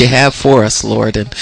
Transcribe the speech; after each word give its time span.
you 0.00 0.08
have 0.08 0.34
for 0.34 0.64
us, 0.64 0.82
Lord. 0.82 1.16
And 1.16 1.34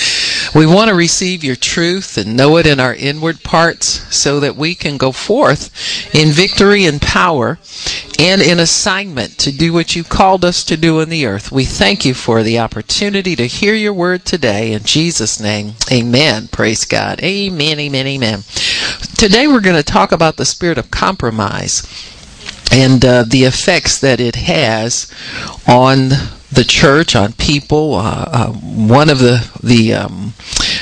we 0.55 0.67
want 0.67 0.89
to 0.89 0.95
receive 0.95 1.45
your 1.45 1.57
truth 1.57 2.19
and 2.19 2.37
know 2.37 2.57
it 2.57 2.67
in 2.67 2.81
our 2.81 2.95
inward 2.95 3.43
parts 3.43 4.15
so 4.15 4.41
that 4.41 4.57
we 4.57 4.75
can 4.75 4.97
go 4.97 5.13
forth 5.13 5.71
in 6.15 6.29
victory 6.29 6.85
and 6.85 7.01
power 7.01 7.59
and 8.19 8.43
in 8.43 8.59
assignment 8.59 9.39
to 9.39 9.53
do 9.53 9.73
what 9.73 9.95
you 9.95 10.03
called 10.03 10.45
us 10.45 10.65
to 10.65 10.77
do 10.77 11.01
in 11.01 11.09
the 11.09 11.27
earth. 11.27 11.53
We 11.53 11.65
thank 11.65 12.05
you 12.05 12.15
for 12.15 12.43
the 12.43 12.59
opportunity 12.59 13.37
to 13.37 13.47
hear 13.47 13.75
your 13.75 13.93
word 13.93 14.25
today. 14.25 14.73
In 14.73 14.83
Jesus' 14.83 15.41
name, 15.41 15.75
amen. 15.91 16.49
Praise 16.49 16.85
God. 16.85 17.23
Amen, 17.23 17.79
amen, 17.79 18.07
amen. 18.07 18.43
Today 19.17 19.47
we're 19.47 19.61
going 19.61 19.77
to 19.77 19.83
talk 19.83 20.13
about 20.13 20.37
the 20.37 20.45
spirit 20.45 20.79
of 20.79 20.91
compromise 20.91 21.83
and 22.71 23.05
uh, 23.05 23.25
the 23.25 23.45
effects 23.45 23.99
that 24.01 24.21
it 24.21 24.37
has 24.37 25.11
on 25.67 26.11
the 26.51 26.65
church, 26.65 27.15
on 27.15 27.33
people. 27.35 27.95
Uh, 27.95 28.25
uh, 28.33 28.53
one 28.53 29.11
of 29.11 29.19
the 29.19 29.49
the 29.63 29.93
um, 29.95 30.33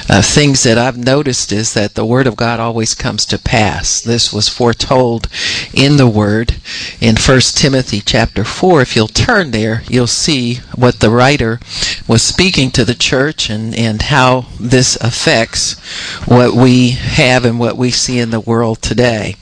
uh, 0.08 0.22
things 0.22 0.62
that 0.62 0.78
I've 0.78 0.96
noticed 0.96 1.52
is 1.52 1.74
that 1.74 1.94
the 1.94 2.04
word 2.04 2.26
of 2.26 2.36
God 2.36 2.60
always 2.60 2.94
comes 2.94 3.26
to 3.26 3.38
pass. 3.38 4.00
This 4.00 4.32
was 4.32 4.48
foretold 4.48 5.28
in 5.74 5.96
the 5.96 6.08
word 6.08 6.56
in 7.00 7.16
First 7.16 7.56
Timothy 7.58 8.00
chapter 8.00 8.44
four. 8.44 8.80
If 8.80 8.94
you'll 8.94 9.08
turn 9.08 9.50
there, 9.50 9.82
you'll 9.88 10.06
see 10.06 10.56
what 10.74 11.00
the 11.00 11.10
writer 11.10 11.58
was 12.06 12.22
speaking 12.22 12.70
to 12.72 12.84
the 12.84 12.94
church 12.94 13.50
and 13.50 13.74
and 13.74 14.02
how 14.02 14.46
this 14.60 14.96
affects 14.96 15.78
what 16.26 16.52
we 16.54 16.90
have 16.90 17.44
and 17.44 17.58
what 17.58 17.76
we 17.76 17.90
see 17.90 18.18
in 18.18 18.30
the 18.30 18.40
world 18.40 18.82
today 18.82 19.34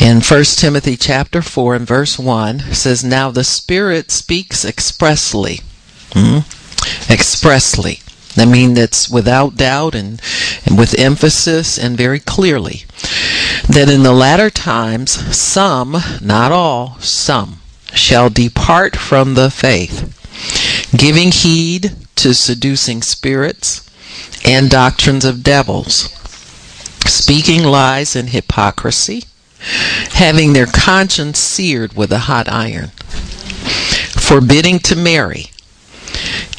in 0.00 0.20
1 0.20 0.44
Timothy 0.56 0.96
chapter 0.96 1.42
4 1.42 1.76
and 1.76 1.86
verse 1.86 2.18
1 2.18 2.60
says, 2.72 3.04
Now 3.04 3.30
the 3.30 3.44
Spirit 3.44 4.10
speaks 4.10 4.64
expressly. 4.64 5.60
Hmm? 6.12 6.40
Expressly. 7.10 8.00
I 8.36 8.46
mean, 8.46 8.74
that's 8.74 9.10
without 9.10 9.56
doubt 9.56 9.94
and, 9.94 10.20
and 10.64 10.78
with 10.78 10.98
emphasis 10.98 11.78
and 11.78 11.96
very 11.96 12.18
clearly. 12.18 12.84
That 13.68 13.90
in 13.90 14.02
the 14.02 14.12
latter 14.12 14.48
times, 14.48 15.10
some, 15.36 15.96
not 16.20 16.50
all, 16.50 16.96
some, 17.00 17.60
shall 17.92 18.30
depart 18.30 18.96
from 18.96 19.34
the 19.34 19.50
faith, 19.50 20.18
giving 20.96 21.30
heed 21.30 21.92
to 22.16 22.32
seducing 22.32 23.02
spirits 23.02 23.88
and 24.44 24.70
doctrines 24.70 25.24
of 25.24 25.42
devils, 25.42 26.08
speaking 27.06 27.62
lies 27.62 28.16
and 28.16 28.30
hypocrisy 28.30 29.24
having 30.12 30.52
their 30.52 30.66
conscience 30.66 31.38
seared 31.38 31.94
with 31.94 32.12
a 32.12 32.20
hot 32.20 32.48
iron, 32.48 32.88
forbidding 34.18 34.78
to 34.80 34.96
marry, 34.96 35.50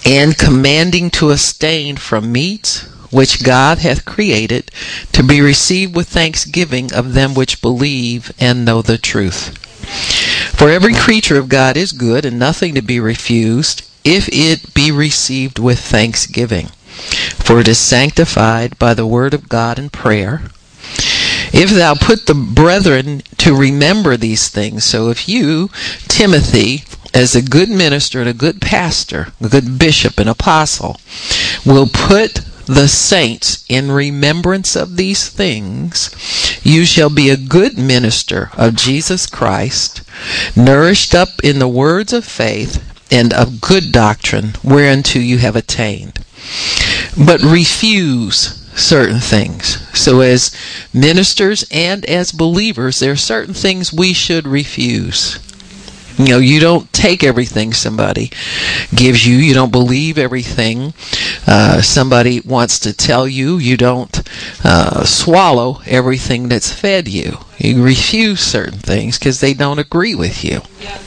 and 0.05 0.37
commanding 0.37 1.09
to 1.09 1.31
abstain 1.31 1.95
from 1.95 2.31
meats 2.31 2.87
which 3.11 3.43
God 3.43 3.77
hath 3.79 4.05
created 4.05 4.71
to 5.11 5.23
be 5.23 5.39
received 5.39 5.95
with 5.95 6.09
thanksgiving 6.09 6.91
of 6.93 7.13
them 7.13 7.35
which 7.35 7.61
believe 7.61 8.31
and 8.39 8.65
know 8.65 8.81
the 8.81 8.97
truth. 8.97 9.57
For 10.57 10.69
every 10.69 10.93
creature 10.93 11.37
of 11.37 11.49
God 11.49 11.77
is 11.77 11.91
good 11.91 12.25
and 12.25 12.39
nothing 12.39 12.73
to 12.73 12.81
be 12.81 12.99
refused 12.99 13.83
if 14.03 14.27
it 14.31 14.73
be 14.73 14.91
received 14.91 15.59
with 15.59 15.79
thanksgiving. 15.79 16.67
For 17.35 17.59
it 17.59 17.67
is 17.67 17.77
sanctified 17.77 18.79
by 18.79 18.93
the 18.93 19.05
word 19.05 19.33
of 19.33 19.49
God 19.49 19.77
and 19.77 19.91
prayer. 19.91 20.43
If 21.51 21.71
thou 21.71 21.95
put 21.95 22.25
the 22.25 22.35
brethren 22.35 23.23
to 23.39 23.55
remember 23.55 24.15
these 24.17 24.49
things, 24.49 24.83
so 24.85 25.09
if 25.09 25.27
you, 25.27 25.69
Timothy, 26.07 26.83
as 27.13 27.35
a 27.35 27.41
good 27.41 27.69
minister 27.69 28.19
and 28.19 28.29
a 28.29 28.33
good 28.33 28.61
pastor, 28.61 29.33
a 29.41 29.49
good 29.49 29.77
bishop 29.77 30.19
and 30.19 30.29
apostle, 30.29 30.99
will 31.65 31.87
put 31.87 32.41
the 32.65 32.87
saints 32.87 33.65
in 33.67 33.91
remembrance 33.91 34.75
of 34.75 34.95
these 34.95 35.27
things, 35.29 36.09
you 36.63 36.85
shall 36.85 37.09
be 37.09 37.29
a 37.29 37.37
good 37.37 37.77
minister 37.77 38.49
of 38.57 38.75
Jesus 38.75 39.25
Christ, 39.25 40.01
nourished 40.55 41.13
up 41.13 41.29
in 41.43 41.59
the 41.59 41.67
words 41.67 42.13
of 42.13 42.25
faith 42.25 42.81
and 43.11 43.33
of 43.33 43.61
good 43.61 43.91
doctrine 43.91 44.53
whereunto 44.63 45.19
you 45.19 45.37
have 45.39 45.55
attained. 45.55 46.19
But 47.17 47.41
refuse 47.41 48.62
certain 48.75 49.19
things. 49.19 49.87
So, 49.97 50.21
as 50.21 50.51
ministers 50.93 51.65
and 51.71 52.05
as 52.05 52.31
believers, 52.31 52.99
there 52.99 53.11
are 53.11 53.15
certain 53.15 53.53
things 53.53 53.93
we 53.93 54.13
should 54.13 54.47
refuse. 54.47 55.39
You 56.17 56.27
know, 56.27 56.37
you 56.37 56.59
don't 56.59 56.91
take 56.93 57.23
everything 57.23 57.73
somebody 57.73 58.31
gives 58.93 59.25
you. 59.25 59.35
You 59.35 59.55
don't 59.55 59.71
believe 59.71 60.17
everything 60.19 60.93
uh, 61.47 61.81
somebody 61.81 62.39
wants 62.41 62.77
to 62.79 62.93
tell 62.93 63.27
you. 63.27 63.57
You 63.57 63.77
don't 63.77 64.21
uh, 64.63 65.05
swallow 65.05 65.81
everything 65.87 66.49
that's 66.49 66.71
fed 66.71 67.07
you. 67.07 67.39
You 67.57 67.83
refuse 67.83 68.41
certain 68.41 68.77
things 68.77 69.17
because 69.17 69.39
they 69.39 69.55
don't 69.55 69.79
agree 69.79 70.13
with 70.13 70.43
you. 70.43 70.61
Yeah. 70.79 70.99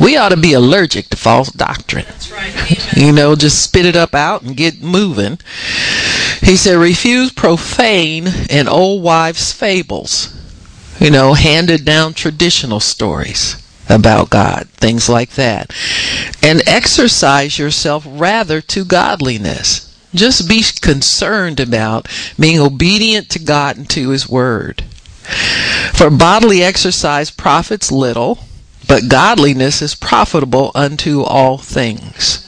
We 0.00 0.16
ought 0.16 0.30
to 0.30 0.36
be 0.36 0.52
allergic 0.52 1.08
to 1.10 1.16
false 1.16 1.50
doctrine. 1.50 2.06
Right. 2.32 2.96
you 2.96 3.12
know, 3.12 3.36
just 3.36 3.62
spit 3.62 3.86
it 3.86 3.96
up 3.96 4.14
out 4.14 4.42
and 4.42 4.56
get 4.56 4.82
moving. 4.82 5.38
He 6.40 6.56
said, 6.56 6.76
refuse 6.76 7.32
profane 7.32 8.28
and 8.50 8.68
old 8.68 9.02
wives' 9.02 9.52
fables. 9.52 10.34
You 10.98 11.10
know, 11.10 11.34
handed 11.34 11.84
down 11.84 12.14
traditional 12.14 12.80
stories 12.80 13.56
about 13.88 14.30
God, 14.30 14.68
things 14.70 15.08
like 15.08 15.30
that. 15.32 15.72
And 16.42 16.66
exercise 16.66 17.58
yourself 17.58 18.04
rather 18.08 18.60
to 18.60 18.84
godliness. 18.84 19.88
Just 20.14 20.48
be 20.48 20.62
concerned 20.80 21.58
about 21.58 22.08
being 22.38 22.60
obedient 22.60 23.30
to 23.30 23.38
God 23.38 23.76
and 23.76 23.90
to 23.90 24.10
His 24.10 24.28
Word. 24.28 24.84
For 25.92 26.10
bodily 26.10 26.62
exercise 26.62 27.30
profits 27.30 27.90
little 27.90 28.40
but 28.88 29.08
godliness 29.08 29.82
is 29.82 29.94
profitable 29.94 30.70
unto 30.74 31.22
all 31.22 31.58
things. 31.58 32.38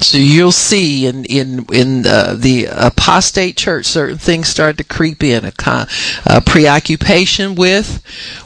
So 0.00 0.18
you'll 0.18 0.52
see 0.52 1.06
in 1.06 1.24
in 1.24 1.66
in 1.72 2.06
uh, 2.06 2.34
the 2.38 2.68
apostate 2.70 3.56
church, 3.56 3.86
certain 3.86 4.18
things 4.18 4.48
start 4.48 4.78
to 4.78 4.84
creep 4.84 5.22
in. 5.22 5.44
A, 5.44 5.52
con- 5.52 5.86
a 6.24 6.40
preoccupation 6.40 7.54
with 7.54 8.02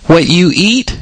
what 0.07 0.29
you 0.29 0.51
eat 0.55 0.99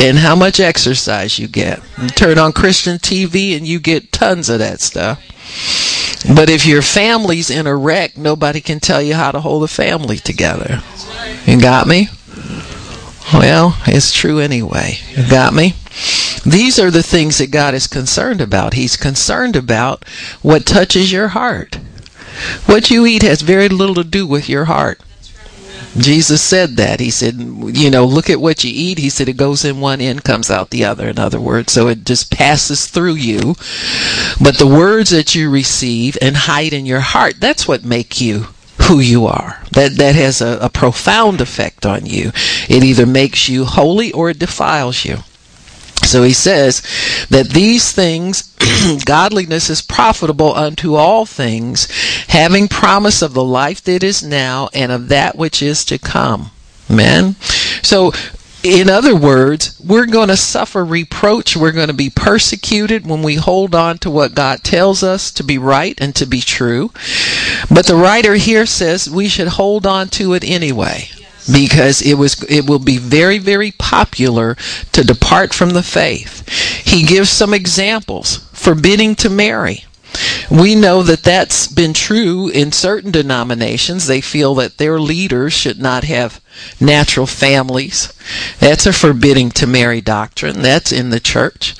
and 0.00 0.18
how 0.18 0.34
much 0.34 0.60
exercise 0.60 1.38
you 1.38 1.48
get. 1.48 1.80
You 2.00 2.08
turn 2.08 2.38
on 2.38 2.52
Christian 2.52 2.98
TV 2.98 3.56
and 3.56 3.66
you 3.66 3.78
get 3.78 4.12
tons 4.12 4.48
of 4.48 4.58
that 4.58 4.80
stuff. 4.80 5.20
But 6.34 6.48
if 6.48 6.66
your 6.66 6.82
family's 6.82 7.50
in 7.50 7.66
a 7.66 7.74
wreck, 7.74 8.16
nobody 8.16 8.60
can 8.60 8.80
tell 8.80 9.02
you 9.02 9.14
how 9.14 9.32
to 9.32 9.40
hold 9.40 9.64
a 9.64 9.68
family 9.68 10.18
together. 10.18 10.80
You 11.46 11.60
got 11.60 11.86
me? 11.86 12.08
Well, 13.32 13.76
it's 13.86 14.12
true 14.12 14.38
anyway. 14.38 14.98
You 15.16 15.28
got 15.28 15.54
me? 15.54 15.74
These 16.44 16.78
are 16.78 16.90
the 16.90 17.02
things 17.02 17.38
that 17.38 17.50
God 17.50 17.74
is 17.74 17.86
concerned 17.86 18.40
about. 18.40 18.74
He's 18.74 18.96
concerned 18.96 19.56
about 19.56 20.06
what 20.42 20.66
touches 20.66 21.12
your 21.12 21.28
heart. 21.28 21.78
What 22.66 22.90
you 22.90 23.06
eat 23.06 23.22
has 23.22 23.42
very 23.42 23.68
little 23.68 23.94
to 23.96 24.04
do 24.04 24.26
with 24.26 24.48
your 24.48 24.64
heart. 24.64 25.00
Jesus 25.96 26.40
said 26.40 26.76
that. 26.76 27.00
He 27.00 27.10
said, 27.10 27.34
you 27.38 27.90
know, 27.90 28.04
look 28.06 28.30
at 28.30 28.40
what 28.40 28.64
you 28.64 28.70
eat. 28.74 28.98
He 28.98 29.10
said 29.10 29.28
it 29.28 29.36
goes 29.36 29.64
in 29.64 29.80
one 29.80 30.00
end, 30.00 30.24
comes 30.24 30.50
out 30.50 30.70
the 30.70 30.84
other, 30.84 31.08
in 31.08 31.18
other 31.18 31.40
words. 31.40 31.72
So 31.72 31.88
it 31.88 32.04
just 32.04 32.30
passes 32.32 32.86
through 32.86 33.14
you. 33.14 33.54
But 34.40 34.58
the 34.58 34.66
words 34.66 35.10
that 35.10 35.34
you 35.34 35.50
receive 35.50 36.16
and 36.22 36.36
hide 36.36 36.72
in 36.72 36.86
your 36.86 37.00
heart, 37.00 37.34
that's 37.40 37.68
what 37.68 37.84
make 37.84 38.20
you 38.20 38.46
who 38.82 39.00
you 39.00 39.26
are. 39.26 39.61
That 39.72 39.96
that 39.96 40.14
has 40.14 40.40
a, 40.40 40.58
a 40.60 40.68
profound 40.68 41.40
effect 41.40 41.86
on 41.86 42.06
you. 42.06 42.32
It 42.68 42.84
either 42.84 43.06
makes 43.06 43.48
you 43.48 43.64
holy 43.64 44.12
or 44.12 44.30
it 44.30 44.38
defiles 44.38 45.04
you. 45.04 45.18
So 46.04 46.22
he 46.24 46.32
says 46.32 46.82
that 47.30 47.50
these 47.50 47.92
things, 47.92 48.54
godliness 49.04 49.70
is 49.70 49.80
profitable 49.80 50.54
unto 50.54 50.96
all 50.96 51.24
things, 51.24 51.88
having 52.28 52.68
promise 52.68 53.22
of 53.22 53.34
the 53.34 53.44
life 53.44 53.82
that 53.84 54.02
is 54.02 54.22
now 54.22 54.68
and 54.74 54.92
of 54.92 55.08
that 55.08 55.36
which 55.36 55.62
is 55.62 55.84
to 55.86 55.98
come. 55.98 56.50
Amen. 56.90 57.36
So 57.82 58.12
in 58.62 58.88
other 58.88 59.16
words, 59.16 59.78
we're 59.80 60.06
going 60.06 60.28
to 60.28 60.36
suffer 60.36 60.84
reproach. 60.84 61.56
We're 61.56 61.72
going 61.72 61.88
to 61.88 61.94
be 61.94 62.10
persecuted 62.10 63.06
when 63.06 63.22
we 63.22 63.34
hold 63.34 63.74
on 63.74 63.98
to 63.98 64.10
what 64.10 64.34
God 64.34 64.62
tells 64.62 65.02
us 65.02 65.30
to 65.32 65.44
be 65.44 65.58
right 65.58 65.98
and 66.00 66.14
to 66.16 66.26
be 66.26 66.40
true. 66.40 66.90
But 67.70 67.86
the 67.86 67.96
writer 67.96 68.34
here 68.34 68.66
says 68.66 69.10
we 69.10 69.28
should 69.28 69.48
hold 69.48 69.86
on 69.86 70.08
to 70.10 70.34
it 70.34 70.44
anyway 70.44 71.08
because 71.50 72.00
it 72.02 72.14
was 72.14 72.40
it 72.44 72.68
will 72.68 72.78
be 72.78 72.98
very 72.98 73.38
very 73.38 73.72
popular 73.72 74.56
to 74.92 75.02
depart 75.02 75.52
from 75.52 75.70
the 75.70 75.82
faith. 75.82 76.48
He 76.86 77.02
gives 77.04 77.30
some 77.30 77.52
examples 77.52 78.48
forbidding 78.52 79.16
to 79.16 79.28
marry. 79.28 79.84
We 80.50 80.74
know 80.74 81.02
that 81.02 81.22
that's 81.22 81.66
been 81.66 81.94
true 81.94 82.48
in 82.48 82.72
certain 82.72 83.10
denominations. 83.10 84.06
They 84.06 84.20
feel 84.20 84.54
that 84.56 84.78
their 84.78 85.00
leaders 85.00 85.52
should 85.52 85.78
not 85.78 86.04
have 86.04 86.40
natural 86.80 87.26
families. 87.26 88.12
That's 88.58 88.86
a 88.86 88.92
forbidding 88.92 89.50
to 89.52 89.66
marry 89.66 90.00
doctrine. 90.00 90.62
That's 90.62 90.92
in 90.92 91.10
the 91.10 91.20
church. 91.20 91.74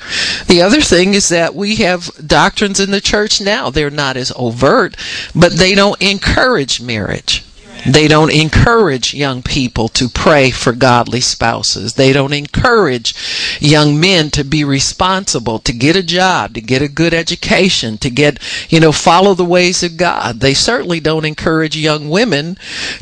The 0.47 0.61
other 0.61 0.81
thing 0.81 1.13
is 1.13 1.29
that 1.29 1.53
we 1.53 1.75
have 1.77 2.09
doctrines 2.25 2.79
in 2.79 2.91
the 2.91 3.01
church 3.01 3.39
now. 3.39 3.69
They're 3.69 3.89
not 3.89 4.17
as 4.17 4.33
overt, 4.35 4.97
but 5.35 5.53
they 5.53 5.75
don't 5.75 6.01
encourage 6.01 6.81
marriage. 6.81 7.42
They 7.85 8.07
don't 8.07 8.31
encourage 8.31 9.13
young 9.13 9.41
people 9.41 9.87
to 9.89 10.07
pray 10.07 10.51
for 10.51 10.73
godly 10.73 11.21
spouses. 11.21 11.93
They 11.93 12.13
don't 12.13 12.33
encourage 12.33 13.13
young 13.59 13.99
men 13.99 14.29
to 14.31 14.43
be 14.43 14.63
responsible, 14.63 15.59
to 15.59 15.73
get 15.73 15.95
a 15.95 16.03
job, 16.03 16.53
to 16.53 16.61
get 16.61 16.81
a 16.81 16.87
good 16.87 17.13
education, 17.13 17.97
to 17.99 18.09
get, 18.09 18.39
you 18.69 18.79
know, 18.79 18.91
follow 18.91 19.33
the 19.33 19.45
ways 19.45 19.83
of 19.83 19.97
God. 19.97 20.39
They 20.39 20.53
certainly 20.53 20.99
don't 20.99 21.25
encourage 21.25 21.75
young 21.75 22.09
women 22.09 22.57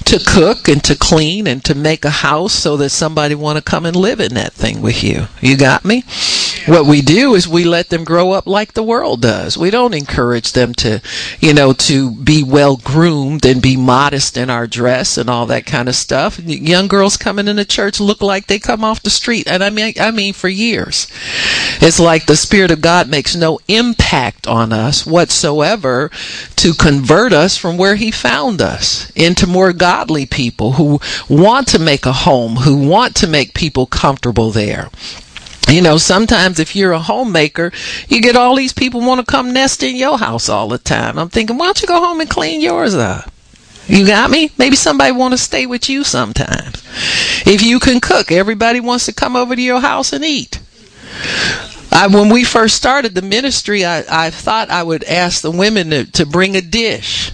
to 0.05 0.19
cook 0.25 0.67
and 0.67 0.83
to 0.83 0.95
clean 0.95 1.47
and 1.47 1.63
to 1.65 1.75
make 1.75 2.03
a 2.03 2.09
house 2.09 2.53
so 2.53 2.77
that 2.77 2.89
somebody 2.89 3.35
want 3.35 3.57
to 3.57 3.63
come 3.63 3.85
and 3.85 3.95
live 3.95 4.19
in 4.19 4.33
that 4.33 4.53
thing 4.53 4.81
with 4.81 5.03
you. 5.03 5.27
You 5.41 5.57
got 5.57 5.85
me? 5.85 6.03
What 6.67 6.85
we 6.85 7.01
do 7.01 7.35
is 7.35 7.47
we 7.47 7.63
let 7.63 7.89
them 7.89 8.03
grow 8.03 8.31
up 8.31 8.45
like 8.47 8.73
the 8.73 8.83
world 8.83 9.21
does. 9.21 9.57
We 9.57 9.69
don't 9.69 9.93
encourage 9.93 10.53
them 10.53 10.73
to, 10.75 11.01
you 11.39 11.53
know, 11.53 11.73
to 11.73 12.11
be 12.11 12.43
well 12.43 12.77
groomed 12.77 13.45
and 13.45 13.61
be 13.61 13.77
modest 13.77 14.37
in 14.37 14.49
our 14.49 14.67
dress 14.67 15.17
and 15.17 15.29
all 15.29 15.45
that 15.47 15.65
kind 15.65 15.89
of 15.89 15.95
stuff. 15.95 16.39
Young 16.39 16.87
girls 16.87 17.17
coming 17.17 17.47
into 17.47 17.65
church 17.65 17.99
look 17.99 18.21
like 18.21 18.47
they 18.47 18.59
come 18.59 18.83
off 18.83 19.03
the 19.03 19.09
street, 19.09 19.47
and 19.47 19.63
I 19.63 19.69
mean, 19.69 19.93
I 19.99 20.11
mean 20.11 20.33
for 20.33 20.49
years. 20.49 21.07
It's 21.81 21.99
like 21.99 22.25
the 22.25 22.35
Spirit 22.35 22.71
of 22.71 22.81
God 22.81 23.09
makes 23.09 23.35
no 23.35 23.59
impact 23.67 24.47
on 24.47 24.71
us 24.71 25.05
whatsoever 25.05 26.09
to 26.57 26.73
convert 26.73 27.33
us 27.33 27.57
from 27.57 27.77
where 27.77 27.95
He 27.95 28.11
found 28.11 28.61
us 28.61 29.11
into 29.15 29.47
more 29.47 29.73
godly 29.73 30.25
people 30.25 30.73
who 30.73 30.99
want 31.27 31.67
to 31.69 31.79
make 31.79 32.05
a 32.05 32.13
home, 32.13 32.57
who 32.57 32.87
want 32.87 33.15
to 33.17 33.27
make 33.27 33.53
people 33.53 33.85
comfortable 33.85 34.51
there. 34.51 34.89
You 35.71 35.81
know, 35.81 35.97
sometimes 35.97 36.59
if 36.59 36.75
you're 36.75 36.91
a 36.91 36.99
homemaker, 36.99 37.71
you 38.09 38.21
get 38.21 38.35
all 38.35 38.57
these 38.57 38.73
people 38.73 38.99
want 38.99 39.25
to 39.25 39.31
come 39.31 39.53
nest 39.53 39.83
in 39.83 39.95
your 39.95 40.17
house 40.17 40.49
all 40.49 40.67
the 40.67 40.77
time. 40.77 41.17
I'm 41.17 41.29
thinking, 41.29 41.57
why 41.57 41.67
don't 41.67 41.81
you 41.81 41.87
go 41.87 42.03
home 42.03 42.19
and 42.19 42.29
clean 42.29 42.59
yours 42.59 42.93
up? 42.93 43.31
You 43.87 44.05
got 44.05 44.29
me? 44.29 44.51
Maybe 44.57 44.75
somebody 44.75 45.13
want 45.13 45.33
to 45.33 45.37
stay 45.37 45.65
with 45.65 45.89
you 45.89 46.03
sometimes. 46.03 46.83
If 47.45 47.61
you 47.61 47.79
can 47.79 48.01
cook, 48.01 48.33
everybody 48.33 48.81
wants 48.81 49.05
to 49.05 49.13
come 49.13 49.37
over 49.37 49.55
to 49.55 49.61
your 49.61 49.79
house 49.79 50.11
and 50.11 50.25
eat. 50.25 50.59
I, 51.89 52.07
when 52.07 52.27
we 52.27 52.43
first 52.43 52.75
started 52.75 53.15
the 53.15 53.21
ministry, 53.21 53.85
I, 53.85 54.03
I 54.09 54.29
thought 54.29 54.69
I 54.69 54.83
would 54.83 55.05
ask 55.05 55.41
the 55.41 55.51
women 55.51 55.89
to, 55.91 56.03
to 56.11 56.25
bring 56.25 56.57
a 56.57 56.61
dish. 56.61 57.31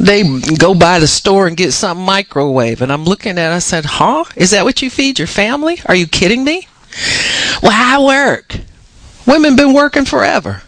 They 0.00 0.24
go 0.56 0.74
by 0.74 0.98
the 0.98 1.06
store 1.06 1.46
and 1.46 1.56
get 1.56 1.72
some 1.72 1.98
microwave, 1.98 2.82
and 2.82 2.92
I'm 2.92 3.04
looking 3.04 3.38
at. 3.38 3.52
it, 3.52 3.56
I 3.56 3.58
said, 3.60 3.84
"Huh? 3.84 4.24
Is 4.36 4.50
that 4.52 4.64
what 4.64 4.82
you 4.82 4.90
feed 4.90 5.18
your 5.18 5.26
family? 5.26 5.80
Are 5.86 5.96
you 5.96 6.06
kidding 6.06 6.44
me?" 6.44 6.68
Well, 7.62 7.72
I 7.72 7.98
work. 8.02 8.56
Women 9.26 9.56
been 9.56 9.74
working 9.74 10.04
forever. 10.04 10.62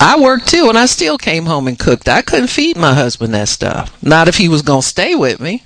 I 0.00 0.18
worked 0.20 0.48
too, 0.48 0.68
and 0.68 0.76
I 0.76 0.86
still 0.86 1.16
came 1.16 1.46
home 1.46 1.68
and 1.68 1.78
cooked. 1.78 2.08
I 2.08 2.22
couldn't 2.22 2.48
feed 2.48 2.76
my 2.76 2.92
husband 2.92 3.34
that 3.34 3.48
stuff. 3.48 3.96
Not 4.02 4.26
if 4.26 4.36
he 4.36 4.48
was 4.48 4.62
to 4.62 4.82
stay 4.82 5.14
with 5.14 5.38
me. 5.38 5.62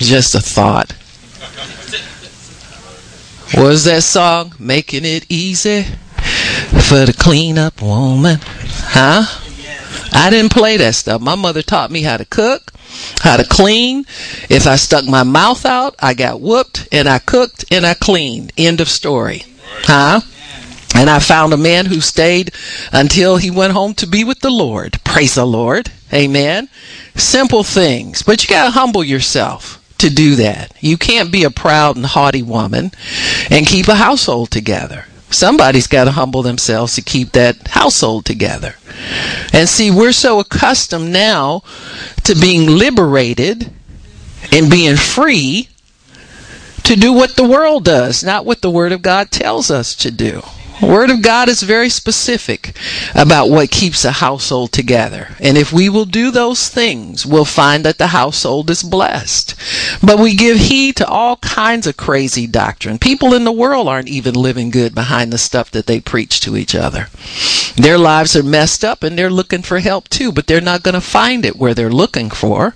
Just 0.00 0.34
a 0.34 0.40
thought. 0.40 0.94
Was 3.54 3.84
that 3.84 4.02
song? 4.02 4.54
Making 4.58 5.04
it 5.04 5.26
easy 5.28 5.82
for 5.82 7.04
the 7.04 7.14
clean 7.16 7.58
up 7.58 7.80
woman. 7.80 8.38
Huh? 8.42 9.39
I 10.12 10.30
didn't 10.30 10.52
play 10.52 10.76
that 10.76 10.94
stuff. 10.94 11.20
My 11.20 11.34
mother 11.34 11.62
taught 11.62 11.90
me 11.90 12.02
how 12.02 12.16
to 12.16 12.24
cook, 12.24 12.72
how 13.20 13.36
to 13.36 13.44
clean. 13.44 14.04
If 14.48 14.66
I 14.66 14.76
stuck 14.76 15.04
my 15.06 15.22
mouth 15.22 15.64
out, 15.64 15.94
I 16.00 16.14
got 16.14 16.40
whooped, 16.40 16.88
and 16.92 17.08
I 17.08 17.18
cooked 17.18 17.64
and 17.70 17.86
I 17.86 17.94
cleaned. 17.94 18.52
End 18.56 18.80
of 18.80 18.88
story. 18.88 19.44
Huh? 19.82 20.20
And 20.94 21.08
I 21.08 21.20
found 21.20 21.52
a 21.52 21.56
man 21.56 21.86
who 21.86 22.00
stayed 22.00 22.52
until 22.92 23.36
he 23.36 23.50
went 23.50 23.72
home 23.72 23.94
to 23.94 24.06
be 24.06 24.24
with 24.24 24.40
the 24.40 24.50
Lord. 24.50 24.98
Praise 25.04 25.36
the 25.36 25.46
Lord. 25.46 25.90
Amen. 26.12 26.68
Simple 27.14 27.62
things, 27.62 28.22
but 28.22 28.42
you 28.42 28.48
got 28.48 28.64
to 28.64 28.70
humble 28.72 29.04
yourself 29.04 29.80
to 29.98 30.10
do 30.10 30.34
that. 30.36 30.72
You 30.80 30.96
can't 30.96 31.30
be 31.30 31.44
a 31.44 31.50
proud 31.50 31.96
and 31.96 32.06
haughty 32.06 32.42
woman 32.42 32.90
and 33.50 33.66
keep 33.66 33.86
a 33.86 33.94
household 33.94 34.50
together. 34.50 35.06
Somebody's 35.30 35.86
got 35.86 36.04
to 36.04 36.12
humble 36.12 36.42
themselves 36.42 36.94
to 36.96 37.02
keep 37.02 37.32
that 37.32 37.68
household 37.68 38.24
together. 38.24 38.74
And 39.52 39.68
see, 39.68 39.90
we're 39.90 40.12
so 40.12 40.40
accustomed 40.40 41.12
now 41.12 41.62
to 42.24 42.34
being 42.34 42.66
liberated 42.66 43.72
and 44.52 44.70
being 44.70 44.96
free 44.96 45.68
to 46.82 46.96
do 46.96 47.12
what 47.12 47.36
the 47.36 47.44
world 47.44 47.84
does, 47.84 48.24
not 48.24 48.44
what 48.44 48.62
the 48.62 48.70
Word 48.70 48.92
of 48.92 49.02
God 49.02 49.30
tells 49.30 49.70
us 49.70 49.94
to 49.96 50.10
do. 50.10 50.42
Word 50.82 51.10
of 51.10 51.20
God 51.20 51.48
is 51.50 51.62
very 51.62 51.90
specific 51.90 52.74
about 53.14 53.50
what 53.50 53.70
keeps 53.70 54.04
a 54.04 54.12
household 54.12 54.72
together. 54.72 55.36
And 55.38 55.58
if 55.58 55.72
we 55.72 55.90
will 55.90 56.06
do 56.06 56.30
those 56.30 56.68
things, 56.68 57.26
we'll 57.26 57.44
find 57.44 57.84
that 57.84 57.98
the 57.98 58.08
household 58.08 58.70
is 58.70 58.82
blessed. 58.82 59.54
But 60.02 60.18
we 60.18 60.34
give 60.34 60.56
heed 60.56 60.96
to 60.96 61.06
all 61.06 61.36
kinds 61.36 61.86
of 61.86 61.98
crazy 61.98 62.46
doctrine. 62.46 62.98
People 62.98 63.34
in 63.34 63.44
the 63.44 63.52
world 63.52 63.88
aren't 63.88 64.08
even 64.08 64.34
living 64.34 64.70
good 64.70 64.94
behind 64.94 65.32
the 65.32 65.38
stuff 65.38 65.70
that 65.72 65.86
they 65.86 66.00
preach 66.00 66.40
to 66.40 66.56
each 66.56 66.74
other. 66.74 67.08
Their 67.76 67.98
lives 67.98 68.34
are 68.34 68.42
messed 68.42 68.82
up 68.82 69.02
and 69.02 69.18
they're 69.18 69.30
looking 69.30 69.62
for 69.62 69.80
help 69.80 70.08
too, 70.08 70.32
but 70.32 70.46
they're 70.46 70.62
not 70.62 70.82
going 70.82 70.94
to 70.94 71.00
find 71.02 71.44
it 71.44 71.56
where 71.56 71.74
they're 71.74 71.90
looking 71.90 72.30
for. 72.30 72.74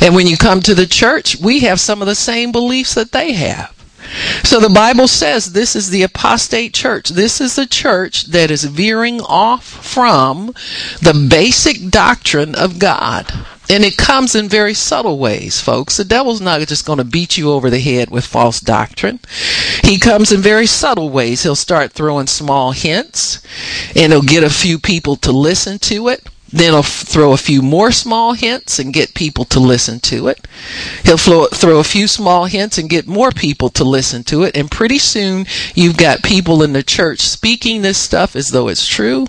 And 0.00 0.14
when 0.14 0.26
you 0.26 0.36
come 0.36 0.60
to 0.60 0.74
the 0.74 0.86
church, 0.86 1.36
we 1.40 1.60
have 1.60 1.80
some 1.80 2.02
of 2.02 2.06
the 2.06 2.14
same 2.14 2.52
beliefs 2.52 2.94
that 2.94 3.12
they 3.12 3.32
have. 3.32 3.79
So 4.42 4.60
the 4.60 4.68
Bible 4.68 5.08
says 5.08 5.52
this 5.52 5.76
is 5.76 5.90
the 5.90 6.02
apostate 6.02 6.74
church. 6.74 7.10
This 7.10 7.40
is 7.40 7.58
a 7.58 7.66
church 7.66 8.26
that 8.26 8.50
is 8.50 8.64
veering 8.64 9.20
off 9.20 9.64
from 9.64 10.54
the 11.00 11.26
basic 11.28 11.90
doctrine 11.90 12.54
of 12.54 12.78
God. 12.78 13.32
And 13.70 13.84
it 13.84 13.96
comes 13.96 14.34
in 14.34 14.48
very 14.48 14.74
subtle 14.74 15.18
ways, 15.20 15.60
folks. 15.60 15.96
The 15.96 16.04
devil's 16.04 16.40
not 16.40 16.60
just 16.66 16.84
going 16.84 16.98
to 16.98 17.04
beat 17.04 17.38
you 17.38 17.52
over 17.52 17.70
the 17.70 17.78
head 17.78 18.10
with 18.10 18.26
false 18.26 18.58
doctrine. 18.58 19.20
He 19.84 19.96
comes 19.96 20.32
in 20.32 20.40
very 20.40 20.66
subtle 20.66 21.08
ways. 21.08 21.44
He'll 21.44 21.54
start 21.54 21.92
throwing 21.92 22.26
small 22.26 22.72
hints 22.72 23.40
and 23.94 24.12
he'll 24.12 24.22
get 24.22 24.42
a 24.42 24.50
few 24.50 24.80
people 24.80 25.14
to 25.16 25.30
listen 25.30 25.78
to 25.80 26.08
it. 26.08 26.28
Then 26.52 26.72
he'll 26.72 26.82
throw 26.82 27.32
a 27.32 27.36
few 27.36 27.62
more 27.62 27.92
small 27.92 28.32
hints 28.32 28.78
and 28.78 28.92
get 28.92 29.14
people 29.14 29.44
to 29.46 29.60
listen 29.60 30.00
to 30.00 30.28
it. 30.28 30.46
He'll 31.04 31.16
throw 31.16 31.78
a 31.78 31.84
few 31.84 32.08
small 32.08 32.46
hints 32.46 32.76
and 32.78 32.90
get 32.90 33.06
more 33.06 33.30
people 33.30 33.68
to 33.70 33.84
listen 33.84 34.24
to 34.24 34.42
it. 34.42 34.56
And 34.56 34.70
pretty 34.70 34.98
soon 34.98 35.46
you've 35.74 35.96
got 35.96 36.22
people 36.22 36.62
in 36.62 36.72
the 36.72 36.82
church 36.82 37.20
speaking 37.20 37.82
this 37.82 37.98
stuff 37.98 38.34
as 38.34 38.48
though 38.48 38.68
it's 38.68 38.86
true. 38.86 39.26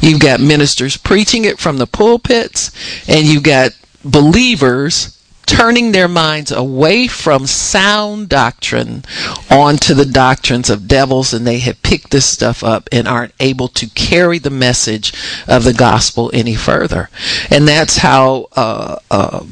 You've 0.00 0.20
got 0.20 0.40
ministers 0.40 0.96
preaching 0.96 1.44
it 1.44 1.58
from 1.58 1.78
the 1.78 1.86
pulpits. 1.86 2.70
And 3.08 3.26
you've 3.26 3.42
got 3.42 3.72
believers 4.04 5.18
turning 5.52 5.92
their 5.92 6.08
minds 6.08 6.50
away 6.50 7.06
from 7.06 7.46
sound 7.46 8.26
doctrine 8.30 9.04
onto 9.50 9.92
the 9.92 10.06
doctrines 10.06 10.70
of 10.70 10.88
devils, 10.88 11.34
and 11.34 11.46
they 11.46 11.58
have 11.58 11.82
picked 11.82 12.10
this 12.10 12.24
stuff 12.24 12.64
up 12.64 12.88
and 12.90 13.06
aren't 13.06 13.34
able 13.38 13.68
to 13.68 13.86
carry 13.90 14.38
the 14.38 14.50
message 14.50 15.12
of 15.46 15.64
the 15.64 15.74
gospel 15.74 16.30
any 16.32 16.54
further. 16.54 17.10
And 17.50 17.68
that's 17.68 17.98
how 17.98 18.48
uh, 18.56 18.96
uh, 19.10 19.44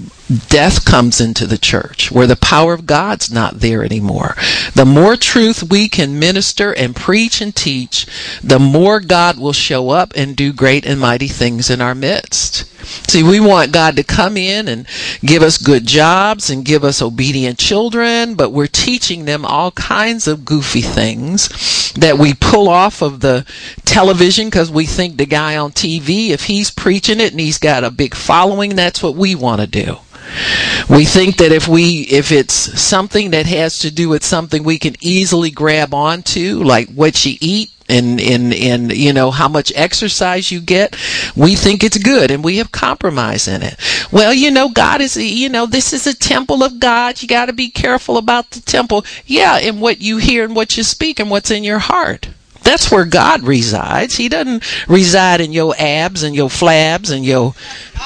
death 0.49 0.87
comes 0.87 1.21
into 1.21 1.47
the 1.47 1.59
church, 1.59 2.11
where 2.11 2.27
the 2.27 2.37
power 2.37 2.73
of 2.73 2.87
God's 2.87 3.31
not 3.31 3.61
there 3.61 3.85
anymore. 3.85 4.37
The 4.75 4.87
more 4.87 5.17
truth 5.17 5.71
we 5.71 5.89
can 5.89 6.19
minister 6.19 6.73
and 6.73 6.97
preach 6.97 7.43
and 7.43 7.55
teach, 7.55 8.07
the 8.43 8.59
more 8.59 9.01
God 9.01 9.39
will 9.39 9.53
show 9.53 9.91
up 9.91 10.13
and 10.17 10.35
do 10.35 10.53
great 10.55 10.87
and 10.87 10.99
mighty 10.99 11.29
things 11.29 11.69
in 11.69 11.83
our 11.83 11.95
midst. 11.95 12.65
See, 13.09 13.23
we 13.23 13.41
want 13.41 13.73
God 13.73 13.97
to 13.97 14.05
come 14.05 14.37
in 14.37 14.69
and 14.69 14.87
give 15.25 15.43
us 15.43 15.59
good 15.59 15.87
jobs 15.87 16.51
and 16.51 16.65
give 16.65 16.85
us 16.85 17.03
obedient 17.03 17.59
children, 17.59 18.35
but 18.35 18.51
we're 18.51 18.67
teaching 18.67 19.25
them 19.25 19.45
all 19.45 19.71
kinds 19.73 20.27
of 20.27 20.45
goofy 20.45 20.83
things 20.83 21.93
that 21.95 22.19
we 22.19 22.35
pull 22.35 22.69
off 22.69 23.03
of 23.03 23.21
the 23.21 23.45
television 23.85 24.47
because 24.47 24.71
we 24.71 24.87
think 24.87 25.17
the 25.17 25.27
guy 25.27 25.57
on 25.57 25.73
TV, 25.73 26.31
if 26.31 26.45
he's 26.45 26.71
preaching 26.71 27.21
it 27.21 27.33
and 27.33 27.41
he's 27.41 27.59
got 27.59 27.85
a 27.85 27.91
big 27.91 28.15
following, 28.15 28.77
that's 28.77 29.03
what 29.03 29.15
we 29.15 29.35
want 29.35 29.61
to 29.61 29.67
do. 29.67 29.99
We 30.89 31.05
think 31.05 31.37
that 31.37 31.53
if 31.53 31.69
we 31.69 32.01
if 32.03 32.33
it's 32.33 32.55
something 32.81 33.31
that 33.31 33.47
has 33.47 33.79
to 33.81 33.91
do 33.91 34.09
with 34.09 34.25
something 34.25 34.63
we 34.63 34.79
can 34.79 34.97
easily 35.01 35.51
grab 35.51 35.95
onto, 35.95 36.63
like 36.63 36.89
what 36.91 37.25
you 37.25 37.37
eat 37.41 37.71
and 37.89 38.21
and 38.21 38.55
and 38.55 38.93
you 38.93 39.13
know 39.13 39.31
how 39.31 39.49
much 39.49 39.73
exercise 39.75 40.51
you 40.51 40.61
get, 40.61 40.97
we 41.37 41.55
think 41.55 41.83
it's 41.83 41.99
good 41.99 42.31
and 42.31 42.45
we 42.45 42.59
have 42.59 42.73
compromise 42.73 43.49
in 43.49 43.63
it. 43.63 43.77
Well, 44.11 44.33
you 44.33 44.51
know, 44.51 44.69
God 44.69 45.01
is 45.01 45.17
you 45.17 45.49
know 45.49 45.67
this 45.67 45.93
is 45.93 46.07
a 46.07 46.15
temple 46.15 46.63
of 46.63 46.81
God. 46.81 47.21
You 47.21 47.29
got 47.29 47.47
to 47.47 47.53
be 47.53 47.71
careful 47.71 48.17
about 48.17 48.51
the 48.51 48.61
temple. 48.61 49.05
Yeah, 49.27 49.59
and 49.59 49.81
what 49.81 50.01
you 50.01 50.19
hear 50.19 50.45
and 50.45 50.57
what 50.57 50.77
you 50.77 50.83
speak 50.83 51.21
and 51.21 51.31
what's 51.31 51.51
in 51.51 51.65
your 51.65 51.81
heart. 51.81 52.29
That's 52.63 52.91
where 52.91 53.05
God 53.05 53.43
resides. 53.43 54.17
He 54.17 54.29
doesn't 54.29 54.65
reside 54.89 55.41
in 55.41 55.53
your 55.53 55.75
abs 55.79 56.23
and 56.23 56.35
your 56.35 56.49
flabs 56.49 57.11
and 57.15 57.25
your 57.25 57.53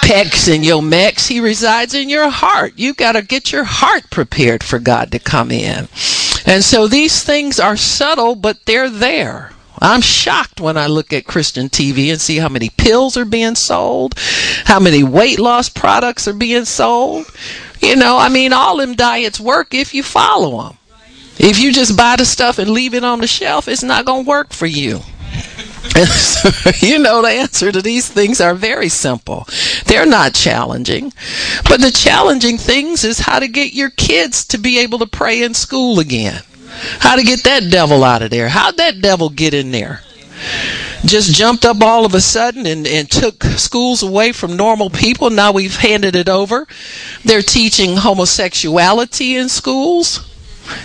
pecs 0.02 0.52
and 0.52 0.64
your 0.64 0.82
mechs. 0.82 1.26
He 1.26 1.40
resides 1.40 1.94
in 1.94 2.08
your 2.08 2.30
heart. 2.30 2.74
You 2.76 2.94
got 2.94 3.12
to 3.12 3.22
get 3.22 3.52
your 3.52 3.64
heart 3.64 4.10
prepared 4.10 4.62
for 4.62 4.78
God 4.78 5.12
to 5.12 5.18
come 5.18 5.50
in. 5.50 5.88
And 6.46 6.62
so 6.62 6.86
these 6.86 7.22
things 7.22 7.58
are 7.58 7.76
subtle, 7.76 8.36
but 8.36 8.64
they're 8.66 8.90
there. 8.90 9.50
I'm 9.80 10.00
shocked 10.00 10.60
when 10.60 10.76
I 10.76 10.86
look 10.86 11.12
at 11.12 11.26
Christian 11.26 11.68
TV 11.68 12.10
and 12.10 12.20
see 12.20 12.38
how 12.38 12.48
many 12.48 12.70
pills 12.70 13.16
are 13.16 13.24
being 13.24 13.54
sold, 13.54 14.14
how 14.64 14.78
many 14.80 15.02
weight 15.02 15.38
loss 15.38 15.68
products 15.68 16.28
are 16.28 16.34
being 16.34 16.64
sold. 16.64 17.26
You 17.80 17.96
know, 17.96 18.16
I 18.16 18.28
mean, 18.28 18.52
all 18.52 18.78
them 18.78 18.94
diets 18.94 19.40
work 19.40 19.74
if 19.74 19.92
you 19.92 20.02
follow 20.02 20.62
them. 20.62 20.78
If 21.38 21.58
you 21.58 21.72
just 21.72 21.96
buy 21.96 22.16
the 22.16 22.24
stuff 22.24 22.58
and 22.58 22.70
leave 22.70 22.94
it 22.94 23.04
on 23.04 23.20
the 23.20 23.26
shelf, 23.26 23.66
it's 23.68 23.82
not 23.82 24.04
going 24.04 24.24
to 24.24 24.28
work 24.28 24.52
for 24.52 24.66
you. 24.66 25.00
you 26.80 26.98
know, 26.98 27.22
the 27.22 27.28
answer 27.30 27.70
to 27.70 27.82
these 27.82 28.08
things 28.08 28.40
are 28.40 28.54
very 28.54 28.88
simple. 28.88 29.46
They're 29.86 30.06
not 30.06 30.34
challenging. 30.34 31.12
But 31.68 31.80
the 31.80 31.90
challenging 31.90 32.56
things 32.56 33.04
is 33.04 33.20
how 33.20 33.38
to 33.38 33.48
get 33.48 33.74
your 33.74 33.90
kids 33.90 34.44
to 34.46 34.58
be 34.58 34.78
able 34.78 34.98
to 35.00 35.06
pray 35.06 35.42
in 35.42 35.54
school 35.54 36.00
again. 36.00 36.42
How 37.00 37.16
to 37.16 37.22
get 37.22 37.44
that 37.44 37.70
devil 37.70 38.02
out 38.02 38.22
of 38.22 38.30
there. 38.30 38.48
How'd 38.48 38.76
that 38.78 39.02
devil 39.02 39.28
get 39.28 39.54
in 39.54 39.70
there? 39.70 40.00
Just 41.04 41.34
jumped 41.34 41.64
up 41.64 41.82
all 41.82 42.06
of 42.06 42.14
a 42.14 42.20
sudden 42.20 42.66
and, 42.66 42.86
and 42.86 43.10
took 43.10 43.44
schools 43.44 44.02
away 44.02 44.32
from 44.32 44.56
normal 44.56 44.90
people. 44.90 45.30
Now 45.30 45.52
we've 45.52 45.76
handed 45.76 46.16
it 46.16 46.28
over. 46.28 46.66
They're 47.24 47.42
teaching 47.42 47.96
homosexuality 47.98 49.36
in 49.36 49.48
schools 49.48 50.28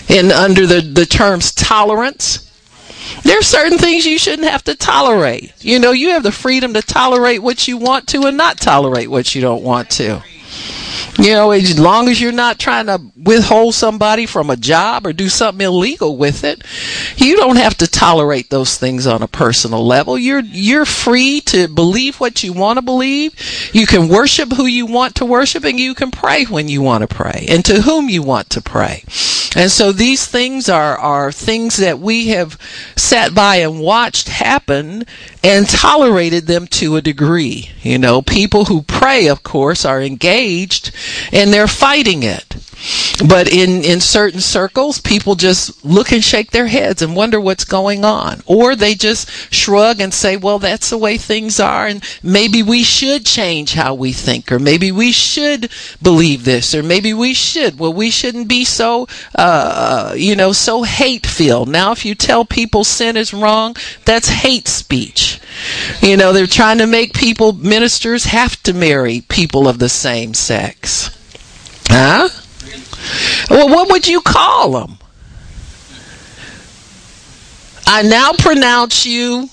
and 0.09 0.31
under 0.31 0.65
the, 0.65 0.81
the 0.81 1.05
terms 1.05 1.51
tolerance. 1.51 2.45
There 3.24 3.39
are 3.39 3.43
certain 3.43 3.77
things 3.77 4.05
you 4.05 4.19
shouldn't 4.19 4.50
have 4.50 4.63
to 4.65 4.75
tolerate. 4.75 5.53
You 5.59 5.79
know, 5.79 5.91
you 5.91 6.09
have 6.09 6.24
the 6.24 6.31
freedom 6.31 6.74
to 6.74 6.81
tolerate 6.81 7.41
what 7.41 7.67
you 7.67 7.77
want 7.77 8.07
to 8.09 8.25
and 8.25 8.38
not 8.38 8.57
tolerate 8.57 9.09
what 9.09 9.33
you 9.33 9.41
don't 9.41 9.63
want 9.63 9.89
to. 9.91 10.21
You 11.17 11.33
know, 11.33 11.51
as 11.51 11.79
long 11.79 12.07
as 12.07 12.21
you're 12.21 12.31
not 12.31 12.59
trying 12.59 12.85
to 12.85 13.01
withhold 13.21 13.75
somebody 13.75 14.25
from 14.25 14.49
a 14.49 14.55
job 14.55 15.05
or 15.05 15.13
do 15.13 15.27
something 15.29 15.65
illegal 15.65 16.17
with 16.17 16.43
it, 16.43 16.63
you 17.17 17.35
don't 17.35 17.57
have 17.57 17.77
to 17.77 17.87
tolerate 17.87 18.49
those 18.49 18.77
things 18.77 19.05
on 19.05 19.21
a 19.21 19.27
personal 19.27 19.85
level. 19.85 20.17
You're 20.17 20.39
you're 20.39 20.85
free 20.85 21.41
to 21.41 21.67
believe 21.67 22.19
what 22.19 22.43
you 22.43 22.53
want 22.53 22.77
to 22.77 22.81
believe. 22.81 23.33
You 23.73 23.85
can 23.85 24.07
worship 24.07 24.53
who 24.53 24.65
you 24.65 24.85
want 24.85 25.15
to 25.15 25.25
worship 25.25 25.63
and 25.65 25.79
you 25.79 25.93
can 25.93 26.11
pray 26.11 26.45
when 26.45 26.67
you 26.67 26.81
want 26.81 27.07
to 27.07 27.13
pray 27.13 27.45
and 27.49 27.65
to 27.65 27.81
whom 27.81 28.09
you 28.09 28.23
want 28.23 28.49
to 28.51 28.61
pray. 28.61 29.03
And 29.55 29.71
so 29.71 29.91
these 29.91 30.27
things 30.27 30.69
are, 30.69 30.97
are 30.97 31.31
things 31.31 31.77
that 31.77 31.99
we 31.99 32.27
have 32.27 32.57
sat 32.95 33.33
by 33.33 33.57
and 33.57 33.79
watched 33.79 34.29
happen 34.29 35.05
and 35.43 35.67
tolerated 35.67 36.45
them 36.45 36.67
to 36.67 36.95
a 36.95 37.01
degree. 37.01 37.71
You 37.81 37.97
know, 37.97 38.21
people 38.21 38.65
who 38.65 38.83
pray, 38.83 39.27
of 39.27 39.41
course, 39.41 39.85
are 39.85 40.01
engaged 40.01 40.88
and 41.31 41.53
they're 41.53 41.67
fighting 41.67 42.24
it. 42.24 42.55
But 43.27 43.51
in, 43.51 43.83
in 43.83 44.00
certain 44.00 44.39
circles, 44.39 45.00
people 45.01 45.36
just 45.36 45.83
look 45.83 46.12
and 46.12 46.24
shake 46.24 46.51
their 46.51 46.67
heads 46.67 47.01
and 47.01 47.15
wonder 47.15 47.39
what's 47.39 47.65
going 47.65 48.05
on. 48.05 48.41
Or 48.45 48.75
they 48.75 48.95
just 48.95 49.29
shrug 49.53 50.00
and 50.00 50.13
say, 50.13 50.38
well, 50.38 50.59
that's 50.59 50.89
the 50.89 50.98
way 50.98 51.17
things 51.17 51.59
are, 51.59 51.86
and 51.86 52.03
maybe 52.24 52.63
we 52.63 52.83
should 52.83 53.25
change 53.25 53.74
how 53.74 53.93
we 53.93 54.13
think, 54.13 54.51
or 54.51 54.59
maybe 54.59 54.91
we 54.91 55.12
should 55.12 55.69
believe 56.01 56.45
this, 56.45 56.74
or 56.74 56.81
maybe 56.81 57.13
we 57.13 57.33
should. 57.33 57.77
Well, 57.79 57.93
we 57.93 58.09
shouldn't 58.09 58.48
be 58.48 58.63
so, 58.63 59.07
uh, 59.36 60.13
you 60.15 60.36
know, 60.36 60.53
so 60.53 60.83
hate 60.83 61.27
filled. 61.27 61.67
Now, 61.69 61.91
if 61.91 62.05
you 62.05 62.15
tell 62.15 62.45
people 62.45 62.83
sin 62.83 63.17
is 63.17 63.33
wrong, 63.33 63.75
that's 64.05 64.29
hate 64.29 64.67
speech. 64.67 65.41
You 66.01 66.15
know, 66.15 66.31
they're 66.31 66.48
trying 66.48 66.77
to 66.77 66.88
make 66.88 67.13
people, 67.13 67.51
ministers, 67.53 68.25
have 68.25 68.62
to 68.63 68.74
marry 68.74 69.21
people 69.21 69.67
of 69.67 69.79
the 69.79 69.89
same 69.89 70.33
sex. 70.33 71.09
Huh? 71.88 72.29
Well, 73.49 73.69
what 73.69 73.89
would 73.89 74.07
you 74.07 74.21
call 74.21 74.71
them? 74.71 74.97
I 77.87 78.03
now 78.03 78.33
pronounce 78.33 79.05
you. 79.05 79.49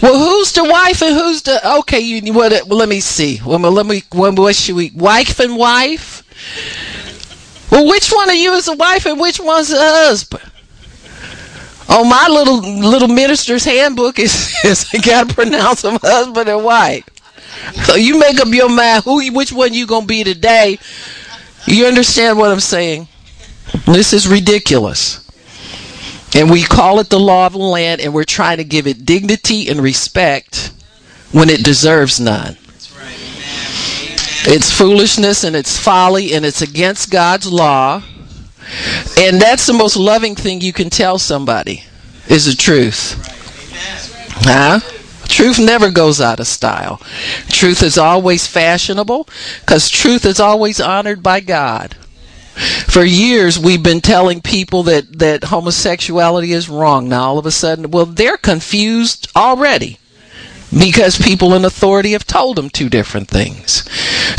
Well, 0.00 0.16
who's 0.16 0.52
the 0.52 0.62
wife 0.64 1.02
and 1.02 1.14
who's 1.14 1.42
the 1.42 1.76
okay? 1.78 1.98
You 1.98 2.32
what? 2.32 2.52
Well, 2.68 2.78
let 2.78 2.88
me 2.88 3.00
see. 3.00 3.40
Well, 3.44 3.58
let 3.58 3.86
me. 3.86 4.02
What 4.12 4.54
should 4.54 4.76
we? 4.76 4.92
Wife 4.94 5.40
and 5.40 5.56
wife. 5.56 6.22
Well, 7.70 7.86
which 7.88 8.10
one 8.10 8.30
of 8.30 8.36
you 8.36 8.52
is 8.52 8.66
the 8.66 8.76
wife 8.76 9.06
and 9.06 9.20
which 9.20 9.40
one's 9.40 9.68
the 9.68 9.78
husband? 9.78 10.44
Oh, 11.88 12.04
my 12.04 12.26
little 12.28 12.60
little 12.60 13.08
minister's 13.08 13.64
handbook 13.64 14.18
is, 14.18 14.54
is 14.64 14.86
I 14.92 14.98
gotta 14.98 15.34
pronounce 15.34 15.82
them 15.82 15.98
husband 16.00 16.48
and 16.48 16.64
wife. 16.64 17.04
So 17.84 17.94
you 17.94 18.18
make 18.18 18.40
up 18.40 18.48
your 18.48 18.68
mind 18.68 19.04
who, 19.04 19.32
which 19.32 19.52
one 19.52 19.74
you 19.74 19.86
gonna 19.86 20.06
be 20.06 20.24
today. 20.24 20.78
You 21.66 21.86
understand 21.86 22.38
what 22.38 22.50
I'm 22.50 22.60
saying? 22.60 23.08
This 23.86 24.12
is 24.12 24.26
ridiculous. 24.26 25.24
And 26.34 26.50
we 26.50 26.62
call 26.62 27.00
it 27.00 27.08
the 27.08 27.18
law 27.18 27.46
of 27.46 27.52
the 27.52 27.58
land, 27.58 28.00
and 28.00 28.12
we're 28.12 28.24
trying 28.24 28.58
to 28.58 28.64
give 28.64 28.86
it 28.86 29.06
dignity 29.06 29.68
and 29.68 29.80
respect 29.80 30.72
when 31.32 31.48
it 31.48 31.64
deserves 31.64 32.20
none. 32.20 32.56
It's 34.50 34.70
foolishness 34.70 35.44
and 35.44 35.56
it's 35.56 35.76
folly 35.76 36.32
and 36.32 36.46
it's 36.46 36.62
against 36.62 37.10
God's 37.10 37.50
law. 37.50 38.02
And 39.18 39.40
that's 39.40 39.66
the 39.66 39.72
most 39.72 39.96
loving 39.96 40.34
thing 40.34 40.60
you 40.60 40.72
can 40.72 40.90
tell 40.90 41.18
somebody 41.18 41.84
is 42.28 42.46
the 42.46 42.54
truth. 42.54 43.16
Huh? 44.44 44.80
Truth 45.28 45.58
never 45.58 45.90
goes 45.90 46.20
out 46.20 46.40
of 46.40 46.46
style. 46.46 47.00
Truth 47.48 47.82
is 47.82 47.98
always 47.98 48.46
fashionable 48.46 49.28
because 49.60 49.88
truth 49.88 50.24
is 50.24 50.40
always 50.40 50.80
honored 50.80 51.22
by 51.22 51.40
God. 51.40 51.94
For 52.88 53.04
years, 53.04 53.58
we've 53.58 53.82
been 53.82 54.00
telling 54.00 54.40
people 54.40 54.82
that, 54.84 55.20
that 55.20 55.44
homosexuality 55.44 56.52
is 56.52 56.68
wrong. 56.68 57.08
Now, 57.08 57.22
all 57.24 57.38
of 57.38 57.46
a 57.46 57.52
sudden, 57.52 57.92
well, 57.92 58.06
they're 58.06 58.36
confused 58.36 59.30
already 59.36 59.98
because 60.70 61.18
people 61.18 61.54
in 61.54 61.64
authority 61.64 62.12
have 62.12 62.26
told 62.26 62.56
them 62.56 62.68
two 62.68 62.88
different 62.88 63.28
things. 63.28 63.88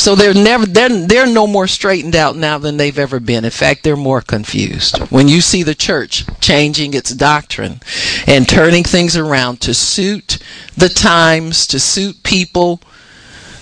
So 0.01 0.15
they're 0.15 0.33
never 0.33 0.65
they're 0.65 1.07
they're 1.07 1.27
no 1.27 1.47
more 1.47 1.67
straightened 1.67 2.15
out 2.15 2.35
now 2.35 2.57
than 2.57 2.77
they've 2.77 2.97
ever 2.97 3.19
been. 3.19 3.45
In 3.45 3.51
fact, 3.51 3.83
they're 3.83 3.95
more 3.95 4.21
confused. 4.21 4.97
When 5.11 5.27
you 5.27 5.41
see 5.41 5.63
the 5.63 5.75
church 5.75 6.25
changing 6.39 6.93
its 6.93 7.13
doctrine 7.13 7.81
and 8.27 8.47
turning 8.47 8.83
things 8.83 9.17
around 9.17 9.61
to 9.61 9.73
suit 9.73 10.37
the 10.77 10.89
times, 10.89 11.65
to 11.67 11.79
suit 11.79 12.23
people 12.23 12.81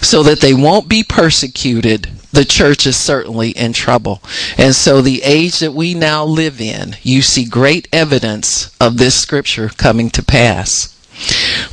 so 0.01 0.21
that 0.23 0.41
they 0.41 0.53
won't 0.53 0.87
be 0.87 1.03
persecuted, 1.03 2.09
the 2.31 2.45
church 2.45 2.85
is 2.85 2.97
certainly 2.97 3.51
in 3.51 3.73
trouble. 3.73 4.21
And 4.57 4.75
so 4.75 5.01
the 5.01 5.23
age 5.23 5.59
that 5.59 5.73
we 5.73 5.93
now 5.93 6.23
live 6.25 6.61
in, 6.61 6.95
you 7.01 7.21
see 7.21 7.45
great 7.45 7.87
evidence 7.91 8.75
of 8.79 8.97
this 8.97 9.19
scripture 9.19 9.69
coming 9.69 10.09
to 10.11 10.23
pass. 10.23 10.96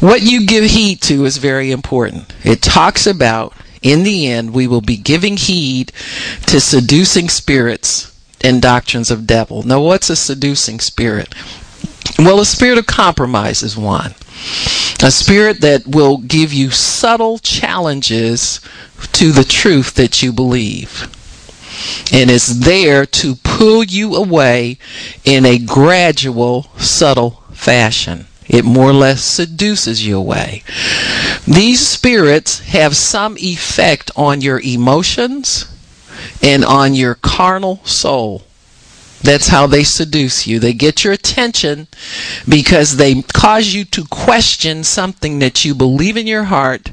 What 0.01 0.23
you 0.23 0.47
give 0.47 0.65
heed 0.65 1.01
to 1.03 1.25
is 1.25 1.37
very 1.37 1.71
important. 1.71 2.33
It 2.45 2.63
talks 2.63 3.07
about, 3.07 3.55
in 3.83 4.03
the 4.03 4.27
end, 4.27 4.53
we 4.53 4.67
will 4.67 4.81
be 4.81 4.97
giving 4.97 5.37
heed 5.37 5.93
to 6.47 6.61
seducing 6.61 7.29
spirits 7.29 8.11
and 8.43 8.61
doctrines 8.61 9.11
of 9.11 9.27
devil. 9.27 9.63
Now, 9.63 9.81
what's 9.81 10.11
a 10.11 10.17
seducing 10.17 10.81
spirit? 10.81 11.35
Well, 12.19 12.41
a 12.41 12.45
spirit 12.45 12.79
of 12.79 12.87
compromise 12.87 13.63
is 13.63 13.77
one. 13.77 14.15
A 15.03 15.11
spirit 15.11 15.61
that 15.61 15.87
will 15.87 16.19
give 16.19 16.53
you 16.53 16.71
subtle 16.71 17.39
challenges 17.39 18.61
to 19.13 19.33
the 19.33 19.45
truth 19.45 19.95
that 19.95 20.23
you 20.23 20.33
believe. 20.33 21.11
And 22.13 22.31
is 22.31 22.61
there 22.61 23.05
to 23.07 23.37
pull 23.37 23.85
you 23.85 24.15
away 24.15 24.79
in 25.25 25.45
a 25.45 25.59
gradual, 25.59 26.65
subtle 26.77 27.43
fashion. 27.53 28.27
It 28.47 28.65
more 28.65 28.91
or 28.91 28.95
less 28.95 29.25
seduces 29.25 30.07
you 30.07 30.19
away. 30.19 30.63
These 31.47 31.87
spirits 31.87 32.61
have 32.61 32.97
some 32.97 33.37
effect 33.39 34.11
on 34.17 34.41
your 34.41 34.61
emotions 34.61 35.67
and 36.43 36.65
on 36.65 36.95
your 36.95 37.15
carnal 37.17 37.81
soul. 37.85 38.43
That's 39.23 39.49
how 39.49 39.67
they 39.67 39.85
seduce 39.85 40.47
you. 40.47 40.59
They 40.59 40.75
get 40.75 41.03
your 41.03 41.15
attention 41.15 41.89
because 42.47 42.97
they 42.97 43.23
cause 43.23 43.73
you 43.73 43.87
to 43.87 44.05
question 44.05 44.85
something 44.85 45.39
that 45.39 45.65
you 45.65 45.75
believe 45.75 46.19
in 46.19 46.27
your 46.27 46.45
heart 46.45 46.91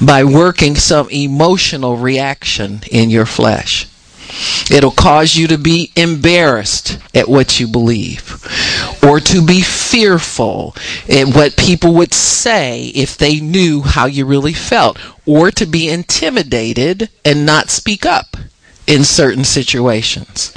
by 0.00 0.22
working 0.22 0.76
some 0.76 1.08
emotional 1.10 1.96
reaction 1.96 2.82
in 2.90 3.10
your 3.10 3.26
flesh. 3.26 3.88
It'll 4.70 4.90
cause 4.90 5.36
you 5.36 5.46
to 5.48 5.58
be 5.58 5.92
embarrassed 5.96 6.98
at 7.14 7.28
what 7.28 7.60
you 7.60 7.66
believe 7.66 8.42
or 9.02 9.20
to 9.20 9.44
be 9.44 9.60
fearful 9.60 10.74
at 11.08 11.34
what 11.34 11.56
people 11.56 11.94
would 11.94 12.14
say 12.14 12.86
if 12.94 13.16
they 13.16 13.40
knew 13.40 13.82
how 13.82 14.06
you 14.06 14.24
really 14.24 14.52
felt 14.52 14.98
or 15.26 15.50
to 15.50 15.66
be 15.66 15.88
intimidated 15.88 17.10
and 17.24 17.44
not 17.44 17.70
speak 17.70 18.06
up 18.06 18.36
in 18.86 19.04
certain 19.04 19.44
situations. 19.44 20.52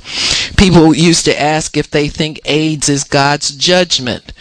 People 0.57 0.95
used 0.95 1.25
to 1.25 1.41
ask 1.41 1.77
if 1.77 1.89
they 1.89 2.07
think 2.07 2.39
AIDS 2.45 2.89
is 2.89 3.03
God's 3.03 3.55
judgment 3.55 4.33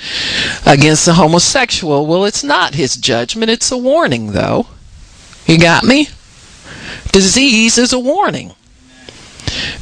against 0.64 1.06
the 1.06 1.14
homosexual. 1.14 2.06
Well, 2.06 2.24
it's 2.24 2.44
not 2.44 2.74
his 2.74 2.96
judgment, 2.96 3.50
it's 3.50 3.70
a 3.70 3.78
warning, 3.78 4.32
though. 4.32 4.68
You 5.46 5.58
got 5.58 5.84
me? 5.84 6.08
Disease 7.12 7.78
is 7.78 7.92
a 7.92 7.98
warning. 7.98 8.54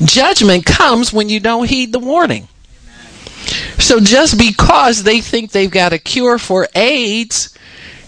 Judgment 0.04 0.64
comes 0.64 1.12
when 1.12 1.28
you 1.28 1.40
don't 1.40 1.68
heed 1.68 1.92
the 1.92 1.98
warning. 1.98 2.48
So 3.78 4.00
just 4.00 4.38
because 4.38 5.02
they 5.02 5.20
think 5.20 5.50
they've 5.50 5.70
got 5.70 5.92
a 5.92 5.98
cure 5.98 6.38
for 6.38 6.68
AIDS 6.74 7.56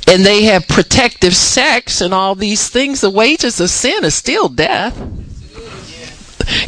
and 0.07 0.25
they 0.25 0.45
have 0.45 0.69
protective 0.69 1.35
sex 1.35 2.01
and 2.01 2.15
all 2.15 2.35
these 2.35 2.69
things, 2.69 3.01
the 3.01 3.11
wages 3.11 3.61
of 3.61 3.71
sin 3.71 4.05
is 4.05 4.15
still 4.15 4.49
death. 4.49 4.97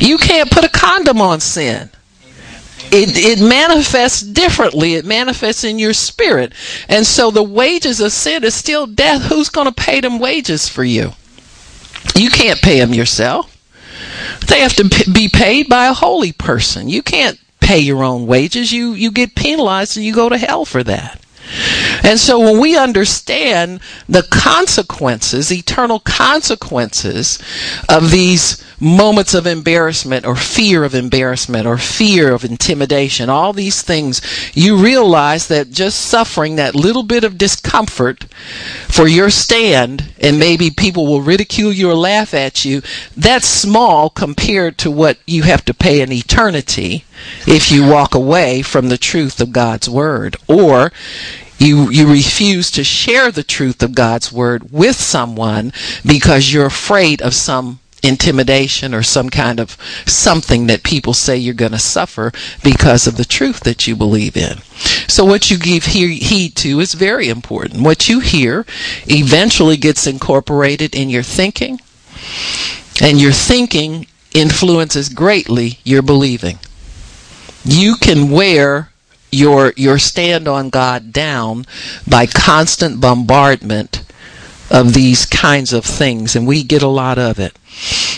You 0.00 0.19
can't 0.19 0.50
put 0.50 0.65
a 0.65 0.69
condom 0.69 1.21
on 1.21 1.41
sin. 1.41 1.91
It, 2.91 3.17
it 3.17 3.41
manifests 3.41 4.23
differently. 4.23 4.95
It 4.95 5.05
manifests 5.05 5.65
in 5.65 5.79
your 5.79 5.93
spirit. 5.93 6.53
And 6.88 7.07
so 7.07 7.31
the 7.31 7.43
wages 7.43 8.00
of 8.00 8.12
sin 8.12 8.45
is 8.45 8.55
still 8.55 8.87
death. 8.87 9.23
Who's 9.23 9.49
going 9.49 9.67
to 9.67 9.73
pay 9.73 10.00
them 10.00 10.19
wages 10.19 10.69
for 10.69 10.85
you? 10.85 11.12
You 12.15 12.31
can't 12.31 12.61
pay 12.61 12.79
them 12.79 12.95
yourself. 12.95 13.56
They 14.46 14.61
have 14.61 14.75
to 14.75 14.85
be 15.12 15.28
paid 15.28 15.68
by 15.68 15.87
a 15.87 15.92
holy 15.92 16.32
person. 16.32 16.88
You 16.88 17.02
can't 17.02 17.38
pay 17.61 17.78
your 17.78 18.04
own 18.04 18.26
wages. 18.26 18.73
You, 18.73 18.92
you 18.92 19.11
get 19.11 19.35
penalized 19.35 19.96
and 19.96 20.06
you 20.06 20.14
go 20.14 20.28
to 20.28 20.38
hell 20.38 20.64
for 20.64 20.82
that. 20.85 21.20
And 22.02 22.18
so 22.18 22.38
when 22.38 22.61
we 22.61 22.76
understand 22.76 23.80
the 24.08 24.23
consequences, 24.23 25.52
eternal 25.52 26.00
consequences 26.00 27.38
of 27.88 28.11
these 28.11 28.65
moments 28.80 29.35
of 29.35 29.47
embarrassment 29.47 30.26
or 30.26 30.37
fear 30.37 30.85
of 30.85 30.95
embarrassment 30.95 31.66
or 31.66 31.78
fear 31.78 32.33
of 32.33 32.45
intimidation, 32.45 33.28
all 33.28 33.52
these 33.52 33.83
things, 33.83 34.21
you 34.54 34.76
realize 34.76 35.49
that 35.49 35.71
just 35.71 36.00
suffering 36.00 36.56
that 36.56 36.75
little 36.75 37.02
bit 37.02 37.25
of 37.25 37.38
discomfort 37.38 38.25
for 38.88 39.06
your 39.06 39.30
stand, 39.30 40.12
and 40.21 40.38
maybe 40.38 40.71
people 40.71 41.06
will 41.06 41.23
ridicule 41.23 41.73
you 41.73 41.90
or 41.90 41.95
laugh 41.95 42.35
at 42.35 42.64
you, 42.64 42.83
that's 43.16 43.47
small 43.47 44.11
compared 44.11 44.78
to 44.78 44.90
what 44.90 45.18
you 45.26 45.42
have 45.42 45.64
to 45.64 45.75
pay 45.75 46.00
in 46.00 46.12
eternity 46.12 47.04
if 47.47 47.71
you 47.71 47.88
walk 47.88 48.14
away 48.14 48.62
from 48.62 48.88
the 48.88 48.99
truth 48.99 49.40
of 49.40 49.52
God's 49.52 49.88
Word. 49.88 50.37
Or 50.49 50.92
you, 51.59 51.90
you 51.90 52.11
refuse 52.11 52.71
to 52.73 52.85
share 52.85 53.30
the 53.30 53.42
truth 53.42 53.83
of 53.83 53.95
God's 53.95 54.30
Word 54.30 54.71
with 54.71 54.97
someone 54.97 55.73
because 56.04 56.52
you're 56.52 56.66
afraid 56.66 57.23
of 57.23 57.35
some 57.35 57.80
intimidation 58.07 58.95
or 58.95 59.03
some 59.03 59.31
kind 59.31 59.61
of 59.61 59.77
something 60.07 60.67
that 60.67 60.83
people 60.83 61.13
say 61.13 61.37
you're 61.37 61.55
going 61.55 61.73
to 61.73 61.79
suffer 61.79 62.33
because 62.63 63.07
of 63.07 63.17
the 63.17 63.25
truth 63.25 63.61
that 63.61 63.87
you 63.87 63.97
believe 63.97 64.37
in. 64.37 64.59
So 65.09 65.25
what 65.25 65.51
you 65.51 65.59
give 65.59 65.85
heed 65.85 66.57
to 66.57 66.81
is 66.81 66.95
very 66.95 67.29
important. 67.29 67.83
What 67.83 68.09
you 68.09 68.21
hear 68.21 68.65
eventually 69.07 69.77
gets 69.77 70.07
incorporated 70.07 70.95
in 70.95 71.11
your 71.11 71.23
thinking, 71.23 71.81
and 73.01 73.21
your 73.21 73.33
thinking 73.33 74.07
influences 74.33 75.09
greatly 75.09 75.79
your 75.85 76.03
believing. 76.03 76.59
You 77.65 77.97
can 77.97 78.31
wear 78.31 78.91
your 79.33 79.73
your 79.77 79.99
stand 79.99 80.47
on 80.47 80.71
God 80.71 81.13
down 81.13 81.67
by 82.09 82.27
constant 82.27 83.01
bombardment 83.01 84.06
of 84.70 84.94
these 84.94 85.26
kinds 85.26 85.73
of 85.73 85.85
things 85.85 86.35
and 86.35 86.46
we 86.46 86.62
get 86.62 86.82
a 86.82 86.88
lot 86.88 87.18
of 87.18 87.38
it. 87.38 87.56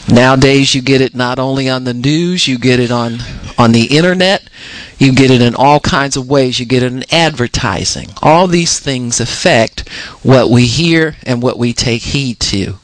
Nowadays 0.08 0.74
you 0.74 0.82
get 0.82 1.00
it 1.00 1.14
not 1.14 1.38
only 1.38 1.68
on 1.68 1.84
the 1.84 1.94
news, 1.94 2.48
you 2.48 2.58
get 2.58 2.80
it 2.80 2.90
on 2.90 3.18
on 3.58 3.72
the 3.72 3.96
internet, 3.96 4.48
you 4.98 5.12
get 5.12 5.30
it 5.30 5.42
in 5.42 5.54
all 5.54 5.80
kinds 5.80 6.16
of 6.16 6.28
ways. 6.28 6.58
You 6.58 6.66
get 6.66 6.82
it 6.82 6.92
in 6.92 7.04
advertising. 7.12 8.10
All 8.22 8.46
these 8.46 8.78
things 8.78 9.20
affect 9.20 9.88
what 10.22 10.50
we 10.50 10.66
hear 10.66 11.16
and 11.24 11.42
what 11.42 11.58
we 11.58 11.72
take 11.72 12.02
heed 12.02 12.40
to. 12.40 12.78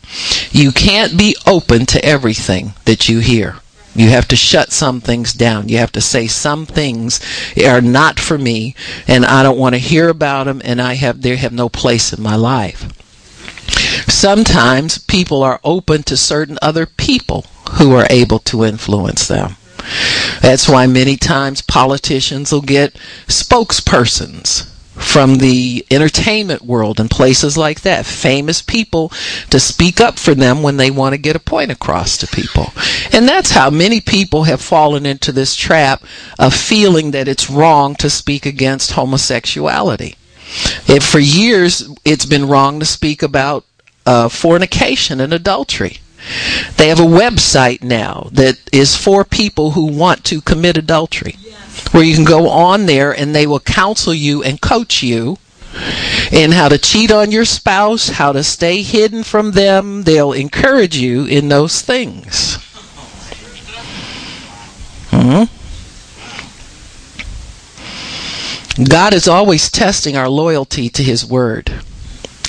You 0.50 0.72
can't 0.72 1.16
be 1.16 1.36
open 1.46 1.86
to 1.86 2.04
everything 2.04 2.74
that 2.84 3.08
you 3.08 3.20
hear. 3.20 3.56
You 3.96 4.10
have 4.10 4.26
to 4.28 4.36
shut 4.36 4.72
some 4.72 5.00
things 5.00 5.32
down. 5.32 5.68
You 5.68 5.78
have 5.78 5.92
to 5.92 6.00
say 6.00 6.26
some 6.26 6.66
things 6.66 7.20
are 7.64 7.80
not 7.80 8.18
for 8.18 8.36
me 8.36 8.74
and 9.06 9.24
I 9.24 9.42
don't 9.44 9.58
want 9.58 9.76
to 9.76 9.80
hear 9.80 10.08
about 10.08 10.44
them 10.44 10.60
and 10.64 10.82
I 10.82 10.94
have 10.94 11.22
they 11.22 11.36
have 11.36 11.52
no 11.52 11.68
place 11.68 12.12
in 12.12 12.22
my 12.22 12.34
life. 12.34 12.88
Sometimes 14.08 14.98
people 14.98 15.42
are 15.42 15.60
open 15.64 16.02
to 16.04 16.16
certain 16.16 16.58
other 16.62 16.86
people 16.86 17.46
who 17.72 17.94
are 17.94 18.06
able 18.10 18.38
to 18.40 18.64
influence 18.64 19.26
them. 19.26 19.56
That's 20.40 20.68
why 20.68 20.86
many 20.86 21.16
times 21.16 21.62
politicians 21.62 22.52
will 22.52 22.62
get 22.62 22.94
spokespersons 23.26 24.70
from 24.94 25.36
the 25.36 25.84
entertainment 25.90 26.62
world 26.62 27.00
and 27.00 27.10
places 27.10 27.56
like 27.56 27.82
that, 27.82 28.06
famous 28.06 28.62
people 28.62 29.12
to 29.50 29.58
speak 29.58 30.00
up 30.00 30.18
for 30.18 30.34
them 30.34 30.62
when 30.62 30.76
they 30.76 30.90
want 30.90 31.12
to 31.12 31.18
get 31.18 31.36
a 31.36 31.40
point 31.40 31.70
across 31.70 32.16
to 32.18 32.26
people. 32.26 32.72
And 33.12 33.28
that's 33.28 33.50
how 33.50 33.70
many 33.70 34.00
people 34.00 34.44
have 34.44 34.60
fallen 34.60 35.04
into 35.04 35.32
this 35.32 35.56
trap 35.56 36.02
of 36.38 36.54
feeling 36.54 37.10
that 37.10 37.28
it's 37.28 37.50
wrong 37.50 37.94
to 37.96 38.08
speak 38.08 38.46
against 38.46 38.92
homosexuality. 38.92 40.16
If 40.86 41.04
for 41.04 41.18
years 41.18 41.88
it's 42.04 42.26
been 42.26 42.48
wrong 42.48 42.78
to 42.80 42.86
speak 42.86 43.22
about 43.22 43.64
uh, 44.06 44.28
fornication 44.28 45.20
and 45.20 45.32
adultery. 45.32 45.98
They 46.76 46.88
have 46.88 47.00
a 47.00 47.04
website 47.04 47.82
now 47.82 48.28
that 48.32 48.58
is 48.72 48.96
for 48.96 49.24
people 49.24 49.72
who 49.72 49.84
want 49.84 50.24
to 50.24 50.40
commit 50.40 50.76
adultery, 50.76 51.36
where 51.90 52.02
you 52.02 52.14
can 52.14 52.24
go 52.24 52.48
on 52.48 52.86
there 52.86 53.12
and 53.12 53.34
they 53.34 53.46
will 53.46 53.60
counsel 53.60 54.14
you 54.14 54.42
and 54.42 54.60
coach 54.60 55.02
you 55.02 55.38
in 56.32 56.52
how 56.52 56.68
to 56.68 56.78
cheat 56.78 57.10
on 57.10 57.30
your 57.30 57.44
spouse, 57.44 58.10
how 58.10 58.32
to 58.32 58.42
stay 58.42 58.82
hidden 58.82 59.22
from 59.22 59.52
them. 59.52 60.04
They'll 60.04 60.32
encourage 60.32 60.96
you 60.96 61.26
in 61.26 61.48
those 61.48 61.82
things. 61.82 62.58
hmm 65.10 65.44
God 68.88 69.14
is 69.14 69.28
always 69.28 69.70
testing 69.70 70.16
our 70.16 70.28
loyalty 70.28 70.88
to 70.88 71.02
His 71.02 71.24
Word 71.24 71.72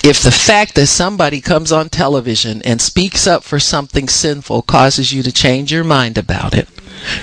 if 0.05 0.21
the 0.21 0.31
fact 0.31 0.75
that 0.75 0.85
somebody 0.85 1.41
comes 1.41 1.71
on 1.71 1.89
television 1.89 2.61
and 2.61 2.79
speaks 2.79 3.25
up 3.25 3.43
for 3.43 3.59
something 3.59 4.07
sinful 4.07 4.61
causes 4.61 5.11
you 5.11 5.23
to 5.23 5.31
change 5.31 5.71
your 5.71 5.83
mind 5.83 6.15
about 6.15 6.53
it, 6.53 6.69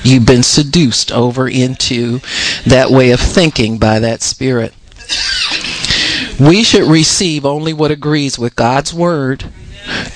you've 0.02 0.26
been 0.26 0.42
seduced 0.42 1.12
over 1.12 1.48
into 1.48 2.18
that 2.66 2.90
way 2.90 3.12
of 3.12 3.20
thinking 3.20 3.78
by 3.78 4.00
that 4.00 4.20
spirit. 4.20 4.74
We 6.40 6.64
should 6.64 6.90
receive 6.90 7.46
only 7.46 7.72
what 7.72 7.92
agrees 7.92 8.36
with 8.36 8.56
God's 8.56 8.92
word 8.92 9.44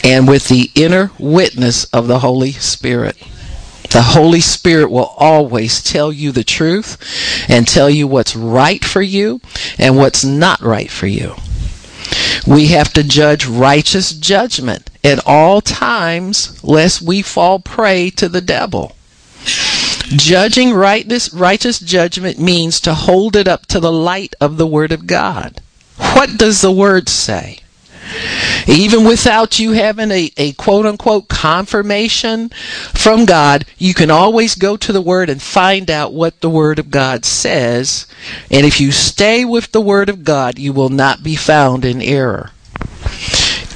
and 0.02 0.26
with 0.26 0.48
the 0.48 0.72
inner 0.74 1.12
witness 1.20 1.84
of 1.84 2.08
the 2.08 2.18
Holy 2.18 2.50
Spirit. 2.50 3.16
The 3.90 4.02
Holy 4.02 4.40
Spirit 4.40 4.90
will 4.90 5.14
always 5.16 5.80
tell 5.84 6.12
you 6.12 6.32
the 6.32 6.42
truth 6.42 6.98
and 7.48 7.68
tell 7.68 7.88
you 7.88 8.08
what's 8.08 8.34
right 8.34 8.84
for 8.84 9.02
you 9.02 9.40
and 9.78 9.96
what's 9.96 10.24
not 10.24 10.60
right 10.60 10.90
for 10.90 11.06
you. 11.06 11.36
We 12.46 12.68
have 12.68 12.92
to 12.92 13.02
judge 13.02 13.44
righteous 13.46 14.12
judgment 14.12 14.88
at 15.02 15.26
all 15.26 15.60
times, 15.60 16.62
lest 16.62 17.02
we 17.02 17.22
fall 17.22 17.58
prey 17.58 18.10
to 18.10 18.28
the 18.28 18.40
devil. 18.40 18.94
Judging 20.08 20.72
righteous, 20.72 21.34
righteous 21.34 21.80
judgment 21.80 22.38
means 22.38 22.80
to 22.80 22.94
hold 22.94 23.34
it 23.34 23.48
up 23.48 23.66
to 23.66 23.80
the 23.80 23.90
light 23.90 24.34
of 24.40 24.56
the 24.56 24.66
Word 24.66 24.92
of 24.92 25.08
God. 25.08 25.60
What 25.96 26.38
does 26.38 26.60
the 26.60 26.70
Word 26.70 27.08
say? 27.08 27.58
Even 28.66 29.04
without 29.04 29.58
you 29.58 29.72
having 29.72 30.10
a, 30.10 30.30
a 30.36 30.52
quote 30.52 30.86
unquote 30.86 31.28
confirmation 31.28 32.48
from 32.94 33.24
God, 33.24 33.64
you 33.78 33.94
can 33.94 34.10
always 34.10 34.54
go 34.54 34.76
to 34.76 34.92
the 34.92 35.00
Word 35.00 35.30
and 35.30 35.40
find 35.40 35.90
out 35.90 36.12
what 36.12 36.40
the 36.40 36.50
Word 36.50 36.78
of 36.78 36.90
God 36.90 37.24
says. 37.24 38.06
And 38.50 38.66
if 38.66 38.80
you 38.80 38.92
stay 38.92 39.44
with 39.44 39.72
the 39.72 39.80
Word 39.80 40.08
of 40.08 40.24
God, 40.24 40.58
you 40.58 40.72
will 40.72 40.88
not 40.88 41.22
be 41.22 41.36
found 41.36 41.84
in 41.84 42.02
error 42.02 42.50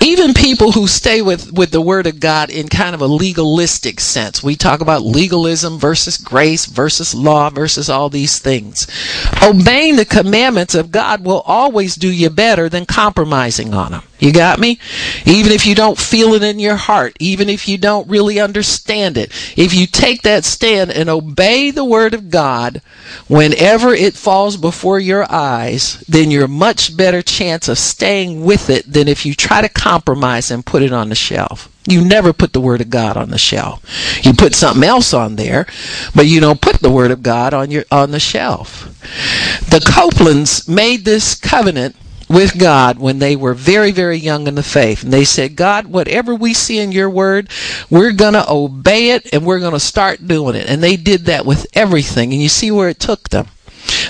even 0.00 0.32
people 0.32 0.72
who 0.72 0.86
stay 0.86 1.20
with, 1.20 1.52
with 1.52 1.70
the 1.70 1.80
Word 1.80 2.06
of 2.06 2.20
God 2.20 2.50
in 2.50 2.68
kind 2.68 2.94
of 2.94 3.00
a 3.00 3.06
legalistic 3.06 4.00
sense. 4.00 4.42
We 4.42 4.56
talk 4.56 4.80
about 4.80 5.02
legalism 5.02 5.78
versus 5.78 6.16
grace 6.16 6.66
versus 6.66 7.14
law 7.14 7.50
versus 7.50 7.90
all 7.90 8.08
these 8.08 8.38
things. 8.38 8.86
Obeying 9.42 9.96
the 9.96 10.06
commandments 10.06 10.74
of 10.74 10.90
God 10.90 11.24
will 11.24 11.42
always 11.42 11.96
do 11.96 12.10
you 12.10 12.30
better 12.30 12.68
than 12.68 12.86
compromising 12.86 13.74
on 13.74 13.92
them. 13.92 14.02
You 14.20 14.32
got 14.32 14.60
me? 14.60 14.78
Even 15.24 15.50
if 15.50 15.66
you 15.66 15.74
don't 15.74 15.98
feel 15.98 16.34
it 16.34 16.42
in 16.42 16.58
your 16.58 16.76
heart, 16.76 17.16
even 17.18 17.48
if 17.48 17.66
you 17.66 17.78
don't 17.78 18.08
really 18.08 18.38
understand 18.38 19.16
it, 19.16 19.32
if 19.56 19.74
you 19.74 19.86
take 19.86 20.22
that 20.22 20.44
stand 20.44 20.92
and 20.92 21.08
obey 21.08 21.70
the 21.70 21.84
Word 21.84 22.12
of 22.12 22.30
God 22.30 22.82
whenever 23.28 23.94
it 23.94 24.14
falls 24.14 24.58
before 24.58 25.00
your 25.00 25.30
eyes, 25.32 26.04
then 26.06 26.30
you're 26.30 26.46
much 26.46 26.96
better 26.96 27.22
chance 27.22 27.66
of 27.66 27.78
staying 27.78 28.44
with 28.44 28.68
it 28.68 28.92
than 28.92 29.08
if 29.08 29.24
you 29.24 29.34
try 29.34 29.62
to 29.62 29.68
compromise 29.68 30.50
and 30.50 30.66
put 30.66 30.82
it 30.82 30.92
on 30.92 31.08
the 31.08 31.14
shelf. 31.14 31.68
you 31.86 32.04
never 32.04 32.34
put 32.34 32.52
the 32.52 32.60
Word 32.60 32.82
of 32.82 32.90
God 32.90 33.16
on 33.16 33.30
the 33.30 33.38
shelf. 33.38 33.82
You 34.22 34.34
put 34.34 34.54
something 34.54 34.84
else 34.84 35.14
on 35.14 35.36
there, 35.36 35.66
but 36.14 36.26
you 36.26 36.38
don't 36.38 36.60
put 36.60 36.80
the 36.80 36.90
Word 36.90 37.10
of 37.10 37.22
God 37.22 37.54
on 37.54 37.70
your 37.70 37.84
on 37.90 38.10
the 38.10 38.20
shelf. 38.20 38.84
The 39.70 39.80
Copelands 39.80 40.68
made 40.68 41.06
this 41.06 41.34
covenant 41.34 41.96
with 42.30 42.56
God 42.56 43.00
when 43.00 43.18
they 43.18 43.34
were 43.34 43.54
very, 43.54 43.90
very 43.90 44.16
young 44.16 44.46
in 44.46 44.54
the 44.54 44.62
faith. 44.62 45.02
And 45.02 45.12
they 45.12 45.24
said, 45.24 45.56
God, 45.56 45.86
whatever 45.86 46.32
we 46.32 46.54
see 46.54 46.78
in 46.78 46.92
your 46.92 47.10
word, 47.10 47.50
we're 47.90 48.12
going 48.12 48.34
to 48.34 48.48
obey 48.48 49.10
it 49.10 49.34
and 49.34 49.44
we're 49.44 49.58
going 49.58 49.72
to 49.72 49.80
start 49.80 50.26
doing 50.26 50.54
it. 50.54 50.70
And 50.70 50.80
they 50.80 50.96
did 50.96 51.26
that 51.26 51.44
with 51.44 51.66
everything. 51.74 52.32
And 52.32 52.40
you 52.40 52.48
see 52.48 52.70
where 52.70 52.88
it 52.88 53.00
took 53.00 53.30
them. 53.30 53.48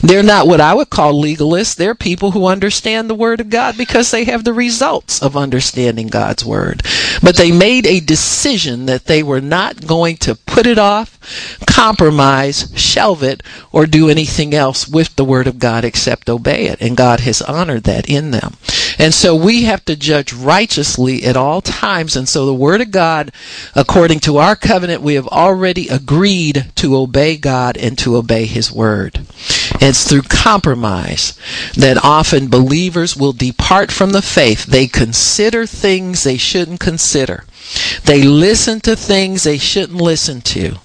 They're 0.03 0.23
not 0.23 0.47
what 0.47 0.61
I 0.61 0.75
would 0.75 0.91
call 0.91 1.23
legalists. 1.23 1.77
They're 1.77 1.95
people 1.95 2.31
who 2.31 2.47
understand 2.47 3.09
the 3.09 3.15
Word 3.15 3.41
of 3.41 3.51
God 3.51 3.77
because 3.77 4.11
they 4.11 4.25
have 4.25 4.45
the 4.45 4.53
results 4.53 5.23
of 5.23 5.37
understanding 5.37 6.09
God's 6.09 6.45
Word. 6.45 6.83
But 7.23 7.37
they 7.37 7.53
made 7.53 7.87
a 7.87 8.01
decision 8.01 8.87
that 8.87 9.07
they 9.07 9.23
were 9.23 9.41
not 9.43 9.87
going 9.87 10.17
to 10.19 10.35
put 10.35 10.67
it 10.67 10.79
off, 10.79 11.19
compromise, 11.67 12.73
shelve 12.75 13.23
it, 13.23 13.43
or 13.73 13.87
do 13.87 14.09
anything 14.09 14.55
else 14.55 14.89
with 14.89 15.17
the 15.17 15.25
Word 15.25 15.47
of 15.47 15.59
God 15.59 15.85
except 15.85 16.31
obey 16.31 16.67
it. 16.67 16.81
And 16.81 16.97
God 16.97 17.21
has 17.21 17.43
honored 17.43 17.85
that 17.85 18.09
in 18.09 18.31
them. 18.31 18.55
And 18.99 19.15
so 19.15 19.35
we 19.35 19.65
have 19.65 19.85
to 19.87 19.97
judge 19.97 20.33
righteously 20.33 21.25
at 21.25 21.37
all 21.37 21.61
times. 21.61 22.17
And 22.17 22.29
so 22.29 22.47
the 22.47 22.55
Word 22.55 22.81
of 22.81 22.91
God, 22.91 23.33
according 23.75 24.21
to 24.21 24.39
our 24.39 24.57
covenant, 24.57 25.03
we 25.03 25.15
have 25.15 25.29
already 25.29 25.89
agreed 25.89 26.71
to 26.77 26.97
obey 26.97 27.37
God 27.37 27.77
and 27.77 27.99
to 27.99 28.17
obey 28.17 28.47
His 28.47 28.73
Word. 28.73 29.21
It's 29.81 30.07
through 30.07 30.23
compromise 30.23 31.39
that 31.75 32.05
often 32.05 32.49
believers 32.49 33.17
will 33.17 33.33
depart 33.33 33.91
from 33.91 34.11
the 34.11 34.23
faith. 34.23 34.67
They 34.67 34.87
consider 34.87 35.67
things 35.67 36.23
they 36.23 36.37
shouldn't 36.37 36.81
consider. 36.81 37.45
They 38.05 38.23
listen 38.23 38.81
to 38.81 38.97
things 38.97 39.45
they 39.45 39.59
shouldn't 39.59 40.01
listen 40.01 40.41
to. 40.43 40.77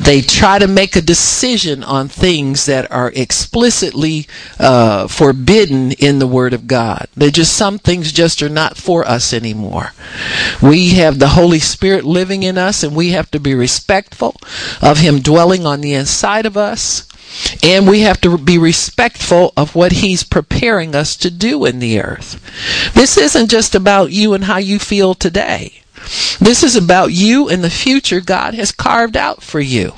They 0.00 0.20
try 0.22 0.58
to 0.58 0.68
make 0.68 0.96
a 0.96 1.02
decision 1.02 1.82
on 1.82 2.08
things 2.08 2.66
that 2.66 2.90
are 2.90 3.12
explicitly 3.14 4.26
uh, 4.58 5.08
forbidden 5.08 5.92
in 5.92 6.18
the 6.18 6.26
Word 6.26 6.54
of 6.54 6.66
God. 6.66 7.08
They 7.16 7.30
just 7.30 7.56
some 7.56 7.78
things 7.78 8.12
just 8.12 8.42
are 8.42 8.48
not 8.48 8.76
for 8.76 9.06
us 9.06 9.32
anymore. 9.32 9.92
We 10.62 10.90
have 10.90 11.18
the 11.18 11.28
Holy 11.28 11.58
Spirit 11.58 12.04
living 12.04 12.42
in 12.42 12.56
us, 12.56 12.82
and 12.82 12.94
we 12.96 13.10
have 13.10 13.30
to 13.32 13.40
be 13.40 13.54
respectful 13.54 14.36
of 14.80 14.98
Him 14.98 15.20
dwelling 15.20 15.66
on 15.66 15.80
the 15.80 15.94
inside 15.94 16.46
of 16.46 16.56
us. 16.56 17.06
And 17.62 17.88
we 17.88 18.00
have 18.00 18.20
to 18.22 18.38
be 18.38 18.58
respectful 18.58 19.52
of 19.56 19.74
what 19.74 19.92
He's 19.92 20.22
preparing 20.22 20.94
us 20.94 21.16
to 21.16 21.30
do 21.30 21.64
in 21.64 21.78
the 21.78 22.00
earth. 22.00 22.40
This 22.94 23.16
isn't 23.16 23.50
just 23.50 23.74
about 23.74 24.12
you 24.12 24.34
and 24.34 24.44
how 24.44 24.58
you 24.58 24.78
feel 24.78 25.14
today. 25.14 25.82
This 26.40 26.62
is 26.62 26.76
about 26.76 27.12
you 27.12 27.48
and 27.48 27.62
the 27.62 27.70
future 27.70 28.20
God 28.20 28.54
has 28.54 28.72
carved 28.72 29.16
out 29.16 29.42
for 29.42 29.60
you. 29.60 29.92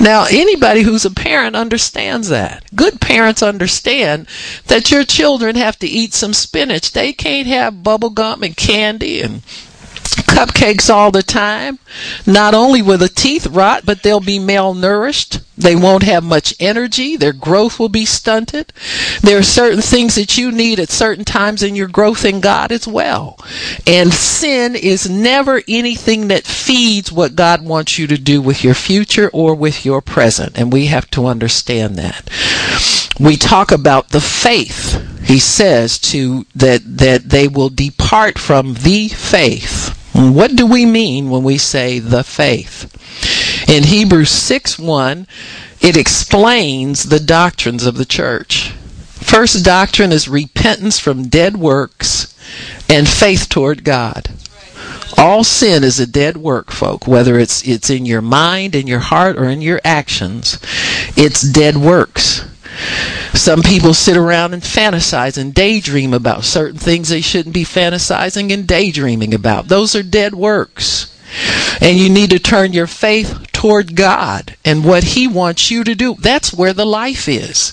Now, 0.00 0.26
anybody 0.30 0.82
who's 0.82 1.04
a 1.04 1.10
parent 1.10 1.56
understands 1.56 2.28
that. 2.28 2.64
Good 2.74 3.00
parents 3.00 3.42
understand 3.42 4.26
that 4.66 4.90
your 4.90 5.04
children 5.04 5.56
have 5.56 5.78
to 5.80 5.86
eat 5.86 6.14
some 6.14 6.32
spinach. 6.32 6.92
They 6.92 7.12
can't 7.12 7.46
have 7.48 7.82
bubble 7.82 8.10
gum 8.10 8.42
and 8.42 8.56
candy 8.56 9.20
and 9.20 9.42
cupcakes 10.14 10.90
all 10.90 11.10
the 11.10 11.22
time. 11.22 11.78
Not 12.26 12.54
only 12.54 12.82
will 12.82 12.98
the 12.98 13.08
teeth 13.08 13.46
rot, 13.46 13.84
but 13.84 14.02
they'll 14.02 14.20
be 14.20 14.38
malnourished. 14.38 15.42
They 15.56 15.74
won't 15.74 16.04
have 16.04 16.22
much 16.22 16.54
energy. 16.60 17.16
Their 17.16 17.32
growth 17.32 17.80
will 17.80 17.88
be 17.88 18.04
stunted. 18.04 18.72
There 19.22 19.38
are 19.38 19.42
certain 19.42 19.82
things 19.82 20.14
that 20.14 20.38
you 20.38 20.52
need 20.52 20.78
at 20.78 20.90
certain 20.90 21.24
times 21.24 21.64
in 21.64 21.74
your 21.74 21.88
growth 21.88 22.24
in 22.24 22.40
God 22.40 22.70
as 22.70 22.86
well. 22.86 23.38
And 23.84 24.14
sin 24.14 24.76
is 24.76 25.10
never 25.10 25.62
anything 25.66 26.28
that 26.28 26.46
feeds 26.46 27.10
what 27.10 27.34
God 27.34 27.64
wants 27.64 27.98
you 27.98 28.06
to 28.06 28.18
do 28.18 28.40
with 28.40 28.62
your 28.62 28.74
future 28.74 29.30
or 29.32 29.54
with 29.56 29.84
your 29.84 30.00
present. 30.00 30.56
And 30.56 30.72
we 30.72 30.86
have 30.86 31.10
to 31.10 31.26
understand 31.26 31.96
that. 31.96 32.28
We 33.18 33.36
talk 33.36 33.72
about 33.72 34.10
the 34.10 34.20
faith. 34.20 35.04
He 35.24 35.40
says 35.40 35.98
to 35.98 36.46
that 36.54 36.82
that 36.98 37.30
they 37.30 37.48
will 37.48 37.68
depart 37.68 38.38
from 38.38 38.74
the 38.74 39.08
faith. 39.08 39.97
What 40.18 40.56
do 40.56 40.66
we 40.66 40.84
mean 40.84 41.30
when 41.30 41.44
we 41.44 41.58
say 41.58 42.00
the 42.00 42.24
faith? 42.24 42.92
In 43.68 43.84
Hebrews 43.84 44.30
6 44.30 44.76
1, 44.76 45.28
it 45.80 45.96
explains 45.96 47.04
the 47.04 47.20
doctrines 47.20 47.86
of 47.86 47.96
the 47.96 48.04
church. 48.04 48.70
First 49.12 49.64
doctrine 49.64 50.10
is 50.10 50.28
repentance 50.28 50.98
from 50.98 51.28
dead 51.28 51.56
works 51.56 52.34
and 52.88 53.08
faith 53.08 53.48
toward 53.48 53.84
God. 53.84 54.28
All 55.16 55.44
sin 55.44 55.84
is 55.84 56.00
a 56.00 56.06
dead 56.06 56.36
work, 56.36 56.72
folk, 56.72 57.06
whether 57.06 57.38
it's 57.38 57.62
it's 57.66 57.88
in 57.88 58.04
your 58.04 58.22
mind, 58.22 58.74
in 58.74 58.88
your 58.88 58.98
heart, 58.98 59.36
or 59.36 59.44
in 59.44 59.62
your 59.62 59.80
actions. 59.84 60.58
It's 61.16 61.42
dead 61.42 61.76
works. 61.76 62.44
Some 63.34 63.62
people 63.62 63.94
sit 63.94 64.16
around 64.16 64.54
and 64.54 64.62
fantasize 64.62 65.38
and 65.38 65.54
daydream 65.54 66.12
about 66.14 66.44
certain 66.44 66.78
things 66.78 67.08
they 67.08 67.20
shouldn't 67.20 67.54
be 67.54 67.64
fantasizing 67.64 68.52
and 68.52 68.66
daydreaming 68.66 69.34
about. 69.34 69.68
Those 69.68 69.94
are 69.94 70.02
dead 70.02 70.34
works. 70.34 71.14
And 71.80 71.98
you 71.98 72.08
need 72.08 72.30
to 72.30 72.38
turn 72.38 72.72
your 72.72 72.86
faith 72.86 73.52
toward 73.52 73.94
God 73.94 74.56
and 74.64 74.84
what 74.84 75.04
He 75.04 75.28
wants 75.28 75.70
you 75.70 75.84
to 75.84 75.94
do. 75.94 76.14
That's 76.14 76.54
where 76.54 76.72
the 76.72 76.86
life 76.86 77.28
is. 77.28 77.72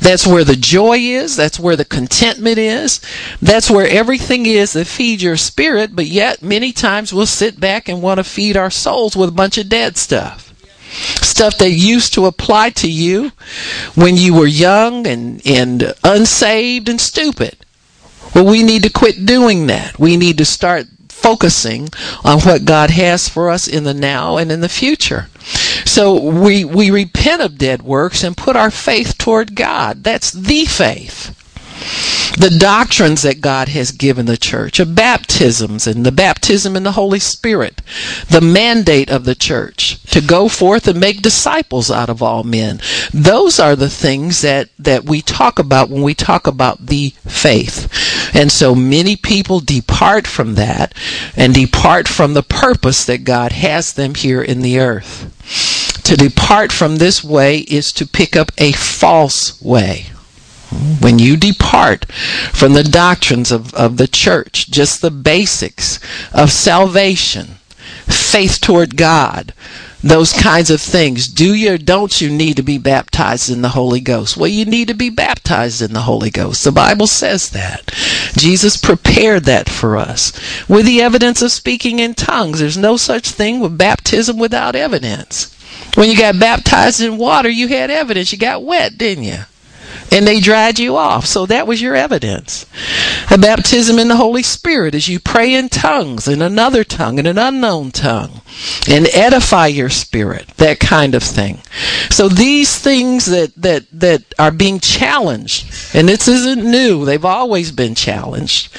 That's 0.00 0.26
where 0.26 0.44
the 0.44 0.56
joy 0.56 0.98
is. 0.98 1.36
That's 1.36 1.60
where 1.60 1.76
the 1.76 1.84
contentment 1.84 2.58
is. 2.58 3.00
That's 3.42 3.70
where 3.70 3.86
everything 3.86 4.46
is 4.46 4.72
that 4.72 4.86
feeds 4.86 5.22
your 5.22 5.36
spirit. 5.36 5.94
But 5.94 6.06
yet, 6.06 6.42
many 6.42 6.72
times 6.72 7.12
we'll 7.12 7.26
sit 7.26 7.60
back 7.60 7.88
and 7.88 8.00
want 8.00 8.18
to 8.18 8.24
feed 8.24 8.56
our 8.56 8.70
souls 8.70 9.16
with 9.16 9.28
a 9.28 9.32
bunch 9.32 9.58
of 9.58 9.68
dead 9.68 9.96
stuff 9.96 10.43
stuff 10.94 11.58
that 11.58 11.70
used 11.70 12.14
to 12.14 12.26
apply 12.26 12.70
to 12.70 12.90
you 12.90 13.32
when 13.94 14.16
you 14.16 14.34
were 14.34 14.46
young 14.46 15.06
and, 15.06 15.42
and 15.46 15.94
unsaved 16.02 16.88
and 16.88 17.00
stupid. 17.00 17.56
Well, 18.34 18.46
we 18.46 18.62
need 18.62 18.82
to 18.82 18.90
quit 18.90 19.26
doing 19.26 19.66
that. 19.68 19.98
We 19.98 20.16
need 20.16 20.38
to 20.38 20.44
start 20.44 20.86
focusing 21.08 21.88
on 22.24 22.40
what 22.40 22.64
God 22.64 22.90
has 22.90 23.28
for 23.28 23.50
us 23.50 23.66
in 23.68 23.84
the 23.84 23.94
now 23.94 24.36
and 24.36 24.50
in 24.50 24.60
the 24.60 24.68
future. 24.68 25.28
So 25.84 26.20
we, 26.20 26.64
we 26.64 26.90
repent 26.90 27.42
of 27.42 27.58
dead 27.58 27.82
works 27.82 28.24
and 28.24 28.36
put 28.36 28.56
our 28.56 28.70
faith 28.70 29.16
toward 29.16 29.54
God. 29.54 30.04
That's 30.04 30.32
the 30.32 30.64
faith 30.64 31.34
the 32.36 32.56
doctrines 32.58 33.22
that 33.22 33.40
God 33.40 33.68
has 33.68 33.92
given 33.92 34.26
the 34.26 34.36
church 34.36 34.80
of 34.80 34.94
baptisms 34.94 35.86
and 35.86 36.04
the 36.04 36.12
baptism 36.12 36.76
in 36.76 36.82
the 36.82 36.92
Holy 36.92 37.18
Spirit, 37.20 37.80
the 38.28 38.40
mandate 38.40 39.10
of 39.10 39.24
the 39.24 39.34
church 39.34 40.02
to 40.10 40.20
go 40.20 40.48
forth 40.48 40.88
and 40.88 40.98
make 40.98 41.22
disciples 41.22 41.90
out 41.90 42.10
of 42.10 42.22
all 42.22 42.42
men. 42.42 42.80
Those 43.12 43.60
are 43.60 43.76
the 43.76 43.90
things 43.90 44.42
that, 44.42 44.68
that 44.78 45.04
we 45.04 45.22
talk 45.22 45.58
about 45.58 45.90
when 45.90 46.02
we 46.02 46.14
talk 46.14 46.46
about 46.46 46.86
the 46.86 47.10
faith. 47.26 47.88
And 48.34 48.50
so 48.50 48.74
many 48.74 49.16
people 49.16 49.60
depart 49.60 50.26
from 50.26 50.54
that 50.56 50.94
and 51.36 51.54
depart 51.54 52.08
from 52.08 52.34
the 52.34 52.42
purpose 52.42 53.04
that 53.04 53.24
God 53.24 53.52
has 53.52 53.92
them 53.92 54.14
here 54.14 54.42
in 54.42 54.60
the 54.60 54.80
earth. 54.80 55.30
To 56.04 56.16
depart 56.16 56.72
from 56.72 56.96
this 56.96 57.24
way 57.24 57.58
is 57.60 57.92
to 57.92 58.06
pick 58.06 58.36
up 58.36 58.50
a 58.58 58.72
false 58.72 59.60
way 59.62 60.06
when 61.00 61.18
you 61.18 61.36
depart 61.36 62.10
from 62.52 62.72
the 62.72 62.84
doctrines 62.84 63.52
of, 63.52 63.74
of 63.74 63.96
the 63.96 64.08
church, 64.08 64.70
just 64.70 65.00
the 65.00 65.10
basics 65.10 65.98
of 66.32 66.50
salvation, 66.50 67.56
faith 68.06 68.60
toward 68.60 68.96
God, 68.96 69.52
those 70.04 70.34
kinds 70.34 70.68
of 70.68 70.82
things. 70.82 71.26
Do 71.26 71.54
you 71.54 71.74
or 71.74 71.78
don't 71.78 72.20
you 72.20 72.28
need 72.28 72.56
to 72.56 72.62
be 72.62 72.76
baptized 72.76 73.48
in 73.48 73.62
the 73.62 73.70
Holy 73.70 74.00
Ghost? 74.00 74.36
Well, 74.36 74.48
you 74.48 74.66
need 74.66 74.88
to 74.88 74.94
be 74.94 75.08
baptized 75.08 75.80
in 75.80 75.94
the 75.94 76.02
Holy 76.02 76.30
Ghost. 76.30 76.62
The 76.62 76.72
Bible 76.72 77.06
says 77.06 77.48
that. 77.50 77.90
Jesus 78.36 78.76
prepared 78.76 79.44
that 79.44 79.70
for 79.70 79.96
us 79.96 80.32
with 80.68 80.84
the 80.84 81.00
evidence 81.00 81.40
of 81.40 81.52
speaking 81.52 82.00
in 82.00 82.14
tongues. 82.14 82.60
There's 82.60 82.76
no 82.76 82.98
such 82.98 83.30
thing 83.30 83.60
with 83.60 83.78
baptism 83.78 84.36
without 84.36 84.76
evidence. 84.76 85.50
When 85.94 86.10
you 86.10 86.18
got 86.18 86.38
baptized 86.38 87.00
in 87.00 87.16
water, 87.16 87.48
you 87.48 87.68
had 87.68 87.90
evidence. 87.90 88.30
You 88.30 88.38
got 88.38 88.62
wet, 88.62 88.98
didn't 88.98 89.24
you? 89.24 89.38
And 90.10 90.26
they 90.26 90.40
dried 90.40 90.78
you 90.78 90.96
off. 90.96 91.26
So 91.26 91.46
that 91.46 91.66
was 91.66 91.82
your 91.82 91.94
evidence. 91.94 92.66
A 93.30 93.38
baptism 93.38 93.98
in 93.98 94.08
the 94.08 94.16
Holy 94.16 94.42
Spirit 94.42 94.94
as 94.94 95.08
you 95.08 95.18
pray 95.18 95.54
in 95.54 95.68
tongues, 95.68 96.28
in 96.28 96.42
another 96.42 96.84
tongue, 96.84 97.18
in 97.18 97.26
an 97.26 97.38
unknown 97.38 97.90
tongue, 97.90 98.42
and 98.88 99.08
edify 99.12 99.66
your 99.66 99.90
spirit, 99.90 100.48
that 100.56 100.78
kind 100.78 101.14
of 101.14 101.22
thing. 101.22 101.58
So 102.10 102.28
these 102.28 102.78
things 102.78 103.26
that, 103.26 103.54
that, 103.56 103.86
that 103.92 104.22
are 104.38 104.52
being 104.52 104.78
challenged, 104.80 105.94
and 105.94 106.08
this 106.08 106.28
isn't 106.28 106.64
new, 106.64 107.04
they've 107.04 107.24
always 107.24 107.72
been 107.72 107.94
challenged, 107.94 108.74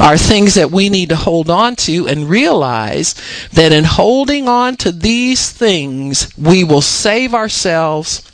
are 0.00 0.18
things 0.18 0.54
that 0.54 0.70
we 0.70 0.88
need 0.88 1.10
to 1.10 1.16
hold 1.16 1.50
on 1.50 1.76
to 1.76 2.08
and 2.08 2.28
realize 2.28 3.14
that 3.52 3.72
in 3.72 3.84
holding 3.84 4.48
on 4.48 4.76
to 4.76 4.90
these 4.90 5.50
things, 5.50 6.36
we 6.36 6.64
will 6.64 6.80
save 6.80 7.34
ourselves 7.34 8.31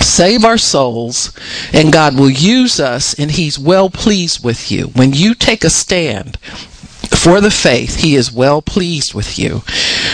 save 0.00 0.44
our 0.44 0.58
souls, 0.58 1.32
and 1.72 1.92
God 1.92 2.18
will 2.18 2.30
use 2.30 2.80
us, 2.80 3.14
and 3.14 3.30
He's 3.30 3.58
well 3.58 3.90
pleased 3.90 4.44
with 4.44 4.70
you. 4.70 4.88
When 4.88 5.12
you 5.12 5.34
take 5.34 5.64
a 5.64 5.70
stand 5.70 6.38
for 7.26 7.40
the 7.40 7.50
faith. 7.50 7.96
He 7.96 8.14
is 8.14 8.32
well 8.32 8.62
pleased 8.62 9.14
with 9.14 9.38
you. 9.38 9.62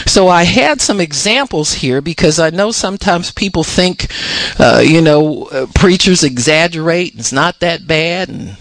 So 0.07 0.29
I 0.29 0.45
had 0.45 0.81
some 0.81 1.01
examples 1.01 1.75
here 1.75 2.01
because 2.01 2.39
I 2.39 2.51
know 2.51 2.71
sometimes 2.71 3.31
people 3.31 3.65
think, 3.65 4.11
uh, 4.59 4.83
you 4.85 5.01
know, 5.01 5.45
uh, 5.45 5.67
preachers 5.75 6.25
exaggerate. 6.25 7.15
It's 7.17 7.33
not 7.33 7.61
that 7.61 7.87
bad, 7.87 8.29
and 8.29 8.57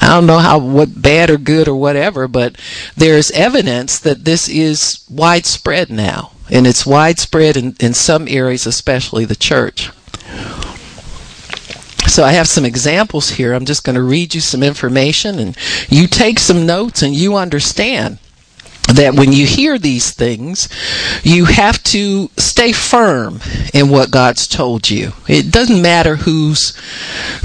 I 0.00 0.08
don't 0.08 0.26
know 0.26 0.38
how 0.38 0.58
what 0.58 1.00
bad 1.00 1.30
or 1.30 1.38
good 1.38 1.68
or 1.68 1.76
whatever, 1.76 2.28
but 2.28 2.56
there's 2.96 3.30
evidence 3.30 3.98
that 4.00 4.24
this 4.24 4.48
is 4.48 5.04
widespread 5.08 5.90
now, 5.90 6.32
and 6.50 6.66
it's 6.66 6.86
widespread 6.86 7.56
in, 7.56 7.76
in 7.80 7.94
some 7.94 8.26
areas, 8.28 8.66
especially 8.66 9.24
the 9.24 9.36
church. 9.36 9.90
So 12.06 12.22
I 12.22 12.32
have 12.32 12.46
some 12.46 12.64
examples 12.64 13.30
here. 13.30 13.54
I'm 13.54 13.64
just 13.64 13.82
going 13.82 13.96
to 13.96 14.02
read 14.02 14.34
you 14.34 14.40
some 14.40 14.62
information 14.62 15.38
and 15.38 15.56
you 15.88 16.06
take 16.06 16.38
some 16.38 16.66
notes 16.66 17.02
and 17.02 17.14
you 17.14 17.34
understand 17.36 18.18
that 18.92 19.14
when 19.14 19.32
you 19.32 19.46
hear 19.46 19.78
these 19.78 20.10
things, 20.12 20.68
you 21.22 21.46
have 21.46 21.82
to 21.84 22.30
stay 22.36 22.72
firm 22.72 23.40
in 23.72 23.88
what 23.88 24.10
God's 24.10 24.46
told 24.46 24.90
you. 24.90 25.12
It 25.26 25.50
doesn't 25.50 25.80
matter 25.80 26.16
who's 26.16 26.76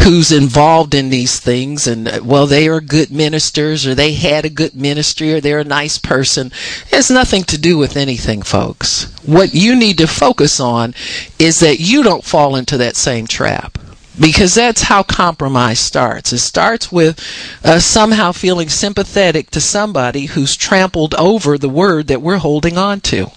who's 0.04 0.32
involved 0.32 0.94
in 0.94 1.10
these 1.10 1.40
things 1.40 1.88
and 1.88 2.08
uh, 2.08 2.20
well 2.24 2.46
they 2.46 2.68
are 2.68 2.82
good 2.82 3.12
ministers 3.12 3.88
or 3.88 3.96
they 3.96 4.14
had 4.14 4.46
a 4.46 4.50
good 4.50 4.76
ministry 4.76 5.34
or 5.34 5.42
they're 5.42 5.60
a 5.60 5.64
nice 5.64 5.98
person. 5.98 6.48
It 6.88 6.96
has 6.96 7.10
nothing 7.10 7.44
to 7.46 7.58
do 7.58 7.78
with 7.78 7.96
anything, 7.96 8.42
folks. 8.42 9.06
What 9.26 9.54
you 9.54 9.76
need 9.76 9.98
to 10.00 10.08
focus 10.08 10.60
on 10.60 10.94
is 11.38 11.60
that 11.62 11.80
you 11.80 12.04
don't 12.04 12.24
fall 12.24 12.56
into 12.56 12.78
that 12.78 12.96
same 12.96 13.28
trap 13.28 13.79
because 14.20 14.56
that's 14.56 14.84
how 14.84 15.04
compromise 15.04 15.80
starts. 15.80 16.34
It 16.34 16.40
starts 16.40 16.92
with 16.92 17.20
uh, 17.64 17.80
somehow 17.80 18.32
feeling 18.32 18.70
sympathetic 18.70 19.50
to 19.52 19.62
somebody 19.62 20.26
who's 20.26 20.56
trampled 20.56 21.16
over 21.16 21.58
the 21.58 21.70
word 21.70 22.08
that 22.08 22.22
we're 22.22 22.38
holding 22.38 22.78
on 22.78 23.02
to. 23.02 23.28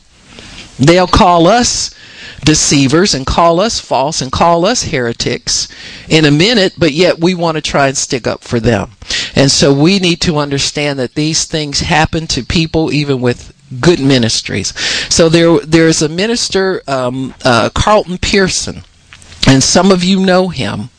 They'll 0.79 1.07
call 1.07 1.47
us 1.47 1.95
deceivers 2.45 3.15
and 3.15 3.27
call 3.27 3.61
us 3.61 3.79
false 3.79 4.21
and 4.21 4.33
call 4.33 4.65
us 4.65 4.85
heretics 4.85 5.69
in 6.09 6.25
a 6.25 6.31
minute, 6.31 6.75
but 6.77 6.93
yet 6.93 7.21
we 7.21 7.35
want 7.35 7.57
to 7.57 7.61
try 7.61 7.89
and 7.89 7.97
stick 7.97 8.27
up 8.27 8.43
for 8.43 8.59
them. 8.59 8.93
And 9.37 9.51
so 9.51 9.73
we 9.73 9.99
need 9.99 10.21
to 10.23 10.39
understand 10.39 10.99
that 10.99 11.15
these 11.15 11.45
things 11.45 11.81
happen 11.81 12.27
to 12.29 12.43
people 12.43 12.93
even 12.93 13.21
with 13.21 13.55
good 13.81 14.01
ministries. 14.01 14.77
So 15.13 15.29
there, 15.29 15.59
there's 15.61 16.03
a 16.03 16.09
minister, 16.09 16.83
um, 16.89 17.35
uh, 17.45 17.71
Carlton 17.75 18.19
Pearson 18.19 18.83
and 19.47 19.63
some 19.63 19.91
of 19.91 20.05
you 20.05 20.21
know 20.21 20.49
him, 20.49 20.91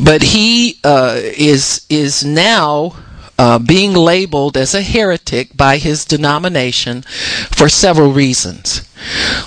but 0.00 0.22
he 0.22 0.80
uh, 0.84 1.16
is 1.18 1.86
is 1.88 2.24
now 2.24 2.96
uh, 3.38 3.58
being 3.58 3.92
labeled 3.92 4.56
as 4.56 4.74
a 4.74 4.82
heretic 4.82 5.56
by 5.56 5.76
his 5.76 6.04
denomination 6.04 7.02
for 7.02 7.68
several 7.68 8.12
reasons. 8.12 8.86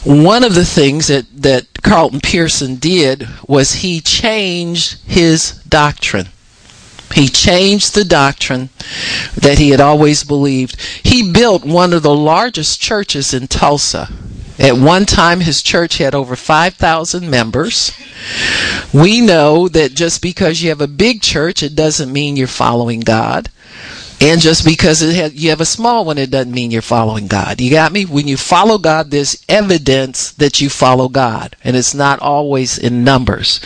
One 0.04 0.44
of 0.44 0.56
the 0.56 0.66
things 0.66 1.08
that, 1.08 1.26
that 1.42 1.82
Carlton 1.84 2.22
Pearson 2.22 2.76
did 2.76 3.28
was 3.48 3.76
he 3.76 4.02
changed 4.02 5.02
his 5.06 5.54
doctrine. 5.68 6.28
He 7.14 7.30
changed 7.30 7.96
the 7.96 8.04
doctrine 8.04 8.70
that 9.36 9.58
he 9.58 9.70
had 9.70 9.80
always 9.80 10.24
believed. 10.24 10.80
He 11.04 11.32
built 11.32 11.64
one 11.64 11.94
of 11.94 12.04
the 12.04 12.14
largest 12.14 12.82
churches 12.82 13.34
in 13.34 13.48
Tulsa. 13.48 14.10
At 14.60 14.78
one 14.78 15.06
time, 15.06 15.42
his 15.42 15.62
church 15.62 16.00
had 16.00 16.16
over 16.16 16.36
5,000 16.36 17.30
members. 17.30 17.92
We 18.94 19.22
know 19.22 19.68
that 19.68 19.94
just 19.94 20.22
because 20.22 20.62
you 20.62 20.70
have 20.70 20.82
a 20.82 20.88
big 20.88 21.22
church, 21.22 21.62
it 21.62 21.76
doesn't 21.76 22.12
mean 22.12 22.36
you're 22.36 22.48
following 22.48 23.02
God. 23.02 23.50
And 24.20 24.42
just 24.42 24.66
because 24.66 25.02
has, 25.02 25.36
you 25.36 25.52
have 25.52 25.62
a 25.62 25.66
small 25.66 26.04
one, 26.04 26.18
it 26.18 26.32
doesn't 26.32 26.52
mean 26.52 26.72
you're 26.72 26.82
following 26.82 27.28
God. 27.28 27.62
You 27.62 27.70
got 27.70 27.92
me? 27.92 28.04
When 28.04 28.28
you 28.28 28.36
follow 28.36 28.80
God, 28.80 29.12
there's 29.12 29.44
evidence 29.48 30.32
that 30.34 30.60
you 30.60 30.70
follow 30.70 31.08
God. 31.08 31.56
And 31.64 31.76
it's 31.76 31.94
not 31.94 32.20
always 32.20 32.80
in 32.80 33.04
numbers. 33.04 33.60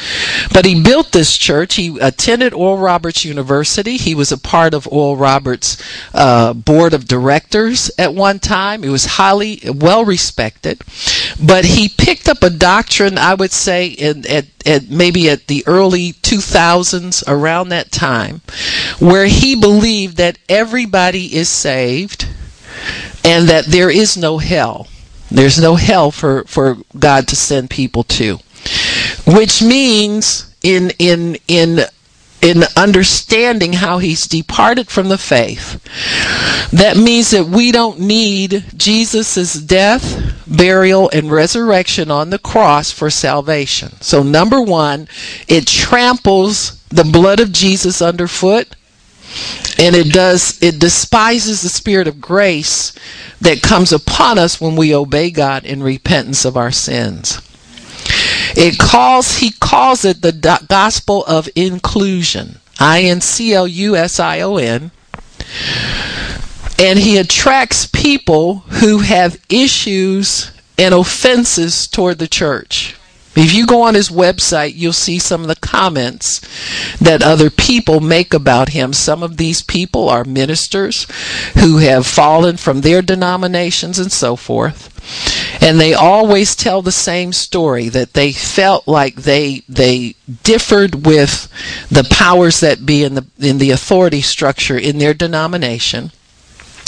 But 0.51 0.65
he 0.65 0.81
built 0.83 1.13
this 1.13 1.37
church. 1.37 1.75
He 1.75 1.97
attended 1.99 2.53
Oral 2.53 2.77
Roberts 2.77 3.23
University. 3.23 3.95
He 3.95 4.13
was 4.13 4.31
a 4.31 4.37
part 4.37 4.73
of 4.73 4.87
Oral 4.89 5.15
Roberts' 5.15 5.81
uh, 6.13 6.53
board 6.53 6.93
of 6.93 7.07
directors 7.07 7.89
at 7.97 8.13
one 8.13 8.39
time. 8.39 8.83
He 8.83 8.89
was 8.89 9.05
highly 9.05 9.61
well 9.73 10.03
respected. 10.03 10.81
But 11.41 11.63
he 11.63 11.87
picked 11.87 12.27
up 12.27 12.43
a 12.43 12.49
doctrine, 12.49 13.17
I 13.17 13.35
would 13.35 13.51
say, 13.51 13.87
in, 13.87 14.25
at 14.27 14.47
at 14.65 14.89
maybe 14.89 15.29
at 15.29 15.47
the 15.47 15.63
early 15.67 16.13
2000s 16.13 17.23
around 17.27 17.69
that 17.69 17.91
time 17.91 18.41
where 18.99 19.25
he 19.25 19.55
believed 19.55 20.17
that 20.17 20.37
everybody 20.51 21.35
is 21.35 21.49
saved 21.49 22.27
and 23.23 23.47
that 23.47 23.65
there 23.65 23.89
is 23.89 24.17
no 24.17 24.37
hell 24.37 24.87
there's 25.29 25.59
no 25.59 25.75
hell 25.75 26.11
for 26.11 26.43
for 26.43 26.77
God 26.97 27.27
to 27.29 27.35
send 27.35 27.69
people 27.69 28.03
to 28.03 28.39
which 29.25 29.61
means 29.61 30.53
in 30.63 30.91
in 30.99 31.37
in 31.47 31.85
in 32.41 32.63
understanding 32.75 33.73
how 33.73 33.99
he's 33.99 34.27
departed 34.27 34.89
from 34.89 35.09
the 35.09 35.17
faith. 35.17 35.79
That 36.71 36.97
means 36.97 37.31
that 37.31 37.45
we 37.45 37.71
don't 37.71 37.99
need 37.99 38.65
Jesus' 38.75 39.53
death, 39.53 40.43
burial, 40.47 41.09
and 41.13 41.31
resurrection 41.31 42.09
on 42.09 42.31
the 42.31 42.39
cross 42.39 42.91
for 42.91 43.09
salvation. 43.09 43.91
So, 44.01 44.23
number 44.23 44.59
one, 44.59 45.07
it 45.47 45.67
tramples 45.67 46.81
the 46.89 47.03
blood 47.03 47.39
of 47.39 47.51
Jesus 47.51 48.01
underfoot. 48.01 48.75
And 49.77 49.95
it 49.95 50.13
does, 50.13 50.61
it 50.61 50.79
despises 50.79 51.61
the 51.61 51.69
spirit 51.69 52.07
of 52.07 52.21
grace 52.21 52.93
that 53.39 53.61
comes 53.63 53.91
upon 53.91 54.37
us 54.37 54.61
when 54.61 54.75
we 54.75 54.93
obey 54.93 55.31
God 55.31 55.65
in 55.65 55.81
repentance 55.81 56.45
of 56.45 56.55
our 56.55 56.71
sins. 56.71 57.41
It 58.55 58.77
calls 58.77 59.37
he 59.37 59.51
calls 59.51 60.03
it 60.05 60.21
the 60.21 60.65
gospel 60.67 61.23
of 61.25 61.49
inclusion. 61.55 62.59
I 62.79 63.03
N 63.03 63.21
C 63.21 63.53
L 63.53 63.67
U 63.67 63.95
S 63.95 64.19
I 64.19 64.41
O 64.41 64.57
N. 64.57 64.91
And 66.77 66.99
he 66.99 67.17
attracts 67.17 67.85
people 67.85 68.59
who 68.59 68.99
have 68.99 69.43
issues 69.49 70.51
and 70.77 70.93
offenses 70.93 71.87
toward 71.87 72.17
the 72.17 72.27
church. 72.27 72.95
If 73.33 73.53
you 73.53 73.65
go 73.65 73.83
on 73.83 73.93
his 73.93 74.09
website, 74.09 74.73
you'll 74.75 74.91
see 74.91 75.17
some 75.17 75.41
of 75.41 75.47
the 75.47 75.55
comments 75.55 76.41
that 76.99 77.23
other 77.23 77.49
people 77.49 78.01
make 78.01 78.33
about 78.33 78.69
him. 78.69 78.91
Some 78.91 79.23
of 79.23 79.37
these 79.37 79.61
people 79.61 80.09
are 80.09 80.25
ministers 80.25 81.07
who 81.53 81.77
have 81.77 82.05
fallen 82.05 82.57
from 82.57 82.81
their 82.81 83.01
denominations 83.01 83.99
and 83.99 84.11
so 84.11 84.35
forth. 84.35 84.89
And 85.61 85.79
they 85.79 85.93
always 85.93 86.55
tell 86.55 86.81
the 86.81 86.91
same 86.91 87.31
story 87.31 87.87
that 87.89 88.13
they 88.13 88.33
felt 88.33 88.87
like 88.87 89.15
they 89.15 89.63
they 89.67 90.15
differed 90.43 91.05
with 91.05 91.47
the 91.89 92.03
powers 92.03 92.59
that 92.59 92.85
be 92.85 93.03
in 93.03 93.15
the 93.15 93.25
in 93.39 93.57
the 93.59 93.71
authority 93.71 94.21
structure 94.21 94.77
in 94.77 94.97
their 94.97 95.13
denomination. 95.13 96.11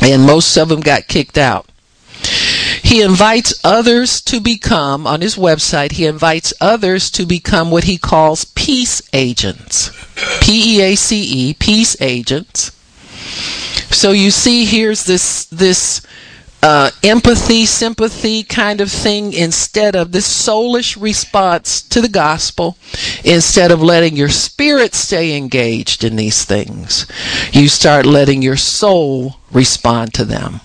And 0.01 0.23
most 0.23 0.58
of 0.58 0.69
them 0.69 0.82
got 0.82 1.08
kicked 1.08 1.38
out. 1.38 1.67
He 2.84 3.02
invites 3.02 3.60
others 3.63 4.22
to 4.22 4.39
become, 4.39 5.08
on 5.08 5.22
his 5.22 5.36
website, 5.36 5.93
he 5.93 6.06
invites 6.06 6.54
others 6.62 7.10
to 7.12 7.26
become 7.26 7.72
what 7.72 7.86
he 7.86 7.98
calls 7.98 8.46
peace 8.46 9.02
agents. 9.13 9.89
P 10.41 10.78
E 10.78 10.82
A 10.82 10.96
C 10.96 11.24
E, 11.24 11.54
peace 11.54 12.00
agents. 12.02 12.72
So 13.89 14.12
you 14.12 14.30
see, 14.30 14.65
here's 14.65 15.06
this, 15.06 15.46
this, 15.46 16.06
uh, 16.62 16.91
empathy, 17.04 17.65
sympathy 17.65 18.43
kind 18.43 18.80
of 18.80 18.91
thing 18.91 19.34
instead 19.34 19.96
of 19.96 20.12
this 20.12 20.28
soulish 20.28 21.00
response 21.02 21.82
to 21.82 22.00
the 22.00 22.10
gospel, 22.10 22.78
instead 23.24 23.72
of 23.72 23.82
letting 23.82 24.15
your 24.15 24.30
spirit 24.30 24.93
stay 24.93 25.36
engaged 25.36 26.04
in 26.04 26.15
these 26.15 26.46
things, 26.46 27.06
you 27.52 27.67
start 27.67 28.06
letting 28.06 28.41
your 28.41 28.58
soul 28.58 29.38
respond 29.52 30.13
to 30.13 30.26
them. 30.26 30.62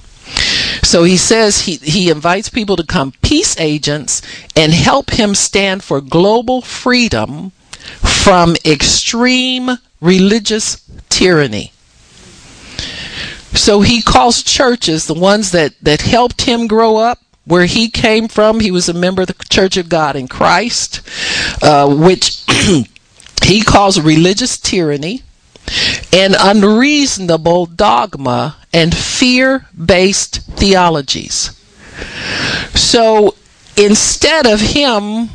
So 0.83 1.05
he 1.05 1.17
says 1.17 1.63
he, 1.63 1.77
he 1.77 2.11
invites 2.11 2.49
people 2.49 2.77
to 2.77 2.85
come 2.85 3.13
peace 3.23 3.59
agents 3.59 4.23
and 4.57 4.73
help 4.73 5.11
him 5.11 5.35
stand 5.35 5.83
for 5.83 6.01
global 6.01 6.63
freedom 6.63 7.53
from 8.01 8.57
extreme 8.65 9.71
religious 10.01 10.83
tyranny. 11.09 11.73
So 13.53 13.81
he 13.81 14.03
calls 14.03 14.43
churches, 14.43 15.07
the 15.07 15.15
ones 15.15 15.51
that, 15.53 15.75
that 15.83 16.03
helped 16.03 16.43
him 16.43 16.67
grow 16.67 16.97
up, 16.97 17.19
where 17.45 17.65
he 17.65 17.89
came 17.89 18.29
from. 18.29 18.61
He 18.61 18.71
was 18.71 18.89
a 18.89 18.95
member 18.95 19.23
of 19.23 19.29
the 19.29 19.35
Church 19.51 19.77
of 19.77 19.89
God 19.89 20.17
in 20.17 20.29
Christ, 20.29 21.01
uh, 21.63 21.93
which 21.93 22.45
he 23.43 23.63
calls 23.63 24.01
religious 24.01 24.59
tyranny 24.59 25.23
and 26.13 26.37
unreasonable 26.39 27.67
dogma 27.67 28.58
and 28.73 28.95
fear 28.95 29.67
based 29.77 30.41
theologies. 30.59 31.51
So 32.75 33.35
instead 33.77 34.47
of 34.47 34.61
him 34.61 35.31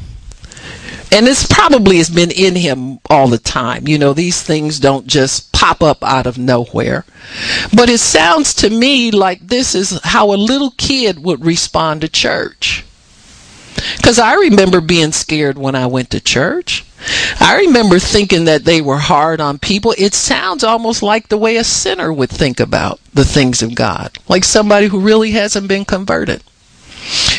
And 1.11 1.27
this 1.27 1.45
probably 1.45 1.97
has 1.97 2.09
been 2.09 2.31
in 2.31 2.55
him 2.55 2.99
all 3.07 3.27
the 3.27 3.37
time. 3.37 3.87
You 3.87 3.99
know, 3.99 4.13
these 4.13 4.41
things 4.41 4.79
don't 4.79 5.05
just 5.05 5.51
pop 5.53 5.83
up 5.83 6.03
out 6.03 6.25
of 6.25 6.39
nowhere. 6.39 7.05
But 7.73 7.89
it 7.89 7.99
sounds 7.99 8.53
to 8.55 8.69
me 8.69 9.11
like 9.11 9.47
this 9.47 9.75
is 9.75 9.99
how 10.03 10.33
a 10.33 10.35
little 10.35 10.71
kid 10.71 11.23
would 11.23 11.45
respond 11.45 12.01
to 12.01 12.09
church. 12.09 12.83
Because 14.03 14.19
I 14.19 14.33
remember 14.33 14.81
being 14.81 15.13
scared 15.13 15.57
when 15.57 15.75
I 15.75 15.87
went 15.87 16.09
to 16.09 16.19
church. 16.19 16.83
I 17.39 17.61
remember 17.61 17.99
thinking 17.99 18.43
that 18.43 18.65
they 18.65 18.81
were 18.81 18.97
hard 18.97 19.39
on 19.39 19.59
people. 19.59 19.95
It 19.97 20.13
sounds 20.13 20.61
almost 20.61 21.01
like 21.01 21.29
the 21.29 21.37
way 21.37 21.55
a 21.55 21.63
sinner 21.63 22.11
would 22.11 22.29
think 22.29 22.59
about 22.59 22.99
the 23.13 23.23
things 23.23 23.61
of 23.61 23.75
God, 23.75 24.17
like 24.27 24.43
somebody 24.43 24.87
who 24.87 24.99
really 24.99 25.31
hasn't 25.31 25.69
been 25.69 25.85
converted. 25.85 26.43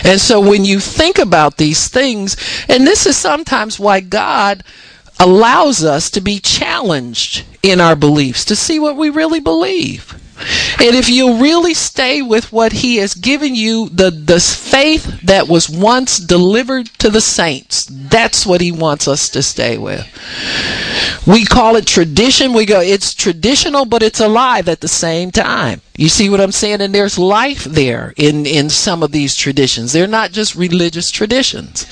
And 0.04 0.18
so 0.18 0.40
when 0.40 0.64
you 0.64 0.80
think 0.80 1.18
about 1.18 1.58
these 1.58 1.88
things, 1.88 2.34
and 2.66 2.86
this 2.86 3.04
is 3.04 3.18
sometimes 3.18 3.78
why 3.78 4.00
God 4.00 4.64
allows 5.20 5.84
us 5.84 6.08
to 6.12 6.22
be 6.22 6.40
challenged 6.40 7.44
in 7.62 7.78
our 7.78 7.94
beliefs 7.94 8.42
to 8.46 8.56
see 8.56 8.78
what 8.78 8.96
we 8.96 9.10
really 9.10 9.40
believe. 9.40 10.18
And 10.80 10.96
if 10.96 11.08
you 11.08 11.40
really 11.40 11.74
stay 11.74 12.20
with 12.22 12.52
what 12.52 12.72
he 12.72 12.96
has 12.96 13.14
given 13.14 13.54
you, 13.54 13.88
the, 13.88 14.10
the 14.10 14.40
faith 14.40 15.20
that 15.22 15.48
was 15.48 15.68
once 15.68 16.18
delivered 16.18 16.86
to 16.98 17.10
the 17.10 17.20
saints, 17.20 17.86
that's 17.90 18.44
what 18.44 18.60
he 18.60 18.72
wants 18.72 19.06
us 19.06 19.28
to 19.30 19.42
stay 19.42 19.78
with. 19.78 20.06
We 21.26 21.44
call 21.44 21.76
it 21.76 21.86
tradition. 21.86 22.52
We 22.52 22.66
go, 22.66 22.80
it's 22.80 23.14
traditional, 23.14 23.84
but 23.84 24.02
it's 24.02 24.20
alive 24.20 24.68
at 24.68 24.80
the 24.80 24.88
same 24.88 25.30
time. 25.30 25.80
You 25.96 26.08
see 26.08 26.28
what 26.28 26.40
I'm 26.40 26.52
saying? 26.52 26.80
And 26.80 26.94
there's 26.94 27.18
life 27.18 27.64
there 27.64 28.12
in, 28.16 28.46
in 28.46 28.68
some 28.68 29.02
of 29.02 29.12
these 29.12 29.36
traditions. 29.36 29.92
They're 29.92 30.08
not 30.08 30.32
just 30.32 30.56
religious 30.56 31.10
traditions. 31.10 31.86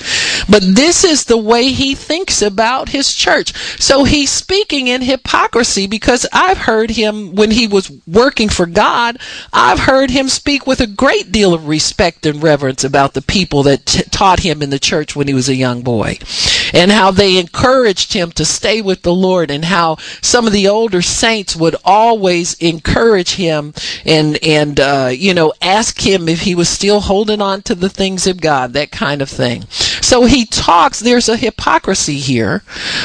But 0.49 0.63
this 0.75 1.03
is 1.03 1.25
the 1.25 1.37
way 1.37 1.69
he 1.69 1.95
thinks 1.95 2.41
about 2.41 2.89
his 2.89 3.13
church. 3.13 3.53
So 3.79 4.03
he's 4.03 4.31
speaking 4.31 4.87
in 4.87 5.01
hypocrisy 5.01 5.87
because 5.87 6.25
I've 6.33 6.59
heard 6.59 6.91
him 6.91 7.35
when 7.35 7.51
he 7.51 7.67
was 7.67 7.91
working 8.07 8.49
for 8.49 8.65
God, 8.65 9.17
I've 9.51 9.79
heard 9.79 10.11
him 10.11 10.29
speak 10.29 10.67
with 10.67 10.79
a 10.81 10.87
great 10.87 11.31
deal 11.31 11.53
of 11.53 11.67
respect 11.67 12.25
and 12.25 12.41
reverence 12.43 12.83
about 12.83 13.13
the 13.13 13.21
people 13.21 13.63
that 13.63 13.85
t- 13.85 14.03
taught 14.03 14.41
him 14.41 14.61
in 14.61 14.69
the 14.69 14.79
church 14.79 15.15
when 15.15 15.27
he 15.27 15.33
was 15.33 15.49
a 15.49 15.55
young 15.55 15.81
boy 15.81 16.17
and 16.73 16.91
how 16.91 17.11
they 17.11 17.37
encouraged 17.37 18.13
him 18.13 18.31
to 18.31 18.43
stay 18.43 18.81
with 18.81 19.03
the 19.03 19.13
Lord 19.13 19.51
and 19.51 19.65
how 19.65 19.97
some 20.21 20.47
of 20.47 20.53
the 20.53 20.67
older 20.67 21.01
saints 21.01 21.55
would 21.55 21.75
always 21.85 22.55
encourage 22.55 23.35
him 23.35 23.73
and 24.05 24.37
and 24.43 24.79
uh, 24.79 25.09
you 25.13 25.33
know 25.33 25.53
ask 25.61 26.05
him 26.05 26.27
if 26.27 26.41
he 26.41 26.55
was 26.55 26.67
still 26.69 27.01
holding 27.01 27.41
on 27.41 27.61
to 27.63 27.75
the 27.75 27.89
things 27.89 28.27
of 28.27 28.41
God, 28.41 28.73
that 28.73 28.91
kind 28.91 29.21
of 29.21 29.29
thing. 29.29 29.63
So 30.03 30.25
he 30.25 30.45
talks. 30.45 30.99
There's 30.99 31.29
a 31.29 31.37
hypocrisy 31.37 32.19
here, 32.19 32.59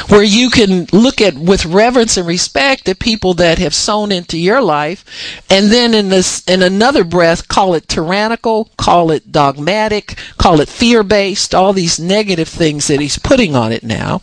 where 0.09 0.21
you 0.21 0.49
can 0.49 0.85
look 0.91 1.21
at 1.21 1.33
with 1.33 1.65
reverence 1.65 2.17
and 2.17 2.27
respect 2.27 2.83
the 2.83 2.93
people 2.93 3.33
that 3.35 3.57
have 3.57 3.73
sown 3.73 4.11
into 4.11 4.37
your 4.37 4.61
life, 4.61 5.05
and 5.49 5.69
then 5.69 5.93
in 5.93 6.09
this 6.09 6.43
in 6.45 6.61
another 6.61 7.05
breath 7.05 7.47
call 7.47 7.73
it 7.73 7.87
tyrannical, 7.87 8.69
call 8.77 9.11
it 9.11 9.31
dogmatic, 9.31 10.19
call 10.37 10.59
it 10.59 10.67
fear 10.67 11.01
based, 11.01 11.55
all 11.55 11.71
these 11.71 12.01
negative 12.01 12.49
things 12.49 12.87
that 12.87 12.99
he's 12.99 13.17
putting 13.17 13.55
on 13.55 13.71
it 13.71 13.81
now. 13.81 14.21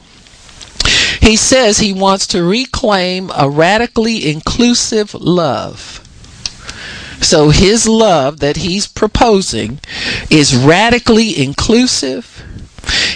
He 1.18 1.34
says 1.34 1.78
he 1.78 1.94
wants 1.94 2.26
to 2.28 2.44
reclaim 2.44 3.30
a 3.34 3.48
radically 3.48 4.30
inclusive 4.30 5.14
love. 5.14 6.02
So 7.22 7.48
his 7.48 7.88
love 7.88 8.40
that 8.40 8.58
he's 8.58 8.86
proposing 8.86 9.80
is 10.30 10.54
radically 10.54 11.42
inclusive 11.42 12.35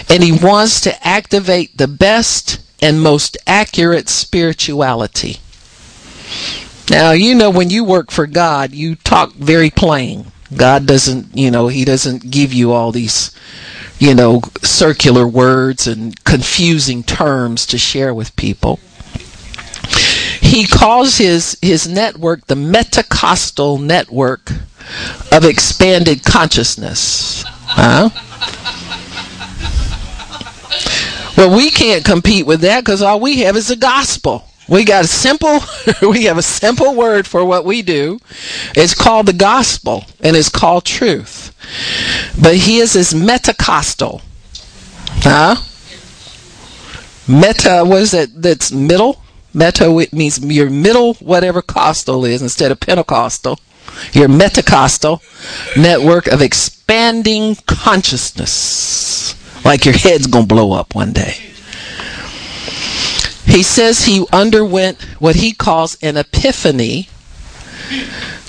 and 0.09 0.23
he 0.23 0.33
wants 0.33 0.81
to 0.83 1.07
activate 1.07 1.77
the 1.77 1.89
best 1.89 2.61
and 2.83 3.01
most 3.01 3.37
accurate 3.47 4.09
spirituality. 4.09 5.37
Now, 6.91 7.13
you 7.13 7.35
know, 7.35 7.51
when 7.51 7.71
you 7.71 7.85
work 7.85 8.11
for 8.11 8.27
God, 8.27 8.73
you 8.73 8.97
talk 8.97 9.35
very 9.35 9.71
plain. 9.71 10.27
God 10.57 10.87
doesn't, 10.87 11.37
you 11.37 11.51
know, 11.51 11.69
He 11.69 11.85
doesn't 11.85 12.31
give 12.31 12.53
you 12.53 12.73
all 12.73 12.91
these, 12.91 13.31
you 14.01 14.15
know, 14.15 14.41
circular 14.63 15.27
words 15.27 15.87
and 15.87 16.23
confusing 16.25 17.05
terms 17.05 17.67
to 17.67 17.79
share 17.79 18.13
with 18.13 18.35
people 18.35 18.81
he 20.51 20.67
calls 20.67 21.19
his 21.19 21.57
his 21.63 21.87
network 21.87 22.47
the 22.47 22.57
metacostal 22.57 23.81
network 23.81 24.51
of 25.31 25.45
expanded 25.45 26.25
consciousness. 26.25 27.45
Huh? 27.47 28.11
Well, 31.41 31.57
we 31.57 31.71
can't 31.71 32.05
compete 32.05 32.45
with 32.45 32.61
that 32.61 32.85
because 32.85 33.01
all 33.01 33.19
we 33.19 33.39
have 33.39 33.57
is 33.57 33.69
the 33.69 33.77
gospel. 33.77 34.45
We 34.69 34.85
got 34.85 35.07
a 35.07 35.09
simple, 35.09 35.61
we 36.03 36.25
have 36.25 36.37
a 36.37 36.43
simple 36.43 36.95
word 36.95 37.27
for 37.27 37.47
what 37.47 37.65
we 37.65 37.81
do. 37.81 38.19
It's 38.77 38.93
called 38.95 39.25
the 39.25 39.33
gospel 39.33 40.05
and 40.21 40.37
it's 40.37 40.51
called 40.51 40.85
truth. 40.85 41.57
But 42.39 42.57
his 42.57 42.95
is 42.95 43.15
metacostal. 43.15 44.21
Huh? 45.23 45.57
Meta, 47.27 47.85
what 47.87 48.03
is 48.03 48.11
that? 48.11 48.43
That's 48.43 48.71
middle? 48.71 49.23
Meta 49.55 49.91
it 49.99 50.13
means 50.13 50.45
your 50.45 50.69
middle, 50.69 51.15
whatever 51.15 51.63
costal 51.63 52.27
is, 52.27 52.43
instead 52.43 52.71
of 52.71 52.81
Pentecostal. 52.81 53.59
Your 54.13 54.29
metacostal 54.29 55.23
network 55.75 56.27
of 56.27 56.43
expanding 56.43 57.57
consciousness. 57.67 59.40
Like 59.65 59.85
your 59.85 59.95
head's 59.95 60.27
going 60.27 60.49
to 60.49 60.55
blow 60.55 60.73
up 60.73 60.95
one 60.95 61.13
day. 61.13 61.35
He 63.45 63.63
says 63.63 64.05
he 64.05 64.25
underwent 64.33 65.01
what 65.19 65.37
he 65.37 65.53
calls 65.53 65.97
an 66.03 66.17
epiphany 66.17 67.09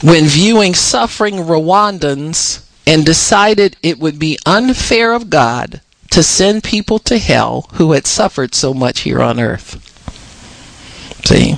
when 0.02 0.26
viewing 0.26 0.74
suffering 0.76 1.36
Rwandans 1.36 2.63
and 2.86 3.06
decided 3.06 3.78
it 3.82 4.00
would 4.00 4.19
be 4.19 4.38
unfair 4.45 5.13
of 5.13 5.30
God 5.30 5.82
to 6.12 6.21
send 6.21 6.63
people 6.63 7.00
to 7.00 7.17
hell 7.17 7.67
who 7.74 7.93
had 7.93 8.06
suffered 8.06 8.54
so 8.54 8.74
much 8.74 9.02
here 9.02 9.21
on 9.21 9.39
earth. 9.39 9.80
See? 11.26 11.56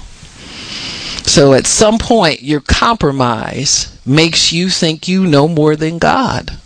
So 1.25 1.53
at 1.53 1.65
some 1.65 1.97
point, 1.97 2.43
your 2.43 2.61
compromise 2.61 3.97
makes 4.05 4.51
you 4.51 4.69
think 4.69 5.07
you 5.07 5.25
know 5.25 5.47
more 5.47 5.75
than 5.75 5.97
God. 5.97 6.57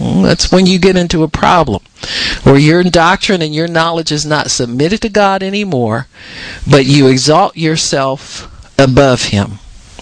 That's 0.00 0.50
when 0.50 0.66
you 0.66 0.78
get 0.78 0.96
into 0.96 1.22
a 1.22 1.28
problem 1.28 1.82
where 2.42 2.56
your 2.56 2.82
doctrine 2.82 3.42
and 3.42 3.54
your 3.54 3.68
knowledge 3.68 4.10
is 4.10 4.24
not 4.24 4.50
submitted 4.50 5.02
to 5.02 5.10
God 5.10 5.42
anymore, 5.42 6.06
but 6.68 6.86
you 6.86 7.06
exalt 7.06 7.56
yourself 7.56 8.48
above 8.78 9.24
Him. 9.24 9.58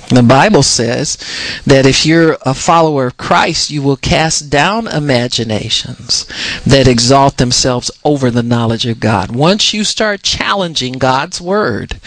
The 0.08 0.22
Bible 0.22 0.62
says 0.62 1.18
that 1.66 1.84
if 1.84 2.06
you're 2.06 2.38
a 2.40 2.54
follower 2.54 3.08
of 3.08 3.18
Christ, 3.18 3.68
you 3.68 3.82
will 3.82 3.96
cast 3.96 4.48
down 4.48 4.88
imaginations 4.88 6.24
that 6.64 6.88
exalt 6.88 7.36
themselves 7.36 7.90
over 8.04 8.30
the 8.30 8.42
knowledge 8.42 8.86
of 8.86 9.00
God. 9.00 9.30
Once 9.34 9.74
you 9.74 9.84
start 9.84 10.22
challenging 10.22 10.94
God's 10.94 11.42
word 11.42 12.00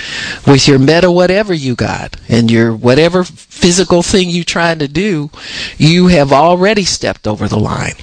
with 0.47 0.67
your 0.67 0.79
meta 0.79 1.11
whatever 1.11 1.53
you 1.53 1.75
got 1.75 2.17
and 2.27 2.49
your 2.49 2.75
whatever 2.75 3.23
physical 3.23 4.01
thing 4.01 4.29
you're 4.29 4.45
trying 4.45 4.79
to 4.79 4.87
do, 4.87 5.29
you 5.77 6.07
have 6.07 6.31
already 6.31 6.83
stepped 6.83 7.27
over 7.27 7.47
the 7.47 7.59
line. 7.59 7.95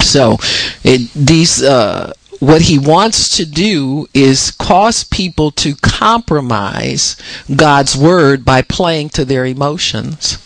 So, 0.00 0.38
it, 0.84 1.10
these 1.12 1.60
uh, 1.60 2.12
what 2.40 2.62
he 2.62 2.78
wants 2.78 3.36
to 3.36 3.44
do 3.44 4.06
is 4.14 4.52
cause 4.52 5.04
people 5.04 5.50
to 5.50 5.74
compromise 5.76 7.16
God's 7.54 7.96
word 7.96 8.44
by 8.44 8.62
playing 8.62 9.10
to 9.10 9.24
their 9.24 9.44
emotions 9.44 10.38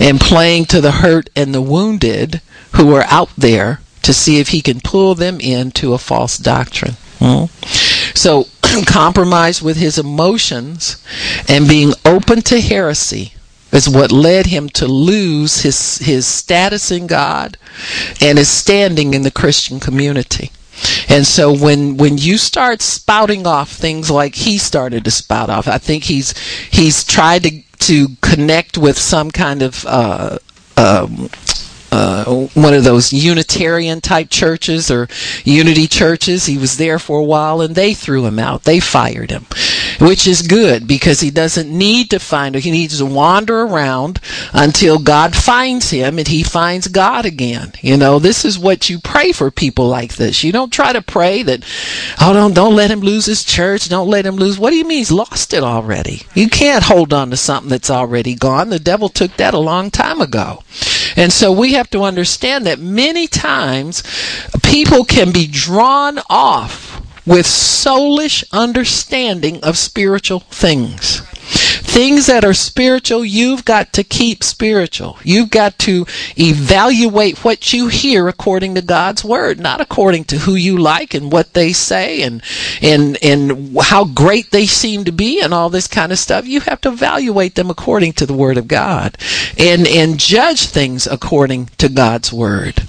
and 0.00 0.20
playing 0.20 0.66
to 0.66 0.80
the 0.80 0.92
hurt 0.92 1.28
and 1.36 1.54
the 1.54 1.62
wounded 1.62 2.40
who 2.76 2.94
are 2.94 3.04
out 3.04 3.30
there 3.36 3.80
to 4.02 4.12
see 4.12 4.38
if 4.38 4.48
he 4.48 4.60
can 4.60 4.80
pull 4.80 5.14
them 5.14 5.40
into 5.40 5.92
a 5.92 5.98
false 5.98 6.38
doctrine. 6.38 6.96
Hmm? 7.18 7.44
So, 8.14 8.46
compromise 8.86 9.62
with 9.62 9.76
his 9.76 9.98
emotions 9.98 11.02
and 11.48 11.68
being 11.68 11.92
open 12.04 12.42
to 12.42 12.60
heresy 12.60 13.34
is 13.72 13.88
what 13.88 14.12
led 14.12 14.46
him 14.46 14.68
to 14.68 14.86
lose 14.86 15.62
his 15.62 15.98
his 15.98 16.26
status 16.26 16.90
in 16.90 17.06
God 17.06 17.56
and 18.20 18.38
his 18.38 18.48
standing 18.48 19.14
in 19.14 19.22
the 19.22 19.30
Christian 19.30 19.80
community. 19.80 20.52
And 21.08 21.26
so 21.26 21.52
when 21.52 21.96
when 21.96 22.18
you 22.18 22.38
start 22.38 22.82
spouting 22.82 23.46
off 23.46 23.70
things 23.70 24.10
like 24.10 24.34
he 24.34 24.58
started 24.58 25.04
to 25.04 25.10
spout 25.10 25.50
off, 25.50 25.68
I 25.68 25.78
think 25.78 26.04
he's 26.04 26.36
he's 26.70 27.04
tried 27.04 27.42
to 27.44 27.62
to 27.80 28.08
connect 28.22 28.78
with 28.78 28.98
some 28.98 29.30
kind 29.30 29.62
of 29.62 29.84
uh, 29.86 30.38
um, 30.76 31.28
uh, 31.92 32.24
one 32.54 32.74
of 32.74 32.82
those 32.82 33.12
Unitarian 33.12 34.00
type 34.00 34.28
churches 34.30 34.90
or 34.90 35.06
Unity 35.44 35.86
churches. 35.86 36.46
He 36.46 36.58
was 36.58 36.76
there 36.76 36.98
for 36.98 37.20
a 37.20 37.24
while 37.24 37.60
and 37.60 37.74
they 37.74 37.94
threw 37.94 38.26
him 38.26 38.38
out. 38.38 38.64
They 38.64 38.80
fired 38.80 39.30
him. 39.30 39.46
Which 40.00 40.26
is 40.26 40.42
good 40.42 40.86
because 40.86 41.20
he 41.20 41.30
doesn't 41.30 41.70
need 41.70 42.10
to 42.10 42.18
find 42.18 42.54
her. 42.54 42.60
He 42.60 42.70
needs 42.70 42.98
to 42.98 43.06
wander 43.06 43.62
around 43.62 44.20
until 44.52 44.98
God 44.98 45.34
finds 45.34 45.90
him 45.90 46.18
and 46.18 46.28
he 46.28 46.42
finds 46.42 46.88
God 46.88 47.24
again. 47.24 47.72
You 47.80 47.96
know, 47.96 48.18
this 48.18 48.44
is 48.44 48.58
what 48.58 48.88
you 48.88 48.98
pray 48.98 49.32
for 49.32 49.50
people 49.50 49.88
like 49.88 50.16
this. 50.16 50.44
You 50.44 50.52
don't 50.52 50.72
try 50.72 50.92
to 50.92 51.02
pray 51.02 51.42
that, 51.42 51.64
oh, 52.20 52.32
don't, 52.32 52.54
don't 52.54 52.76
let 52.76 52.90
him 52.90 53.00
lose 53.00 53.26
his 53.26 53.44
church. 53.44 53.88
Don't 53.88 54.08
let 54.08 54.26
him 54.26 54.36
lose. 54.36 54.58
What 54.58 54.70
do 54.70 54.76
you 54.76 54.84
mean 54.84 54.98
he's 54.98 55.12
lost 55.12 55.52
it 55.54 55.62
already? 55.62 56.22
You 56.34 56.48
can't 56.48 56.84
hold 56.84 57.12
on 57.12 57.30
to 57.30 57.36
something 57.36 57.70
that's 57.70 57.90
already 57.90 58.34
gone. 58.34 58.70
The 58.70 58.78
devil 58.78 59.08
took 59.08 59.36
that 59.36 59.54
a 59.54 59.58
long 59.58 59.90
time 59.90 60.20
ago. 60.20 60.62
And 61.16 61.32
so 61.32 61.52
we 61.52 61.74
have 61.74 61.90
to 61.90 62.02
understand 62.02 62.66
that 62.66 62.78
many 62.78 63.26
times 63.26 64.02
people 64.62 65.04
can 65.04 65.32
be 65.32 65.46
drawn 65.46 66.18
off 66.28 66.93
with 67.26 67.46
soulish 67.46 68.44
understanding 68.52 69.62
of 69.62 69.78
spiritual 69.78 70.40
things. 70.40 71.22
Things 71.84 72.26
that 72.26 72.44
are 72.44 72.54
spiritual, 72.54 73.24
you've 73.24 73.64
got 73.64 73.92
to 73.92 74.02
keep 74.02 74.42
spiritual. 74.42 75.18
You've 75.22 75.50
got 75.50 75.78
to 75.80 76.06
evaluate 76.36 77.44
what 77.44 77.72
you 77.72 77.88
hear 77.88 78.26
according 78.28 78.74
to 78.74 78.82
God's 78.82 79.22
word, 79.22 79.60
not 79.60 79.80
according 79.80 80.24
to 80.24 80.38
who 80.38 80.54
you 80.54 80.78
like 80.78 81.14
and 81.14 81.30
what 81.30 81.52
they 81.52 81.72
say 81.72 82.22
and 82.22 82.42
and 82.82 83.18
and 83.22 83.76
how 83.80 84.04
great 84.04 84.50
they 84.50 84.66
seem 84.66 85.04
to 85.04 85.12
be 85.12 85.40
and 85.40 85.54
all 85.54 85.70
this 85.70 85.86
kind 85.86 86.10
of 86.10 86.18
stuff. 86.18 86.46
You 86.46 86.60
have 86.60 86.80
to 86.80 86.88
evaluate 86.88 87.54
them 87.54 87.70
according 87.70 88.14
to 88.14 88.26
the 88.26 88.34
word 88.34 88.56
of 88.56 88.66
God 88.66 89.16
and 89.58 89.86
and 89.86 90.18
judge 90.18 90.66
things 90.66 91.06
according 91.06 91.66
to 91.78 91.88
God's 91.88 92.32
word. 92.32 92.82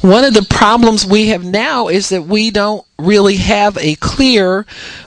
One 0.00 0.24
of 0.24 0.32
the 0.32 0.46
problems 0.48 1.04
we 1.04 1.28
have 1.28 1.44
now 1.44 1.88
is 1.88 2.08
that 2.08 2.22
we 2.22 2.50
don't 2.50 2.86
really 2.98 3.36
have 3.36 3.76
a 3.76 3.96
clear 3.96 4.64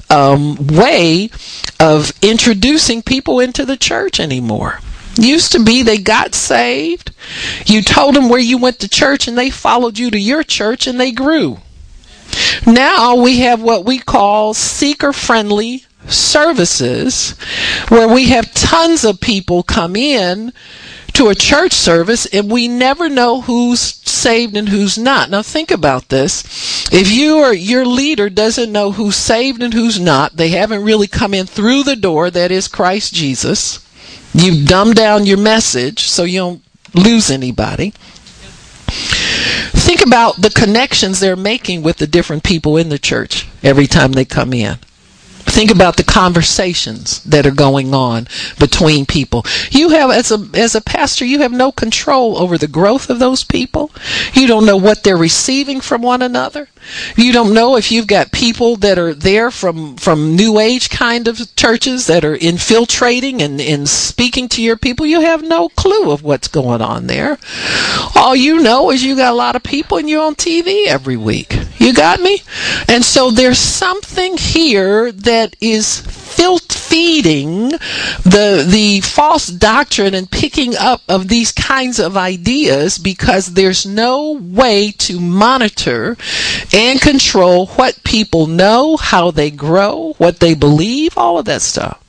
um, 0.09 0.55
way 0.67 1.31
of 1.79 2.13
introducing 2.21 3.01
people 3.01 3.39
into 3.39 3.65
the 3.65 3.77
church 3.77 4.19
anymore. 4.19 4.79
Used 5.15 5.51
to 5.53 5.63
be 5.63 5.81
they 5.81 5.97
got 5.97 6.35
saved, 6.35 7.11
you 7.65 7.81
told 7.81 8.15
them 8.15 8.29
where 8.29 8.39
you 8.39 8.57
went 8.57 8.79
to 8.79 8.87
church, 8.87 9.27
and 9.27 9.37
they 9.37 9.49
followed 9.49 9.97
you 9.97 10.11
to 10.11 10.19
your 10.19 10.43
church 10.43 10.85
and 10.85 10.99
they 10.99 11.11
grew. 11.11 11.57
Now 12.65 13.15
we 13.15 13.39
have 13.39 13.61
what 13.61 13.85
we 13.85 13.99
call 13.99 14.53
seeker 14.53 15.13
friendly 15.13 15.85
services 16.07 17.31
where 17.89 18.07
we 18.07 18.29
have 18.29 18.53
tons 18.53 19.03
of 19.03 19.19
people 19.21 19.63
come 19.63 19.95
in 19.95 20.51
to 21.13 21.29
a 21.29 21.35
church 21.35 21.73
service 21.73 22.25
and 22.27 22.51
we 22.51 22.67
never 22.67 23.07
know 23.07 23.41
who's 23.41 23.79
saved 23.79 24.57
and 24.57 24.69
who's 24.69 24.97
not. 24.97 25.29
Now 25.29 25.41
think 25.41 25.71
about 25.71 26.09
this. 26.09 26.43
If 26.91 27.11
you 27.11 27.39
or 27.39 27.53
your 27.53 27.85
leader 27.85 28.29
doesn't 28.29 28.71
know 28.71 28.91
who's 28.91 29.15
saved 29.15 29.61
and 29.61 29.73
who's 29.73 29.99
not, 29.99 30.37
they 30.37 30.49
haven't 30.49 30.83
really 30.83 31.07
come 31.07 31.33
in 31.33 31.45
through 31.45 31.83
the 31.83 31.95
door 31.95 32.31
that 32.31 32.51
is 32.51 32.67
Christ 32.67 33.13
Jesus. 33.13 33.79
You've 34.33 34.67
dumbed 34.67 34.95
down 34.95 35.25
your 35.25 35.37
message 35.37 36.07
so 36.07 36.23
you 36.23 36.39
don't 36.39 36.63
lose 36.95 37.29
anybody. 37.29 37.91
Think 38.87 40.05
about 40.05 40.41
the 40.41 40.49
connections 40.49 41.19
they're 41.19 41.35
making 41.35 41.83
with 41.83 41.97
the 41.97 42.07
different 42.07 42.43
people 42.43 42.77
in 42.77 42.89
the 42.89 42.99
church 42.99 43.47
every 43.61 43.87
time 43.87 44.13
they 44.13 44.25
come 44.25 44.53
in. 44.53 44.77
Think 45.53 45.69
about 45.69 45.97
the 45.97 46.03
conversations 46.03 47.23
that 47.25 47.45
are 47.45 47.51
going 47.51 47.93
on 47.93 48.27
between 48.57 49.05
people. 49.05 49.45
You 49.69 49.89
have, 49.89 50.09
as 50.09 50.31
a, 50.31 50.49
as 50.55 50.73
a 50.73 50.81
pastor, 50.81 51.25
you 51.25 51.39
have 51.41 51.51
no 51.51 51.71
control 51.71 52.39
over 52.39 52.57
the 52.57 52.67
growth 52.67 53.07
of 53.07 53.19
those 53.19 53.43
people. 53.43 53.91
You 54.33 54.47
don't 54.47 54.65
know 54.65 54.77
what 54.77 55.03
they're 55.03 55.15
receiving 55.15 55.79
from 55.79 56.01
one 56.01 56.23
another. 56.23 56.69
You 57.15 57.31
don't 57.31 57.53
know 57.53 57.77
if 57.77 57.91
you've 57.91 58.07
got 58.07 58.31
people 58.31 58.77
that 58.77 58.97
are 58.97 59.13
there 59.13 59.51
from, 59.51 59.95
from 59.97 60.35
new 60.35 60.57
age 60.57 60.89
kind 60.89 61.27
of 61.27 61.55
churches 61.55 62.07
that 62.07 62.25
are 62.25 62.35
infiltrating 62.35 63.39
and, 63.41 63.61
and 63.61 63.87
speaking 63.87 64.49
to 64.49 64.61
your 64.61 64.75
people. 64.75 65.05
You 65.05 65.21
have 65.21 65.43
no 65.43 65.69
clue 65.69 66.11
of 66.11 66.23
what's 66.23 66.47
going 66.47 66.81
on 66.81 67.05
there. 67.05 67.37
All 68.15 68.35
you 68.35 68.59
know 68.61 68.89
is 68.89 69.03
you 69.03 69.15
got 69.15 69.33
a 69.33 69.35
lot 69.35 69.55
of 69.55 69.61
people 69.61 69.99
and 69.99 70.09
you're 70.09 70.25
on 70.25 70.35
TV 70.35 70.87
every 70.87 71.15
week. 71.15 71.57
You 71.77 71.93
got 71.93 72.19
me? 72.21 72.41
And 72.87 73.03
so 73.03 73.29
there's 73.29 73.59
something 73.59 74.37
here 74.37 75.11
that 75.11 75.42
is 75.61 76.01
filth 76.01 76.71
feeding 76.71 77.69
the 78.23 78.65
the 78.67 79.01
false 79.01 79.47
doctrine 79.47 80.13
and 80.13 80.29
picking 80.29 80.75
up 80.75 81.01
of 81.07 81.27
these 81.27 81.51
kinds 81.51 81.99
of 81.99 82.17
ideas 82.17 82.97
because 82.97 83.53
there's 83.53 83.85
no 83.85 84.31
way 84.31 84.91
to 84.91 85.19
monitor 85.19 86.17
and 86.73 87.01
control 87.01 87.67
what 87.67 88.03
people 88.03 88.47
know, 88.47 88.97
how 88.97 89.31
they 89.31 89.49
grow, 89.49 90.13
what 90.17 90.39
they 90.39 90.53
believe, 90.53 91.17
all 91.17 91.39
of 91.39 91.45
that 91.45 91.61
stuff. 91.61 92.02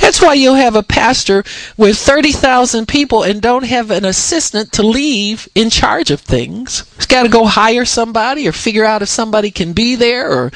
That's 0.00 0.20
why 0.22 0.34
you'll 0.34 0.54
have 0.54 0.76
a 0.76 0.82
pastor 0.82 1.44
with 1.76 1.98
30,000 1.98 2.86
people 2.86 3.22
and 3.22 3.40
don't 3.40 3.64
have 3.64 3.90
an 3.90 4.04
assistant 4.04 4.72
to 4.72 4.82
leave 4.82 5.48
in 5.54 5.70
charge 5.70 6.10
of 6.10 6.20
things. 6.20 6.90
He's 6.96 7.06
got 7.06 7.24
to 7.24 7.28
go 7.28 7.44
hire 7.44 7.84
somebody 7.84 8.48
or 8.48 8.52
figure 8.52 8.84
out 8.84 9.02
if 9.02 9.08
somebody 9.08 9.50
can 9.50 9.72
be 9.72 9.96
there 9.96 10.30
or, 10.30 10.46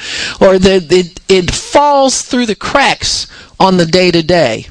or 0.41 0.59
that 0.59 0.91
it, 0.91 1.19
it 1.29 1.51
falls 1.51 2.21
through 2.21 2.45
the 2.45 2.55
cracks 2.55 3.27
on 3.59 3.77
the 3.77 3.85
day 3.85 4.11
to 4.11 4.23
day. 4.23 4.67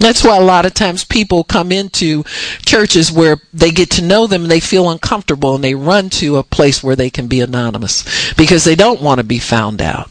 That's 0.00 0.24
why 0.24 0.38
a 0.38 0.42
lot 0.42 0.64
of 0.64 0.72
times 0.72 1.04
people 1.04 1.44
come 1.44 1.70
into 1.70 2.24
churches 2.64 3.12
where 3.12 3.36
they 3.52 3.70
get 3.70 3.90
to 3.92 4.02
know 4.02 4.26
them 4.26 4.42
and 4.42 4.50
they 4.50 4.58
feel 4.58 4.88
uncomfortable 4.88 5.54
and 5.54 5.62
they 5.62 5.74
run 5.74 6.08
to 6.10 6.38
a 6.38 6.42
place 6.42 6.82
where 6.82 6.96
they 6.96 7.10
can 7.10 7.26
be 7.26 7.42
anonymous 7.42 8.32
because 8.34 8.64
they 8.64 8.74
don't 8.74 9.02
want 9.02 9.18
to 9.18 9.24
be 9.24 9.38
found 9.38 9.82
out. 9.82 10.10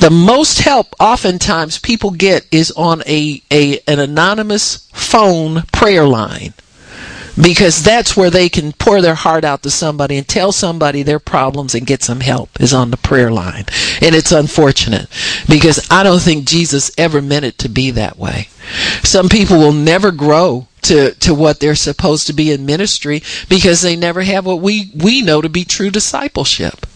The 0.00 0.10
most 0.10 0.60
help 0.60 0.94
oftentimes 1.00 1.78
people 1.78 2.10
get 2.10 2.46
is 2.52 2.72
on 2.72 3.02
a, 3.06 3.42
a 3.50 3.80
an 3.88 4.00
anonymous 4.00 4.86
phone 4.92 5.62
prayer 5.72 6.06
line 6.06 6.52
because 7.40 7.82
that's 7.82 8.16
where 8.16 8.30
they 8.30 8.48
can 8.48 8.72
pour 8.72 9.00
their 9.00 9.14
heart 9.14 9.44
out 9.44 9.62
to 9.62 9.70
somebody 9.70 10.16
and 10.16 10.28
tell 10.28 10.52
somebody 10.52 11.02
their 11.02 11.18
problems 11.18 11.74
and 11.74 11.86
get 11.86 12.02
some 12.02 12.20
help 12.20 12.60
is 12.60 12.74
on 12.74 12.90
the 12.90 12.96
prayer 12.96 13.30
line. 13.30 13.64
And 14.00 14.14
it's 14.14 14.32
unfortunate 14.32 15.08
because 15.48 15.86
I 15.90 16.02
don't 16.02 16.20
think 16.20 16.46
Jesus 16.46 16.90
ever 16.98 17.22
meant 17.22 17.44
it 17.44 17.58
to 17.58 17.68
be 17.68 17.90
that 17.92 18.18
way. 18.18 18.48
Some 19.02 19.28
people 19.28 19.58
will 19.58 19.72
never 19.72 20.10
grow 20.10 20.68
to, 20.82 21.14
to 21.14 21.34
what 21.34 21.60
they're 21.60 21.74
supposed 21.74 22.26
to 22.26 22.32
be 22.32 22.50
in 22.50 22.66
ministry 22.66 23.22
because 23.48 23.80
they 23.80 23.96
never 23.96 24.22
have 24.22 24.44
what 24.44 24.60
we, 24.60 24.90
we 24.94 25.22
know 25.22 25.40
to 25.40 25.48
be 25.48 25.64
true 25.64 25.90
discipleship. 25.90 26.86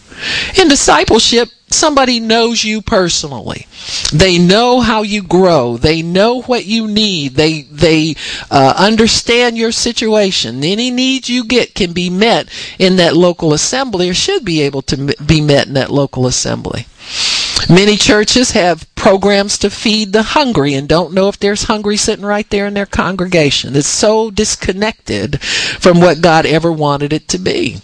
In 0.57 0.67
discipleship, 0.67 1.49
somebody 1.69 2.19
knows 2.19 2.63
you 2.63 2.81
personally. 2.81 3.67
They 4.11 4.37
know 4.37 4.81
how 4.81 5.03
you 5.03 5.21
grow. 5.21 5.77
They 5.77 6.01
know 6.01 6.41
what 6.41 6.65
you 6.65 6.87
need. 6.87 7.35
They 7.35 7.63
they 7.63 8.15
uh, 8.49 8.73
understand 8.77 9.57
your 9.57 9.71
situation. 9.71 10.63
Any 10.63 10.91
needs 10.91 11.29
you 11.29 11.43
get 11.43 11.75
can 11.75 11.93
be 11.93 12.09
met 12.09 12.49
in 12.79 12.95
that 12.97 13.15
local 13.15 13.53
assembly, 13.53 14.09
or 14.09 14.13
should 14.13 14.45
be 14.45 14.61
able 14.61 14.81
to 14.83 15.13
be 15.23 15.41
met 15.41 15.67
in 15.67 15.73
that 15.73 15.91
local 15.91 16.25
assembly. 16.25 16.87
Many 17.69 17.97
churches 17.97 18.51
have 18.51 18.87
programs 18.95 19.57
to 19.59 19.69
feed 19.69 20.13
the 20.13 20.23
hungry 20.23 20.73
and 20.73 20.87
don't 20.87 21.13
know 21.13 21.27
if 21.27 21.39
there's 21.39 21.63
hungry 21.63 21.97
sitting 21.97 22.25
right 22.25 22.49
there 22.49 22.65
in 22.67 22.73
their 22.73 22.85
congregation. 22.85 23.75
It's 23.75 23.87
so 23.87 24.29
disconnected 24.29 25.41
from 25.41 25.99
what 25.99 26.21
God 26.21 26.45
ever 26.45 26.71
wanted 26.71 27.13
it 27.13 27.27
to 27.29 27.37
be. 27.37 27.77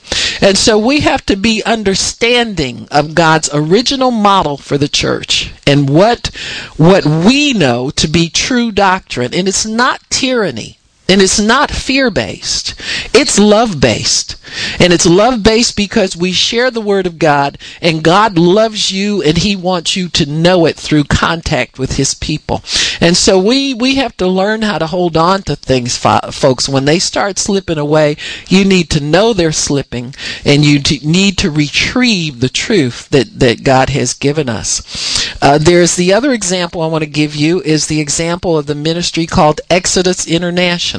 And 0.43 0.57
so 0.57 0.77
we 0.77 0.99
have 0.99 1.25
to 1.27 1.37
be 1.37 1.63
understanding 1.63 2.89
of 2.91 3.15
God's 3.15 3.49
original 3.53 4.11
model 4.11 4.57
for 4.57 4.77
the 4.77 4.89
church 4.89 5.53
and 5.65 5.89
what 5.89 6.27
what 6.75 7.05
we 7.05 7.53
know 7.53 7.89
to 7.91 8.09
be 8.09 8.29
true 8.29 8.69
doctrine. 8.73 9.33
And 9.33 9.47
it's 9.47 9.65
not 9.65 10.01
tyranny. 10.09 10.79
And 11.09 11.21
it's 11.21 11.39
not 11.39 11.69
fear 11.69 12.09
based. 12.09 12.75
It's 13.13 13.37
love 13.37 13.81
based. 13.81 14.37
And 14.79 14.93
it's 14.93 15.05
love 15.05 15.43
based 15.43 15.75
because 15.75 16.15
we 16.15 16.31
share 16.31 16.71
the 16.71 16.81
Word 16.81 17.05
of 17.05 17.19
God 17.19 17.57
and 17.81 18.03
God 18.03 18.37
loves 18.37 18.91
you 18.91 19.21
and 19.21 19.37
He 19.37 19.55
wants 19.55 19.95
you 19.95 20.07
to 20.09 20.25
know 20.25 20.65
it 20.65 20.77
through 20.77 21.05
contact 21.05 21.77
with 21.77 21.97
His 21.97 22.13
people. 22.13 22.63
And 23.01 23.17
so 23.17 23.37
we, 23.37 23.73
we 23.73 23.95
have 23.95 24.15
to 24.17 24.27
learn 24.27 24.61
how 24.61 24.77
to 24.77 24.87
hold 24.87 25.17
on 25.17 25.41
to 25.43 25.55
things, 25.55 25.97
folks. 25.97 26.69
When 26.69 26.85
they 26.85 26.99
start 26.99 27.37
slipping 27.37 27.77
away, 27.77 28.15
you 28.47 28.63
need 28.63 28.89
to 28.91 29.03
know 29.03 29.33
they're 29.33 29.51
slipping 29.51 30.15
and 30.45 30.63
you 30.63 30.79
need 31.03 31.37
to 31.39 31.51
retrieve 31.51 32.39
the 32.39 32.49
truth 32.49 33.09
that, 33.09 33.39
that 33.39 33.63
God 33.63 33.89
has 33.89 34.13
given 34.13 34.47
us. 34.47 35.33
Uh, 35.41 35.57
there's 35.57 35.95
the 35.95 36.13
other 36.13 36.31
example 36.31 36.81
I 36.81 36.87
want 36.87 37.03
to 37.03 37.09
give 37.09 37.35
you 37.35 37.61
is 37.61 37.87
the 37.87 37.99
example 37.99 38.57
of 38.57 38.67
the 38.67 38.75
ministry 38.75 39.25
called 39.25 39.59
Exodus 39.69 40.25
International. 40.27 40.92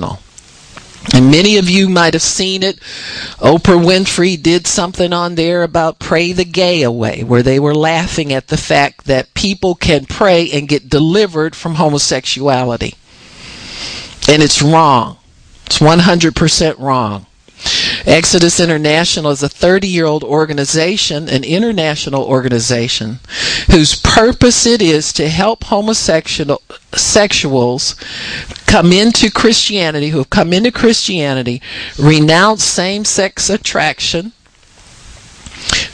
And 1.12 1.30
many 1.30 1.59
of 1.59 1.68
you 1.68 1.88
might 1.88 2.14
have 2.14 2.22
seen 2.22 2.62
it. 2.62 2.78
Oprah 3.38 3.84
Winfrey 3.84 4.42
did 4.42 4.66
something 4.66 5.12
on 5.12 5.34
there 5.34 5.62
about 5.62 5.99
pray 5.99 6.32
the 6.32 6.47
gay 6.47 6.82
away, 6.82 7.22
where 7.22 7.42
they 7.42 7.61
were 7.61 7.74
laughing 7.74 8.32
at 8.32 8.49
the 8.49 8.57
fact 8.57 9.05
that 9.05 9.34
people 9.34 9.74
can 9.74 10.07
pray 10.07 10.51
and 10.51 10.66
get 10.66 10.88
delivered 10.88 11.55
from 11.55 11.74
homosexuality. 11.74 12.95
And 14.28 14.42
it's 14.42 14.62
wrong. 14.62 15.18
It's 15.66 15.78
100% 15.78 16.78
wrong. 16.78 17.26
Exodus 18.07 18.61
International 18.61 19.30
is 19.30 19.42
a 19.42 19.49
30 19.49 19.88
year 19.88 20.05
old 20.05 20.22
organization, 20.22 21.28
an 21.28 21.45
international 21.45 22.24
organization, 22.24 23.20
whose 23.70 23.95
purpose 23.95 24.66
it 24.66 24.82
is 24.82 25.12
to 25.14 25.28
help 25.28 25.64
homosexuals 25.64 27.97
come 28.75 28.93
into 28.93 29.31
Christianity, 29.31 30.09
who 30.09 30.18
have 30.18 30.31
come 30.31 30.53
into 30.53 30.72
Christianity, 30.72 31.62
renounce 31.97 32.64
same 32.64 33.05
sex 33.05 33.49
attraction. 33.49 34.33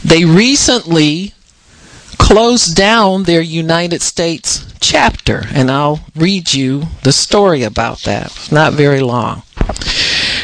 They 0.02 0.24
recently 0.24 1.34
closed 2.16 2.74
down 2.74 3.24
their 3.24 3.42
United 3.42 4.00
States 4.00 4.64
chapter, 4.80 5.42
and 5.52 5.70
I'll 5.70 6.00
read 6.16 6.54
you 6.54 6.84
the 7.02 7.12
story 7.12 7.64
about 7.64 8.00
that. 8.04 8.48
not 8.50 8.72
very 8.72 9.00
long. 9.00 9.42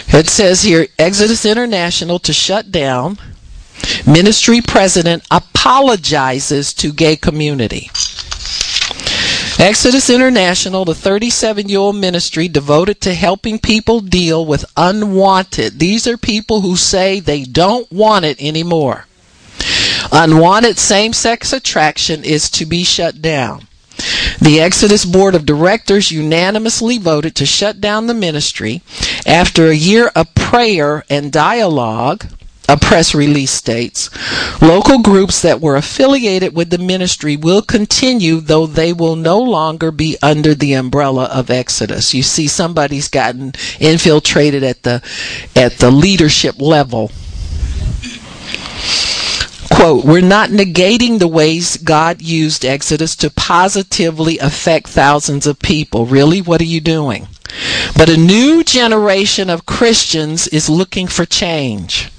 It 0.08 0.28
says 0.28 0.60
here 0.60 0.88
Exodus 0.98 1.46
International 1.46 2.18
to 2.18 2.34
shut 2.34 2.70
down. 2.70 3.16
Ministry 4.06 4.60
president 4.60 5.24
apologizes 5.30 6.74
to 6.74 6.92
gay 6.92 7.16
community. 7.16 7.90
Exodus 9.58 10.10
International, 10.10 10.84
the 10.84 10.94
37 10.94 11.70
year 11.70 11.78
old 11.78 11.96
ministry 11.96 12.46
devoted 12.46 13.00
to 13.00 13.14
helping 13.14 13.58
people 13.58 14.00
deal 14.00 14.44
with 14.44 14.66
unwanted. 14.76 15.78
These 15.78 16.06
are 16.06 16.18
people 16.18 16.60
who 16.60 16.76
say 16.76 17.20
they 17.20 17.44
don't 17.44 17.90
want 17.90 18.26
it 18.26 18.40
anymore. 18.40 19.06
Unwanted 20.12 20.78
same 20.78 21.14
sex 21.14 21.54
attraction 21.54 22.22
is 22.22 22.50
to 22.50 22.66
be 22.66 22.84
shut 22.84 23.22
down. 23.22 23.66
The 24.40 24.60
Exodus 24.60 25.06
Board 25.06 25.34
of 25.34 25.46
Directors 25.46 26.12
unanimously 26.12 26.98
voted 26.98 27.34
to 27.36 27.46
shut 27.46 27.80
down 27.80 28.08
the 28.08 28.14
ministry 28.14 28.82
after 29.26 29.68
a 29.68 29.74
year 29.74 30.12
of 30.14 30.34
prayer 30.34 31.02
and 31.08 31.32
dialogue. 31.32 32.26
A 32.68 32.76
press 32.76 33.14
release 33.14 33.52
states 33.52 34.10
local 34.60 34.98
groups 35.00 35.42
that 35.42 35.60
were 35.60 35.76
affiliated 35.76 36.54
with 36.56 36.70
the 36.70 36.78
ministry 36.78 37.36
will 37.36 37.62
continue, 37.62 38.40
though 38.40 38.66
they 38.66 38.92
will 38.92 39.16
no 39.16 39.38
longer 39.40 39.90
be 39.90 40.16
under 40.20 40.54
the 40.54 40.72
umbrella 40.72 41.24
of 41.26 41.50
Exodus. 41.50 42.12
You 42.12 42.22
see, 42.22 42.48
somebody's 42.48 43.08
gotten 43.08 43.52
infiltrated 43.78 44.64
at 44.64 44.82
the 44.82 45.02
at 45.54 45.78
the 45.78 45.90
leadership 45.90 46.60
level 46.60 47.12
quote, 49.76 50.04
we're 50.06 50.22
not 50.22 50.48
negating 50.48 51.18
the 51.18 51.28
ways 51.28 51.76
God 51.76 52.22
used 52.22 52.64
Exodus 52.64 53.14
to 53.16 53.30
positively 53.30 54.38
affect 54.38 54.88
thousands 54.88 55.46
of 55.46 55.58
people. 55.58 56.06
Really? 56.06 56.40
What 56.40 56.62
are 56.62 56.64
you 56.64 56.80
doing? 56.80 57.28
But 57.96 58.08
a 58.08 58.16
new 58.16 58.64
generation 58.64 59.50
of 59.50 59.66
Christians 59.66 60.48
is 60.48 60.70
looking 60.70 61.06
for 61.06 61.26
change. 61.26 62.10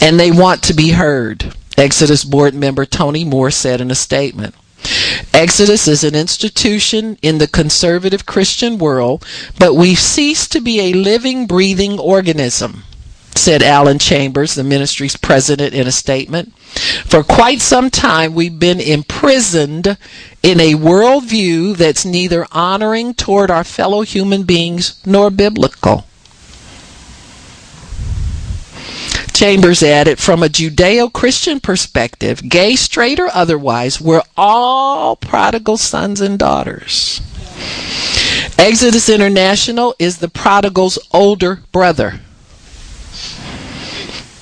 And 0.00 0.18
they 0.18 0.30
want 0.30 0.62
to 0.64 0.74
be 0.74 0.90
heard. 0.90 1.54
Exodus 1.76 2.24
board 2.24 2.54
member 2.54 2.84
Tony 2.84 3.24
Moore 3.24 3.50
said 3.50 3.80
in 3.80 3.90
a 3.90 3.94
statement. 3.94 4.54
Exodus 5.32 5.86
is 5.86 6.04
an 6.04 6.14
institution 6.14 7.18
in 7.22 7.38
the 7.38 7.46
conservative 7.46 8.26
Christian 8.26 8.78
world, 8.78 9.24
but 9.58 9.74
we've 9.74 9.98
ceased 9.98 10.52
to 10.52 10.60
be 10.60 10.80
a 10.80 10.92
living, 10.92 11.46
breathing 11.46 11.98
organism 11.98 12.84
said 13.38 13.62
Alan 13.62 13.98
Chambers, 13.98 14.54
the 14.54 14.64
ministry's 14.64 15.16
president, 15.16 15.72
in 15.72 15.86
a 15.86 15.92
statement. 15.92 16.54
For 17.06 17.22
quite 17.22 17.60
some 17.60 17.88
time, 17.88 18.34
we've 18.34 18.58
been 18.58 18.80
imprisoned 18.80 19.96
in 20.42 20.60
a 20.60 20.74
worldview 20.74 21.76
that's 21.76 22.04
neither 22.04 22.46
honoring 22.52 23.14
toward 23.14 23.50
our 23.50 23.64
fellow 23.64 24.02
human 24.02 24.42
beings 24.42 25.00
nor 25.06 25.30
biblical. 25.30 26.04
Chambers 29.38 29.84
added, 29.84 30.18
from 30.18 30.42
a 30.42 30.48
Judeo 30.48 31.12
Christian 31.12 31.60
perspective, 31.60 32.48
gay, 32.48 32.74
straight, 32.74 33.20
or 33.20 33.28
otherwise, 33.32 34.00
we're 34.00 34.24
all 34.36 35.14
prodigal 35.14 35.76
sons 35.76 36.20
and 36.20 36.36
daughters. 36.36 37.20
Exodus 38.58 39.08
International 39.08 39.94
is 40.00 40.18
the 40.18 40.28
prodigal's 40.28 40.98
older 41.12 41.60
brother 41.70 42.18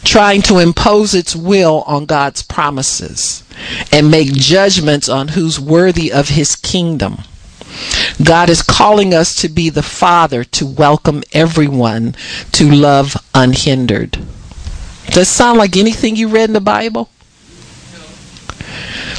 trying 0.03 0.41
to 0.41 0.61
impose 0.61 1.15
its 1.15 1.37
will 1.37 1.85
on 1.87 2.07
God's 2.07 2.43
promises 2.43 3.45
and 3.93 4.11
make 4.11 4.33
judgments 4.33 5.11
on 5.11 5.29
who's 5.29 5.61
worthy 5.61 6.11
of 6.11 6.31
his 6.31 6.57
kingdom. 6.57 7.19
God 8.25 8.49
is 8.49 8.63
calling 8.63 9.13
us 9.13 9.35
to 9.43 9.51
be 9.51 9.69
the 9.69 9.83
Father 9.83 10.43
to 10.43 10.65
welcome 10.65 11.23
everyone 11.35 12.15
to 12.53 12.71
love 12.71 13.15
unhindered. 13.35 14.19
Does 15.11 15.29
sound 15.29 15.59
like 15.59 15.77
anything 15.77 16.17
you 16.17 16.29
read 16.29 16.51
in 16.51 16.53
the 16.53 16.61
Bible? 16.61 17.11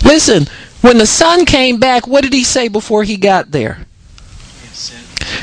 Listen, 0.03 0.45
when 0.81 0.97
the 0.97 1.07
son 1.07 1.45
came 1.45 1.79
back, 1.79 2.07
what 2.07 2.23
did 2.23 2.33
he 2.33 2.43
say 2.43 2.67
before 2.67 3.03
he 3.03 3.17
got 3.17 3.51
there? 3.51 3.85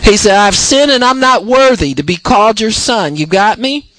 He 0.02 0.16
said, 0.16 0.36
I've 0.36 0.54
sinned 0.54 0.90
and 0.90 1.04
I'm 1.04 1.20
not 1.20 1.44
worthy 1.44 1.94
to 1.94 2.02
be 2.02 2.16
called 2.16 2.60
your 2.60 2.70
son. 2.70 3.16
You 3.16 3.26
got 3.26 3.58
me? 3.58 3.90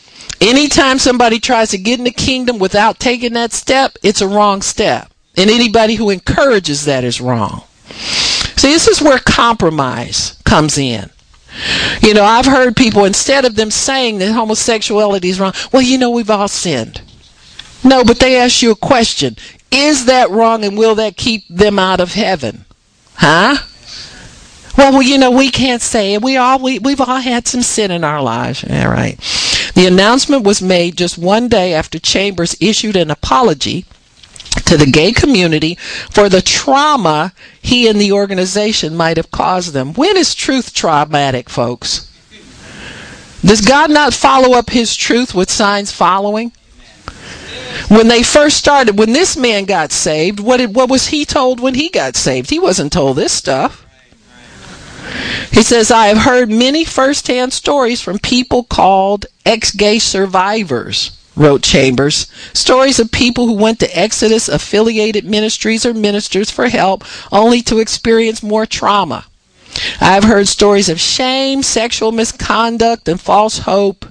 Anytime 0.42 1.00
somebody 1.00 1.40
tries 1.40 1.72
to 1.72 1.78
get 1.78 2.00
in 2.00 2.06
the 2.06 2.12
kingdom 2.12 2.60
without 2.60 3.00
taking 3.00 3.34
that 3.34 3.54
step, 3.54 3.98
it's 4.04 4.22
a 4.22 4.28
wrong 4.28 4.62
step. 4.62 5.12
And 5.38 5.50
anybody 5.50 5.96
who 5.96 6.10
encourages 6.10 6.86
that 6.86 7.04
is 7.04 7.22
wrong. 7.22 7.64
See, 8.58 8.72
this 8.72 8.88
is 8.88 9.02
where 9.02 9.20
compromise 9.20 10.40
comes 10.46 10.78
in. 10.78 11.10
You 12.02 12.14
know, 12.14 12.24
I've 12.24 12.46
heard 12.46 12.76
people, 12.76 13.06
instead 13.06 13.46
of 13.46 13.56
them 13.56 13.72
saying 13.72 14.20
that 14.20 14.34
homosexuality 14.34 15.30
is 15.30 15.40
wrong, 15.40 15.54
well, 15.72 15.82
you 15.82 15.98
know, 15.98 16.12
we've 16.12 16.30
all 16.30 16.48
sinned. 16.48 17.02
No, 17.84 18.04
but 18.04 18.20
they 18.20 18.38
ask 18.38 18.62
you 18.62 18.72
a 18.72 18.76
question 18.76 19.38
Is 19.72 20.06
that 20.06 20.30
wrong 20.32 20.64
and 20.64 20.78
will 20.78 20.96
that 20.96 21.18
keep 21.18 21.44
them 21.50 21.78
out 21.78 22.00
of 22.00 22.14
heaven? 22.14 22.66
Huh? 23.16 23.58
Well, 24.78 24.92
well, 24.92 25.02
you 25.02 25.18
know, 25.18 25.32
we 25.32 25.52
can't 25.52 25.82
say 25.82 26.14
it. 26.14 26.22
We 26.22 26.36
all 26.36 26.60
we, 26.60 26.80
we've 26.80 27.00
all 27.00 27.20
had 27.20 27.48
some 27.48 27.62
sin 27.62 27.92
in 27.92 28.04
our 28.04 28.22
lives. 28.22 28.64
All 28.64 28.90
right. 28.90 29.18
The 29.74 29.88
announcement 29.88 30.44
was 30.44 30.62
made 30.62 30.98
just 30.98 31.18
one 31.18 31.48
day 31.48 31.74
after 31.74 32.00
Chambers 32.00 32.56
issued 32.60 32.96
an 32.96 33.12
apology 33.12 33.86
to 34.66 34.78
the 34.78 34.86
gay 34.86 35.12
community 35.12 35.76
for 36.10 36.30
the 36.30 36.42
trauma 36.42 37.34
he 37.62 37.88
and 37.88 38.00
the 38.00 38.12
organization 38.12 38.96
might 38.96 39.18
have 39.18 39.32
caused 39.32 39.74
them. 39.74 39.94
When 39.94 40.18
is 40.18 40.34
truth 40.36 40.74
traumatic, 40.74 41.50
folks? 41.50 42.12
Does 43.44 43.62
God 43.62 43.92
not 43.92 44.14
follow 44.14 44.58
up 44.58 44.72
his 44.72 44.96
truth 44.96 45.36
with 45.36 45.52
signs 45.52 45.92
following? 45.92 46.52
When 47.90 48.08
they 48.08 48.24
first 48.24 48.58
started, 48.58 48.98
when 48.98 49.14
this 49.14 49.38
man 49.38 49.66
got 49.66 49.92
saved, 49.92 50.40
what 50.40 50.58
did, 50.58 50.76
what 50.76 50.90
was 50.90 51.08
he 51.08 51.26
told 51.26 51.60
when 51.60 51.76
he 51.76 51.90
got 51.90 52.16
saved? 52.16 52.50
He 52.50 52.58
wasn't 52.58 52.92
told 52.92 53.18
this 53.18 53.34
stuff. 53.34 53.86
He 55.52 55.62
says, 55.62 55.92
I 55.92 56.08
have 56.08 56.18
heard 56.18 56.50
many 56.50 56.84
firsthand 56.84 57.54
stories 57.54 58.02
from 58.02 58.18
people 58.20 58.64
called 58.64 59.28
ex 59.46 59.72
gay 59.72 60.00
survivors, 60.00 61.12
wrote 61.36 61.62
Chambers. 61.62 62.28
Stories 62.54 63.00
of 63.00 63.12
people 63.12 63.48
who 63.48 63.54
went 63.54 63.80
to 63.80 63.98
Exodus 63.98 64.48
affiliated 64.48 65.26
ministries 65.26 65.86
or 65.86 65.94
ministers 65.94 66.50
for 66.50 66.68
help 66.70 67.04
only 67.32 67.62
to 67.64 67.80
experience 67.80 68.42
more 68.42 68.66
trauma. 68.66 69.26
I've 70.00 70.24
heard 70.24 70.48
stories 70.48 70.90
of 70.90 71.00
shame, 71.00 71.62
sexual 71.62 72.12
misconduct, 72.12 73.10
and 73.10 73.20
false 73.20 73.60
hope. 73.60 74.06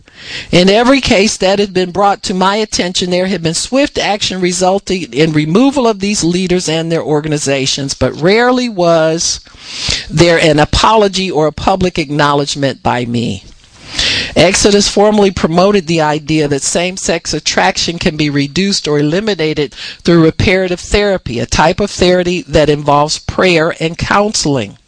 In 0.52 0.68
every 0.68 1.00
case 1.00 1.36
that 1.38 1.58
has 1.58 1.70
been 1.70 1.90
brought 1.90 2.22
to 2.24 2.34
my 2.34 2.56
attention, 2.56 3.10
there 3.10 3.26
had 3.26 3.42
been 3.42 3.54
swift 3.54 3.98
action 3.98 4.40
resulting 4.40 5.12
in 5.12 5.32
removal 5.32 5.86
of 5.88 6.00
these 6.00 6.22
leaders 6.22 6.68
and 6.68 6.90
their 6.90 7.02
organizations, 7.02 7.94
but 7.94 8.20
rarely 8.20 8.68
was 8.68 9.40
there 10.08 10.38
an 10.38 10.58
apology 10.58 11.30
or 11.30 11.46
a 11.46 11.52
public 11.52 11.98
acknowledgement 11.98 12.82
by 12.82 13.04
me. 13.04 13.44
Exodus 14.36 14.88
formally 14.88 15.30
promoted 15.30 15.86
the 15.86 16.00
idea 16.00 16.48
that 16.48 16.62
same 16.62 16.96
sex 16.96 17.34
attraction 17.34 17.98
can 17.98 18.16
be 18.16 18.30
reduced 18.30 18.86
or 18.88 18.98
eliminated 18.98 19.74
through 19.74 20.24
reparative 20.24 20.80
therapy, 20.80 21.38
a 21.38 21.46
type 21.46 21.80
of 21.80 21.90
therapy 21.90 22.42
that 22.42 22.68
involves 22.68 23.18
prayer 23.18 23.74
and 23.80 23.98
counseling. 23.98 24.78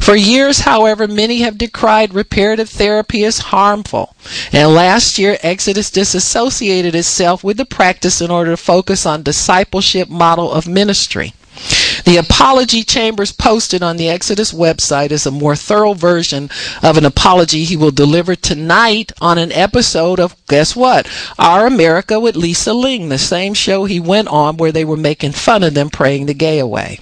For 0.00 0.14
years, 0.14 0.60
however, 0.60 1.08
many 1.08 1.38
have 1.38 1.58
decried 1.58 2.14
reparative 2.14 2.70
therapy 2.70 3.24
as 3.24 3.38
harmful. 3.38 4.14
And 4.52 4.74
last 4.74 5.18
year, 5.18 5.38
Exodus 5.42 5.90
disassociated 5.90 6.94
itself 6.94 7.42
with 7.42 7.56
the 7.56 7.64
practice 7.64 8.20
in 8.20 8.30
order 8.30 8.52
to 8.52 8.56
focus 8.56 9.04
on 9.04 9.24
discipleship 9.24 10.08
model 10.08 10.52
of 10.52 10.68
ministry. 10.68 11.34
The 12.06 12.18
apology 12.18 12.84
Chambers 12.84 13.32
posted 13.32 13.82
on 13.82 13.96
the 13.96 14.08
Exodus 14.08 14.52
website 14.52 15.10
is 15.10 15.26
a 15.26 15.32
more 15.32 15.56
thorough 15.56 15.92
version 15.92 16.50
of 16.80 16.96
an 16.96 17.04
apology 17.04 17.64
he 17.64 17.76
will 17.76 17.90
deliver 17.90 18.36
tonight 18.36 19.10
on 19.20 19.38
an 19.38 19.50
episode 19.50 20.20
of, 20.20 20.36
guess 20.46 20.76
what? 20.76 21.08
Our 21.36 21.66
America 21.66 22.20
with 22.20 22.36
Lisa 22.36 22.72
Ling, 22.74 23.08
the 23.08 23.18
same 23.18 23.54
show 23.54 23.86
he 23.86 23.98
went 23.98 24.28
on 24.28 24.56
where 24.56 24.70
they 24.70 24.84
were 24.84 24.96
making 24.96 25.32
fun 25.32 25.64
of 25.64 25.74
them 25.74 25.90
praying 25.90 26.26
the 26.26 26.34
gay 26.34 26.60
away. 26.60 27.00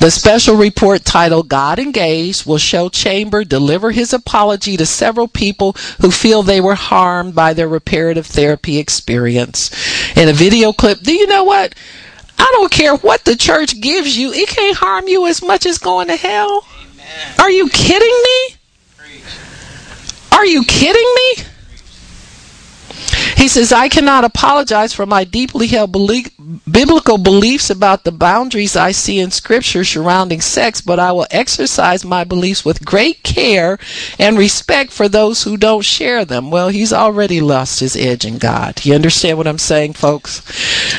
The 0.00 0.10
special 0.10 0.56
report 0.56 1.04
titled 1.04 1.48
God 1.48 1.78
Engaged 1.78 2.44
will 2.44 2.58
show 2.58 2.88
Chamber 2.88 3.44
deliver 3.44 3.92
his 3.92 4.12
apology 4.12 4.76
to 4.76 4.86
several 4.86 5.28
people 5.28 5.76
who 6.00 6.10
feel 6.10 6.42
they 6.42 6.60
were 6.60 6.74
harmed 6.74 7.36
by 7.36 7.54
their 7.54 7.68
reparative 7.68 8.26
therapy 8.26 8.78
experience. 8.78 9.70
In 10.16 10.28
a 10.28 10.32
video 10.32 10.72
clip, 10.72 11.02
do 11.02 11.12
you 11.12 11.28
know 11.28 11.44
what? 11.44 11.72
I 12.38 12.48
don't 12.52 12.70
care 12.70 12.96
what 12.96 13.24
the 13.24 13.36
church 13.36 13.80
gives 13.80 14.16
you, 14.16 14.32
it 14.32 14.48
can't 14.48 14.76
harm 14.76 15.08
you 15.08 15.26
as 15.26 15.42
much 15.42 15.66
as 15.66 15.78
going 15.78 16.08
to 16.08 16.16
hell. 16.16 16.64
Amen. 16.92 17.34
Are 17.40 17.50
you 17.50 17.68
kidding 17.68 18.22
me? 18.24 18.56
Are 20.32 20.46
you 20.46 20.64
kidding 20.64 21.14
me? 21.16 21.44
He 23.38 23.46
says, 23.46 23.72
I 23.72 23.88
cannot 23.88 24.24
apologize 24.24 24.92
for 24.92 25.06
my 25.06 25.22
deeply 25.22 25.68
held 25.68 25.92
biblical 26.68 27.18
beliefs 27.18 27.70
about 27.70 28.02
the 28.02 28.10
boundaries 28.10 28.74
I 28.74 28.90
see 28.90 29.20
in 29.20 29.30
Scripture 29.30 29.84
surrounding 29.84 30.40
sex, 30.40 30.80
but 30.80 30.98
I 30.98 31.12
will 31.12 31.28
exercise 31.30 32.04
my 32.04 32.24
beliefs 32.24 32.64
with 32.64 32.84
great 32.84 33.22
care 33.22 33.78
and 34.18 34.36
respect 34.36 34.90
for 34.90 35.08
those 35.08 35.44
who 35.44 35.56
don't 35.56 35.84
share 35.84 36.24
them. 36.24 36.50
Well, 36.50 36.68
he's 36.68 36.92
already 36.92 37.40
lost 37.40 37.78
his 37.78 37.94
edge 37.94 38.24
in 38.24 38.38
God. 38.38 38.84
You 38.84 38.94
understand 38.94 39.38
what 39.38 39.46
I'm 39.46 39.58
saying, 39.58 39.92
folks? 39.92 40.42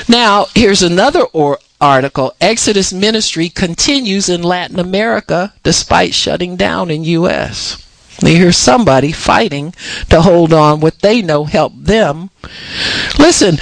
Now, 0.08 0.46
here's 0.56 0.82
another 0.82 1.24
or- 1.34 1.60
article. 1.82 2.34
Exodus 2.40 2.94
ministry 2.94 3.50
continues 3.50 4.30
in 4.30 4.44
Latin 4.44 4.80
America 4.80 5.54
despite 5.64 6.14
shutting 6.14 6.56
down 6.56 6.90
in 6.90 7.04
U.S. 7.04 7.86
You 8.22 8.36
hear 8.36 8.52
somebody 8.52 9.12
fighting 9.12 9.74
to 10.10 10.22
hold 10.22 10.54
on 10.54 10.80
what 10.80 11.00
they 11.00 11.22
know 11.22 11.46
helped 11.46 11.86
them. 11.86 12.30
Listen, 13.18 13.58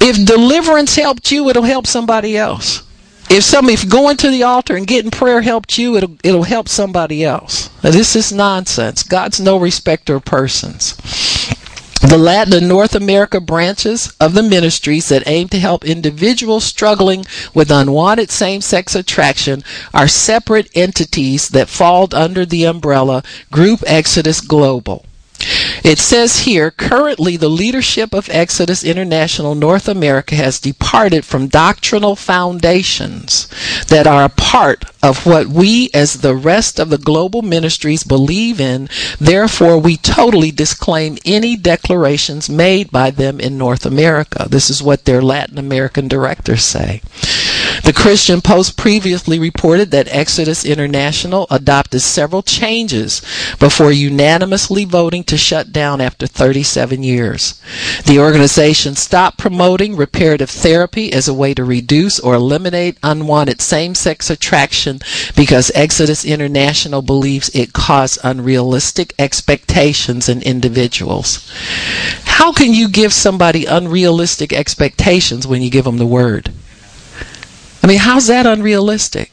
if 0.00 0.24
deliverance 0.24 0.94
helped 0.96 1.30
you, 1.30 1.48
it'll 1.48 1.62
help 1.62 1.86
somebody 1.86 2.36
else. 2.36 2.82
If 3.30 3.44
some 3.44 3.68
if 3.68 3.86
going 3.86 4.16
to 4.18 4.30
the 4.30 4.44
altar 4.44 4.74
and 4.74 4.86
getting 4.86 5.10
prayer 5.10 5.42
helped 5.42 5.76
you, 5.76 5.96
it'll 5.96 6.16
it'll 6.24 6.44
help 6.44 6.68
somebody 6.68 7.24
else. 7.24 7.68
Now, 7.84 7.90
this 7.90 8.16
is 8.16 8.32
nonsense. 8.32 9.02
God's 9.02 9.38
no 9.38 9.58
respecter 9.58 10.16
of 10.16 10.24
persons. 10.24 10.94
The 12.00 12.16
Latin 12.16 12.68
North 12.68 12.94
America 12.94 13.40
branches 13.40 14.12
of 14.20 14.32
the 14.32 14.42
ministries 14.42 15.08
that 15.08 15.26
aim 15.26 15.48
to 15.48 15.58
help 15.58 15.84
individuals 15.84 16.62
struggling 16.62 17.24
with 17.52 17.72
unwanted 17.72 18.30
same 18.30 18.60
sex 18.60 18.94
attraction 18.94 19.64
are 19.92 20.06
separate 20.06 20.70
entities 20.76 21.48
that 21.48 21.68
fall 21.68 22.08
under 22.12 22.46
the 22.46 22.64
umbrella 22.64 23.24
Group 23.50 23.82
Exodus 23.84 24.40
Global. 24.40 25.06
It 25.84 25.98
says 25.98 26.40
here 26.40 26.70
currently 26.70 27.36
the 27.36 27.48
leadership 27.48 28.12
of 28.12 28.28
Exodus 28.30 28.82
International 28.82 29.54
North 29.54 29.88
America 29.88 30.34
has 30.34 30.58
departed 30.58 31.24
from 31.24 31.46
doctrinal 31.46 32.16
foundations 32.16 33.48
that 33.86 34.06
are 34.06 34.24
a 34.24 34.28
part 34.28 34.84
of 35.02 35.26
what 35.26 35.46
we 35.46 35.90
as 35.94 36.14
the 36.14 36.34
rest 36.34 36.80
of 36.80 36.90
the 36.90 36.98
global 36.98 37.42
ministries 37.42 38.02
believe 38.02 38.60
in. 38.60 38.88
Therefore, 39.20 39.78
we 39.78 39.96
totally 39.96 40.50
disclaim 40.50 41.18
any 41.24 41.56
declarations 41.56 42.50
made 42.50 42.90
by 42.90 43.10
them 43.10 43.38
in 43.38 43.56
North 43.56 43.86
America. 43.86 44.46
This 44.50 44.70
is 44.70 44.82
what 44.82 45.04
their 45.04 45.22
Latin 45.22 45.58
American 45.58 46.08
directors 46.08 46.64
say. 46.64 47.00
The 47.84 47.92
Christian 47.92 48.40
Post 48.40 48.76
previously 48.76 49.38
reported 49.38 49.90
that 49.90 50.08
Exodus 50.10 50.64
International 50.64 51.46
adopted 51.50 52.02
several 52.02 52.42
changes 52.42 53.22
before 53.58 53.92
unanimously 53.92 54.84
voting 54.84 55.24
to 55.24 55.36
shut 55.36 55.72
down 55.72 56.00
after 56.00 56.26
37 56.26 57.02
years. 57.02 57.60
The 58.04 58.18
organization 58.18 58.96
stopped 58.96 59.38
promoting 59.38 59.96
reparative 59.96 60.50
therapy 60.50 61.12
as 61.12 61.28
a 61.28 61.34
way 61.34 61.54
to 61.54 61.64
reduce 61.64 62.18
or 62.18 62.34
eliminate 62.34 62.98
unwanted 63.02 63.60
same 63.60 63.94
sex 63.94 64.28
attraction 64.28 65.00
because 65.36 65.70
Exodus 65.74 66.24
International 66.24 67.02
believes 67.02 67.48
it 67.50 67.72
caused 67.72 68.18
unrealistic 68.24 69.14
expectations 69.18 70.28
in 70.28 70.42
individuals. 70.42 71.50
How 72.24 72.52
can 72.52 72.74
you 72.74 72.88
give 72.88 73.12
somebody 73.12 73.64
unrealistic 73.66 74.52
expectations 74.52 75.46
when 75.46 75.62
you 75.62 75.70
give 75.70 75.84
them 75.84 75.98
the 75.98 76.06
word? 76.06 76.52
Mean, 77.88 78.00
how's 78.00 78.26
that 78.26 78.46
unrealistic? 78.46 79.32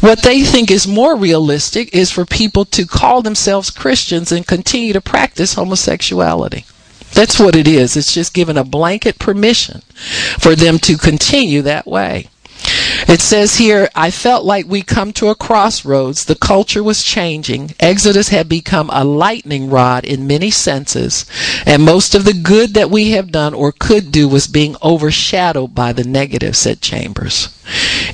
What 0.00 0.22
they 0.22 0.42
think 0.42 0.68
is 0.68 0.88
more 0.88 1.16
realistic 1.16 1.94
is 1.94 2.10
for 2.10 2.24
people 2.24 2.64
to 2.64 2.84
call 2.86 3.22
themselves 3.22 3.70
Christians 3.70 4.32
and 4.32 4.44
continue 4.44 4.92
to 4.92 5.00
practice 5.00 5.54
homosexuality. 5.54 6.64
That's 7.12 7.38
what 7.38 7.54
it 7.54 7.68
is. 7.68 7.96
It's 7.96 8.12
just 8.12 8.34
given 8.34 8.58
a 8.58 8.64
blanket 8.64 9.20
permission 9.20 9.82
for 10.40 10.56
them 10.56 10.80
to 10.80 10.98
continue 10.98 11.62
that 11.62 11.86
way. 11.86 12.26
It 13.08 13.20
says 13.20 13.56
here, 13.56 13.88
I 13.94 14.10
felt 14.10 14.44
like 14.44 14.66
we 14.66 14.82
come 14.82 15.12
to 15.14 15.28
a 15.28 15.34
crossroads. 15.34 16.24
The 16.24 16.34
culture 16.34 16.82
was 16.82 17.02
changing. 17.02 17.74
Exodus 17.78 18.28
had 18.28 18.48
become 18.48 18.90
a 18.92 19.04
lightning 19.04 19.70
rod 19.70 20.04
in 20.04 20.26
many 20.26 20.50
senses, 20.50 21.26
and 21.64 21.82
most 21.82 22.14
of 22.14 22.24
the 22.24 22.32
good 22.32 22.74
that 22.74 22.90
we 22.90 23.10
have 23.12 23.32
done 23.32 23.54
or 23.54 23.72
could 23.72 24.10
do 24.10 24.28
was 24.28 24.46
being 24.46 24.76
overshadowed 24.82 25.74
by 25.74 25.92
the 25.92 26.04
negative, 26.04 26.56
said 26.56 26.80
Chambers. 26.80 27.48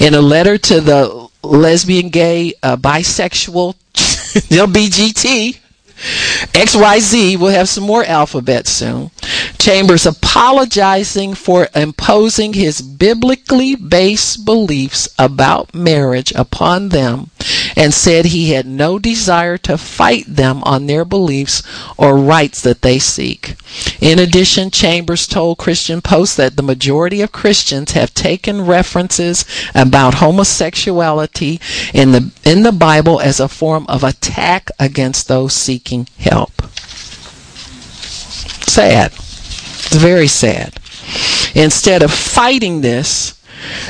In 0.00 0.14
a 0.14 0.20
letter 0.20 0.58
to 0.58 0.80
the 0.80 1.28
lesbian, 1.42 2.08
gay, 2.08 2.54
uh, 2.62 2.76
bisexual, 2.76 3.74
LBGT, 3.94 5.58
XYZ 6.02 7.36
will 7.38 7.48
have 7.48 7.68
some 7.68 7.84
more 7.84 8.04
alphabets 8.04 8.70
soon. 8.70 9.10
Chambers 9.58 10.06
apologizing 10.06 11.34
for 11.34 11.68
imposing 11.74 12.54
his 12.54 12.82
biblically 12.82 13.76
based 13.76 14.44
beliefs 14.44 15.08
about 15.18 15.74
marriage 15.74 16.32
upon 16.32 16.88
them 16.88 17.30
and 17.76 17.92
said 17.94 18.26
he 18.26 18.50
had 18.50 18.66
no 18.66 18.98
desire 18.98 19.58
to 19.58 19.78
fight 19.78 20.24
them 20.26 20.62
on 20.64 20.86
their 20.86 21.04
beliefs 21.04 21.62
or 21.96 22.16
rights 22.16 22.60
that 22.62 22.82
they 22.82 22.98
seek. 22.98 23.56
In 24.00 24.18
addition, 24.18 24.70
Chambers 24.70 25.26
told 25.26 25.58
Christian 25.58 26.00
Post 26.00 26.36
that 26.36 26.56
the 26.56 26.62
majority 26.62 27.20
of 27.20 27.32
Christians 27.32 27.92
have 27.92 28.14
taken 28.14 28.66
references 28.66 29.44
about 29.74 30.14
homosexuality 30.14 31.60
in 31.94 32.12
the 32.12 32.30
in 32.44 32.62
the 32.62 32.72
Bible 32.72 33.20
as 33.20 33.40
a 33.40 33.48
form 33.48 33.86
of 33.88 34.04
attack 34.04 34.70
against 34.78 35.28
those 35.28 35.52
seeking 35.52 36.08
help. 36.18 36.62
Sad. 38.68 39.12
It's 39.12 39.96
very 39.96 40.28
sad. 40.28 40.78
Instead 41.54 42.02
of 42.02 42.12
fighting 42.12 42.80
this, 42.80 43.34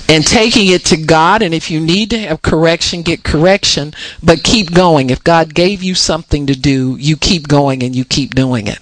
and 0.08 0.26
taking 0.26 0.68
it 0.68 0.84
to 0.86 0.96
God. 0.96 1.42
And 1.42 1.54
if 1.54 1.70
you 1.70 1.80
need 1.80 2.10
to 2.10 2.18
have 2.18 2.42
correction, 2.42 3.02
get 3.02 3.24
correction, 3.24 3.94
but 4.22 4.42
keep 4.42 4.72
going. 4.72 5.10
If 5.10 5.24
God 5.24 5.54
gave 5.54 5.82
you 5.82 5.94
something 5.94 6.46
to 6.46 6.54
do, 6.54 6.96
you 6.96 7.16
keep 7.16 7.48
going 7.48 7.82
and 7.82 7.94
you 7.94 8.04
keep 8.04 8.34
doing 8.34 8.66
it. 8.66 8.80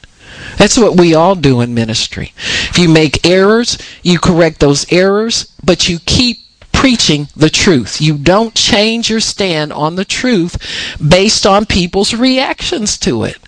That's 0.56 0.78
what 0.78 0.96
we 0.96 1.14
all 1.14 1.34
do 1.34 1.60
in 1.60 1.74
ministry. 1.74 2.32
If 2.36 2.78
you 2.78 2.88
make 2.88 3.26
errors, 3.26 3.78
you 4.02 4.18
correct 4.18 4.60
those 4.60 4.90
errors, 4.92 5.52
but 5.64 5.88
you 5.88 5.98
keep 5.98 6.38
preaching 6.72 7.28
the 7.36 7.50
truth. 7.50 8.00
You 8.00 8.16
don't 8.16 8.54
change 8.54 9.10
your 9.10 9.20
stand 9.20 9.72
on 9.72 9.96
the 9.96 10.04
truth 10.04 10.56
based 11.06 11.46
on 11.46 11.66
people's 11.66 12.14
reactions 12.14 12.96
to 12.98 13.24
it. 13.24 13.38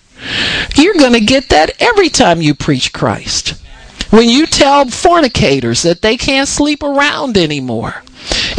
You're 0.75 0.93
going 0.93 1.13
to 1.13 1.19
get 1.19 1.49
that 1.49 1.81
every 1.81 2.09
time 2.09 2.41
you 2.41 2.53
preach 2.53 2.93
Christ. 2.93 3.55
When 4.13 4.29
you 4.29 4.45
tell 4.45 4.85
fornicators 4.85 5.81
that 5.81 6.03
they 6.03 6.17
can't 6.17 6.47
sleep 6.47 6.83
around 6.83 7.35
anymore, 7.35 8.03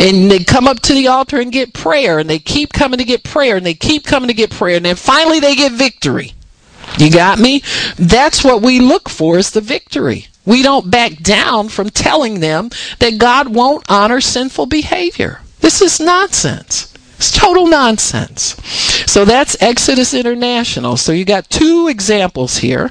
and 0.00 0.28
they 0.28 0.42
come 0.42 0.66
up 0.66 0.80
to 0.80 0.92
the 0.94 1.06
altar 1.06 1.40
and 1.40 1.52
get 1.52 1.72
prayer, 1.72 2.18
and 2.18 2.28
they 2.28 2.40
keep 2.40 2.72
coming 2.72 2.98
to 2.98 3.04
get 3.04 3.22
prayer, 3.22 3.56
and 3.56 3.64
they 3.64 3.74
keep 3.74 4.02
coming 4.02 4.26
to 4.26 4.34
get 4.34 4.50
prayer, 4.50 4.78
and 4.78 4.84
then 4.84 4.96
finally 4.96 5.38
they 5.38 5.54
get 5.54 5.70
victory. 5.70 6.32
You 6.98 7.08
got 7.08 7.38
me? 7.38 7.62
That's 7.94 8.42
what 8.42 8.62
we 8.62 8.80
look 8.80 9.08
for 9.08 9.38
is 9.38 9.52
the 9.52 9.60
victory. 9.60 10.26
We 10.44 10.64
don't 10.64 10.90
back 10.90 11.22
down 11.22 11.68
from 11.68 11.88
telling 11.88 12.40
them 12.40 12.70
that 12.98 13.18
God 13.18 13.54
won't 13.54 13.88
honor 13.88 14.20
sinful 14.20 14.66
behavior. 14.66 15.40
This 15.60 15.80
is 15.80 16.00
nonsense. 16.00 16.92
It's 17.16 17.30
total 17.30 17.68
nonsense. 17.68 18.60
So 19.08 19.24
that's 19.24 19.56
Exodus 19.62 20.14
International. 20.14 20.96
So 20.96 21.12
you 21.12 21.24
got 21.24 21.48
two 21.48 21.86
examples 21.86 22.58
here. 22.58 22.90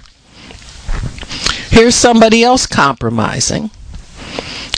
Here's 1.73 1.95
somebody 1.95 2.43
else 2.43 2.67
compromising. 2.67 3.71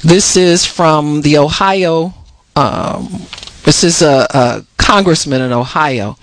This 0.01 0.37
is 0.37 0.65
from 0.65 1.23
the 1.23 1.37
Ohio. 1.37 2.13
Um, 2.55 3.27
this 3.65 3.83
is 3.83 4.01
a, 4.01 4.25
a, 4.29 4.65
congressman 4.77 5.41
in 5.41 5.51
Ohio. 5.51 6.15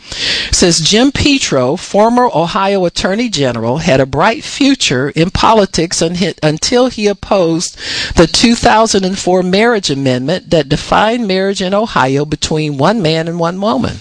It 0.48 0.54
says 0.54 0.80
Jim 0.80 1.12
Petro, 1.12 1.76
former 1.76 2.24
Ohio 2.24 2.86
Attorney 2.86 3.28
General, 3.28 3.78
had 3.78 4.00
a 4.00 4.06
bright 4.06 4.44
future 4.44 5.10
in 5.10 5.30
politics 5.30 6.00
until 6.00 6.86
he 6.86 7.06
opposed 7.06 7.76
the 8.16 8.26
2004 8.26 9.42
marriage 9.42 9.90
amendment 9.90 10.48
that 10.48 10.70
defined 10.70 11.28
marriage 11.28 11.60
in 11.60 11.74
Ohio 11.74 12.24
between 12.24 12.78
one 12.78 13.02
man 13.02 13.28
and 13.28 13.38
one 13.38 13.60
woman. 13.60 13.96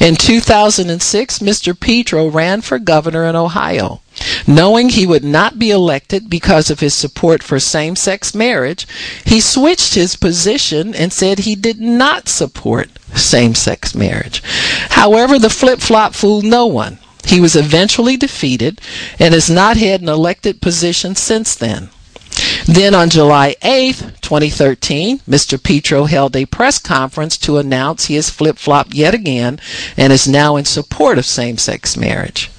In 0.00 0.16
2006, 0.16 1.40
Mr. 1.40 1.78
Petro 1.78 2.28
ran 2.28 2.62
for 2.62 2.78
governor 2.78 3.24
in 3.24 3.36
Ohio. 3.36 4.00
Knowing 4.48 4.88
he 4.88 5.06
would 5.06 5.22
not 5.22 5.58
be 5.58 5.70
elected 5.70 6.30
because 6.30 6.70
of 6.70 6.80
his 6.80 6.94
support 6.94 7.42
for 7.42 7.60
same 7.60 7.94
sex 7.94 8.34
marriage, 8.34 8.86
he 9.26 9.42
switched 9.42 9.94
his 9.94 10.16
position 10.16 10.94
and 10.94 11.12
said 11.12 11.40
he 11.40 11.54
did 11.54 11.78
not 11.78 12.28
support 12.28 12.88
same 13.14 13.54
sex 13.54 13.94
marriage. 13.94 14.42
However, 14.90 15.38
the 15.38 15.50
flip 15.50 15.80
flop 15.80 16.14
fooled 16.14 16.44
no 16.44 16.64
one. 16.64 16.98
He 17.26 17.42
was 17.42 17.54
eventually 17.54 18.16
defeated 18.16 18.80
and 19.18 19.34
has 19.34 19.50
not 19.50 19.76
had 19.76 20.00
an 20.00 20.08
elected 20.08 20.62
position 20.62 21.14
since 21.14 21.54
then. 21.54 21.90
Then 22.64 22.94
on 22.94 23.10
July 23.10 23.54
8th, 23.60 24.18
2013, 24.22 25.18
Mr. 25.28 25.62
Petro 25.62 26.04
held 26.04 26.34
a 26.34 26.46
press 26.46 26.78
conference 26.78 27.36
to 27.38 27.58
announce 27.58 28.06
he 28.06 28.14
has 28.14 28.30
flip 28.30 28.56
flopped 28.56 28.94
yet 28.94 29.12
again 29.12 29.60
and 29.96 30.10
is 30.10 30.26
now 30.26 30.56
in 30.56 30.64
support 30.64 31.18
of 31.18 31.26
same 31.26 31.58
sex 31.58 31.98
marriage. 31.98 32.50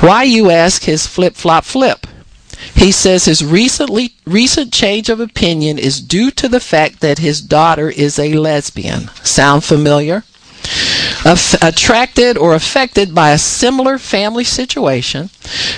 Why, 0.00 0.24
you 0.24 0.50
ask, 0.50 0.84
his 0.84 1.06
flip 1.06 1.34
flop 1.34 1.64
flip? 1.64 2.06
He 2.74 2.90
says 2.90 3.24
his 3.24 3.44
recently 3.44 4.14
recent 4.26 4.72
change 4.72 5.08
of 5.08 5.20
opinion 5.20 5.78
is 5.78 6.00
due 6.00 6.30
to 6.32 6.48
the 6.48 6.60
fact 6.60 7.00
that 7.00 7.18
his 7.18 7.40
daughter 7.40 7.90
is 7.90 8.18
a 8.18 8.34
lesbian. 8.34 9.10
Sound 9.22 9.64
familiar? 9.64 10.24
attracted 11.62 12.36
or 12.36 12.54
affected 12.54 13.14
by 13.14 13.30
a 13.30 13.38
similar 13.38 13.98
family 13.98 14.44
situation, 14.44 15.28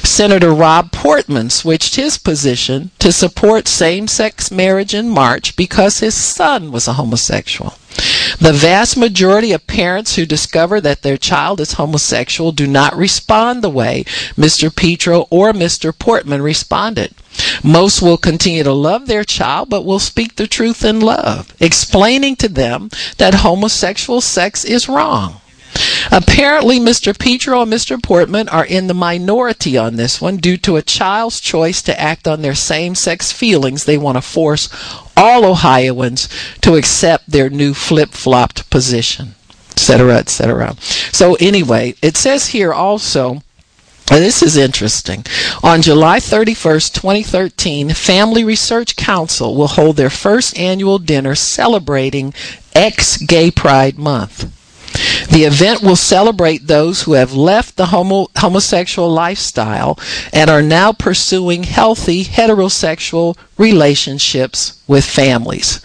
Senator 0.02 0.52
Rob 0.52 0.92
Portman 0.92 1.50
switched 1.50 1.96
his 1.96 2.18
position 2.18 2.90
to 2.98 3.12
support 3.12 3.68
same 3.68 4.08
sex 4.08 4.50
marriage 4.50 4.94
in 4.94 5.08
March 5.08 5.56
because 5.56 6.00
his 6.00 6.14
son 6.14 6.70
was 6.70 6.86
a 6.86 6.94
homosexual. 6.94 7.74
The 8.40 8.52
vast 8.52 8.96
majority 8.96 9.50
of 9.50 9.66
parents 9.66 10.14
who 10.14 10.24
discover 10.24 10.80
that 10.80 11.02
their 11.02 11.16
child 11.16 11.60
is 11.60 11.72
homosexual 11.72 12.52
do 12.52 12.68
not 12.68 12.96
respond 12.96 13.62
the 13.62 13.70
way 13.70 14.04
Mr. 14.36 14.74
Petro 14.74 15.26
or 15.28 15.52
Mr. 15.52 15.92
Portman 15.96 16.40
responded. 16.40 17.14
Most 17.64 18.00
will 18.00 18.16
continue 18.16 18.62
to 18.62 18.72
love 18.72 19.06
their 19.08 19.24
child, 19.24 19.68
but 19.70 19.84
will 19.84 19.98
speak 19.98 20.36
the 20.36 20.46
truth 20.46 20.84
in 20.84 21.00
love, 21.00 21.52
explaining 21.58 22.36
to 22.36 22.48
them 22.48 22.90
that 23.16 23.42
homosexual 23.42 24.20
sex 24.20 24.64
is 24.64 24.88
wrong. 24.88 25.40
Apparently, 26.10 26.78
Mr. 26.78 27.16
Petro 27.16 27.62
and 27.62 27.72
Mr. 27.72 28.02
Portman 28.02 28.48
are 28.48 28.64
in 28.64 28.86
the 28.86 28.94
minority 28.94 29.76
on 29.76 29.96
this 29.96 30.20
one 30.20 30.36
due 30.36 30.56
to 30.58 30.76
a 30.76 30.82
child's 30.82 31.40
choice 31.40 31.82
to 31.82 32.00
act 32.00 32.26
on 32.26 32.42
their 32.42 32.54
same 32.54 32.94
sex 32.94 33.32
feelings. 33.32 33.84
They 33.84 33.98
want 33.98 34.16
to 34.16 34.22
force 34.22 34.68
all 35.16 35.44
Ohioans 35.44 36.28
to 36.62 36.76
accept 36.76 37.30
their 37.30 37.50
new 37.50 37.74
flip 37.74 38.10
flopped 38.10 38.70
position, 38.70 39.34
etc., 39.70 40.16
etc. 40.16 40.76
So, 41.12 41.36
anyway, 41.40 41.94
it 42.02 42.16
says 42.16 42.48
here 42.48 42.72
also. 42.72 43.42
And 44.10 44.24
this 44.24 44.42
is 44.42 44.56
interesting. 44.56 45.26
On 45.62 45.82
July 45.82 46.18
31st, 46.18 46.94
2013, 46.94 47.90
Family 47.90 48.42
Research 48.42 48.96
Council 48.96 49.54
will 49.54 49.68
hold 49.68 49.96
their 49.96 50.08
first 50.08 50.56
annual 50.58 50.98
dinner 50.98 51.34
celebrating 51.34 52.32
Ex 52.74 53.18
Gay 53.18 53.50
Pride 53.50 53.98
Month. 53.98 54.50
The 55.30 55.44
event 55.44 55.82
will 55.82 55.96
celebrate 55.96 56.66
those 56.66 57.02
who 57.02 57.12
have 57.12 57.32
left 57.32 57.76
the 57.76 57.86
homo- 57.86 58.28
homosexual 58.36 59.10
lifestyle 59.10 59.98
and 60.32 60.48
are 60.48 60.62
now 60.62 60.92
pursuing 60.92 61.64
healthy 61.64 62.24
heterosexual 62.24 63.36
relationships 63.56 64.80
with 64.86 65.04
families. 65.04 65.80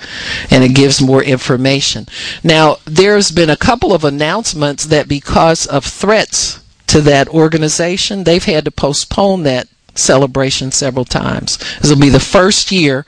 And 0.49 0.63
it 0.63 0.69
gives 0.69 1.01
more 1.01 1.23
information. 1.23 2.07
Now, 2.43 2.77
there's 2.85 3.31
been 3.31 3.49
a 3.49 3.57
couple 3.57 3.93
of 3.93 4.03
announcements 4.03 4.85
that 4.85 5.07
because 5.07 5.65
of 5.65 5.85
threats 5.85 6.59
to 6.87 7.01
that 7.01 7.27
organization, 7.29 8.23
they've 8.23 8.43
had 8.43 8.65
to 8.65 8.71
postpone 8.71 9.43
that 9.43 9.67
celebration 9.95 10.71
several 10.71 11.05
times. 11.05 11.57
This 11.79 11.89
will 11.89 11.99
be 11.99 12.09
the 12.09 12.19
first 12.19 12.71
year 12.71 13.05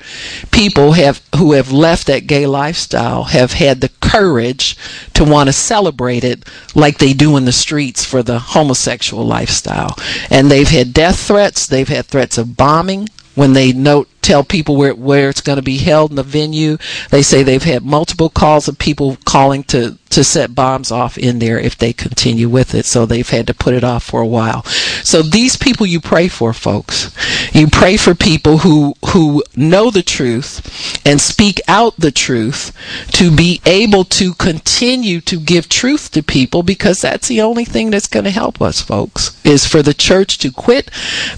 people 0.52 0.94
have 0.94 1.22
who 1.36 1.54
have 1.54 1.72
left 1.72 2.08
that 2.08 2.28
gay 2.28 2.46
lifestyle 2.46 3.26
have 3.26 3.54
had 3.54 3.82
the 3.82 3.90
courage 4.02 4.78
to 5.14 5.24
want 5.24 5.48
to 5.48 5.54
celebrate 5.54 6.24
it 6.24 6.46
like 6.76 6.98
they 6.98 7.14
do 7.14 7.38
in 7.38 7.46
the 7.46 7.52
streets 7.52 8.06
for 8.06 8.24
the 8.24 8.40
homosexual 8.40 9.26
lifestyle. 9.26 9.96
And 10.30 10.50
they've 10.50 10.68
had 10.68 10.94
death 10.94 11.20
threats, 11.20 11.68
they've 11.68 11.88
had 11.88 12.06
threats 12.06 12.38
of 12.38 12.56
bombing 12.56 13.10
when 13.36 13.54
they 13.54 13.72
note 13.74 14.08
tell 14.26 14.44
people 14.44 14.76
where 14.76 14.96
where 14.96 15.30
it's 15.30 15.42
going 15.42 15.58
to 15.58 15.62
be 15.62 15.78
held 15.78 16.10
in 16.10 16.16
the 16.16 16.24
venue. 16.24 16.78
They 17.12 17.22
say 17.22 17.44
they've 17.44 17.62
had 17.62 17.86
multiple 17.86 18.30
calls 18.30 18.68
of 18.68 18.80
people 18.80 19.18
calling 19.24 19.64
to 19.66 19.98
to 20.10 20.24
set 20.24 20.56
bombs 20.56 20.92
off 20.92 21.18
in 21.18 21.40
there 21.40 21.60
if 21.60 21.78
they 21.78 21.94
continue 21.94 22.50
with 22.50 22.74
it. 22.74 22.86
So 22.86 23.06
they've 23.06 23.30
had 23.30 23.48
to 23.48 23.54
put 23.54 23.74
it 23.74 23.84
off 23.84 24.04
for 24.04 24.22
a 24.22 24.26
while. 24.28 24.64
So 25.04 25.22
these 25.22 25.58
people 25.58 25.86
you 25.86 26.00
pray 26.00 26.28
for, 26.28 26.54
folks. 26.54 27.14
You 27.54 27.68
pray 27.68 27.98
for 27.98 28.16
people 28.16 28.60
who 28.60 28.96
who 29.10 29.44
know 29.56 29.92
the 29.92 30.04
truth 30.04 31.00
and 31.06 31.22
speak 31.22 31.62
out 31.68 31.94
the 31.98 32.12
truth 32.12 32.72
to 33.12 33.36
be 33.36 33.62
able 33.66 34.06
to 34.06 34.34
continue 34.34 35.22
to 35.22 35.40
give 35.40 35.70
truth 35.70 36.12
to 36.12 36.24
people 36.24 36.64
because 36.64 37.02
that's 37.02 37.28
the 37.28 37.42
only 37.42 37.66
thing 37.66 37.92
that's 37.92 38.08
going 38.08 38.26
to 38.26 38.32
help 38.32 38.62
us, 38.62 38.82
folks, 38.82 39.35
is 39.46 39.66
for 39.66 39.82
the 39.82 39.94
church 39.94 40.38
to 40.40 40.52
quit 40.52 40.90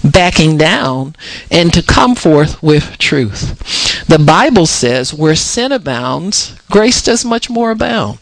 backing 0.02 0.56
down 0.56 1.14
and 1.50 1.72
to 1.72 1.82
come 1.82 2.14
forth 2.14 2.62
with 2.62 2.98
truth. 2.98 4.06
The 4.06 4.18
Bible 4.18 4.66
says 4.66 5.12
where 5.12 5.36
sin 5.36 5.72
abounds, 5.72 6.56
grace 6.70 7.02
does 7.02 7.24
much 7.24 7.50
more 7.50 7.70
abound. 7.70 8.20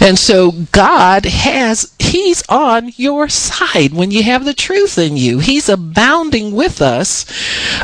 And 0.00 0.18
so 0.18 0.52
God 0.72 1.24
has, 1.24 1.94
He's 1.98 2.42
on 2.48 2.92
your 2.96 3.28
side 3.28 3.92
when 3.92 4.10
you 4.10 4.22
have 4.22 4.44
the 4.44 4.54
truth 4.54 4.98
in 4.98 5.16
you. 5.16 5.38
He's 5.38 5.68
abounding 5.68 6.52
with 6.52 6.80
us, 6.80 7.26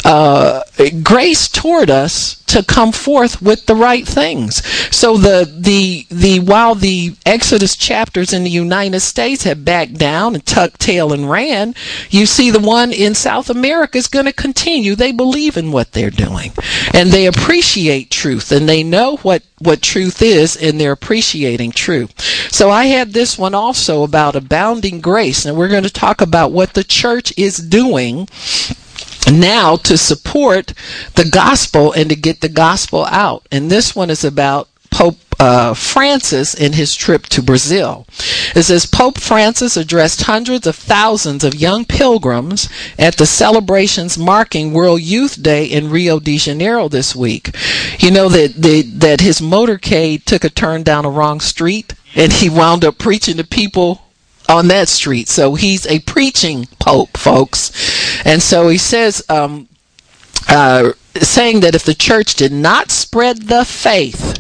uh, 0.04 0.62
grace 1.02 1.48
toward 1.48 1.90
us 1.90 2.42
to 2.52 2.62
come 2.62 2.92
forth 2.92 3.40
with 3.40 3.64
the 3.64 3.74
right 3.74 4.06
things. 4.06 4.62
So 4.94 5.16
the 5.16 5.50
the 5.58 6.06
the 6.10 6.40
while 6.40 6.74
the 6.74 7.16
Exodus 7.24 7.76
chapters 7.76 8.34
in 8.34 8.44
the 8.44 8.50
United 8.50 9.00
States 9.00 9.44
have 9.44 9.64
backed 9.64 9.94
down 9.94 10.34
and 10.34 10.44
tucked 10.44 10.80
tail 10.80 11.14
and 11.14 11.30
ran, 11.30 11.74
you 12.10 12.26
see 12.26 12.50
the 12.50 12.60
one 12.60 12.92
in 12.92 13.14
South 13.14 13.48
America 13.48 13.96
is 13.96 14.06
going 14.06 14.26
to 14.26 14.34
continue. 14.34 14.94
They 14.94 15.12
believe 15.12 15.56
in 15.56 15.72
what 15.72 15.92
they're 15.92 16.10
doing, 16.10 16.52
and 16.92 17.10
they 17.10 17.26
appreciate 17.26 18.10
truth, 18.10 18.52
and 18.52 18.68
they 18.68 18.82
know 18.82 19.16
what 19.16 19.42
what 19.64 19.82
truth 19.82 20.22
is, 20.22 20.56
and 20.56 20.80
they're 20.80 20.92
appreciating 20.92 21.72
truth. 21.72 22.18
So 22.52 22.70
I 22.70 22.86
had 22.86 23.12
this 23.12 23.38
one 23.38 23.54
also 23.54 24.02
about 24.02 24.36
abounding 24.36 25.00
grace, 25.00 25.44
and 25.44 25.56
we're 25.56 25.68
going 25.68 25.82
to 25.84 25.90
talk 25.90 26.20
about 26.20 26.52
what 26.52 26.74
the 26.74 26.84
church 26.84 27.32
is 27.36 27.56
doing 27.56 28.28
now 29.30 29.76
to 29.76 29.96
support 29.96 30.74
the 31.14 31.28
gospel 31.30 31.92
and 31.92 32.10
to 32.10 32.16
get 32.16 32.40
the 32.40 32.48
gospel 32.48 33.06
out. 33.06 33.46
And 33.50 33.70
this 33.70 33.94
one 33.94 34.10
is 34.10 34.24
about 34.24 34.68
Pope 34.90 35.16
uh, 35.42 35.74
Francis 35.74 36.54
in 36.54 36.74
his 36.74 36.94
trip 36.94 37.26
to 37.26 37.42
Brazil. 37.42 38.06
It 38.54 38.62
says 38.62 38.86
Pope 38.86 39.18
Francis 39.18 39.76
addressed 39.76 40.22
hundreds 40.22 40.68
of 40.68 40.76
thousands 40.76 41.42
of 41.42 41.56
young 41.56 41.84
pilgrims 41.84 42.68
at 42.96 43.16
the 43.16 43.26
celebrations 43.26 44.16
marking 44.16 44.72
World 44.72 45.00
Youth 45.00 45.42
Day 45.42 45.64
in 45.64 45.90
Rio 45.90 46.20
de 46.20 46.38
Janeiro 46.38 46.88
this 46.88 47.16
week. 47.16 47.56
You 47.98 48.12
know 48.12 48.28
that 48.28 48.54
the, 48.54 48.82
that 48.82 49.20
his 49.20 49.40
motorcade 49.40 50.22
took 50.26 50.44
a 50.44 50.48
turn 50.48 50.84
down 50.84 51.04
a 51.04 51.10
wrong 51.10 51.40
street 51.40 51.92
and 52.14 52.32
he 52.32 52.48
wound 52.48 52.84
up 52.84 52.98
preaching 52.98 53.36
to 53.38 53.44
people 53.44 54.00
on 54.48 54.68
that 54.68 54.86
street. 54.86 55.26
So 55.26 55.56
he's 55.56 55.88
a 55.88 55.98
preaching 56.00 56.68
pope, 56.78 57.16
folks. 57.16 57.72
And 58.24 58.40
so 58.40 58.68
he 58.68 58.78
says, 58.78 59.24
um, 59.28 59.66
uh, 60.48 60.92
saying 61.16 61.60
that 61.60 61.74
if 61.74 61.84
the 61.84 61.94
church 61.94 62.36
did 62.36 62.52
not 62.52 62.92
spread 62.92 63.42
the 63.48 63.64
faith 63.64 64.31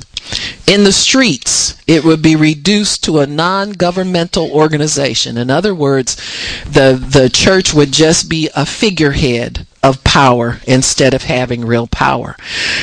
in 0.66 0.84
the 0.84 0.92
streets, 0.92 1.74
it 1.86 2.04
would 2.04 2.22
be 2.22 2.36
reduced 2.36 3.04
to 3.04 3.18
a 3.18 3.26
non-governmental 3.26 4.50
organization. 4.50 5.36
In 5.36 5.50
other 5.50 5.74
words, 5.74 6.16
the 6.64 6.94
the 6.94 7.28
church 7.28 7.74
would 7.74 7.92
just 7.92 8.28
be 8.28 8.48
a 8.54 8.64
figurehead 8.64 9.66
of 9.82 10.04
power 10.04 10.60
instead 10.66 11.12
of 11.12 11.24
having 11.24 11.66
real 11.66 11.88
power. 11.88 12.36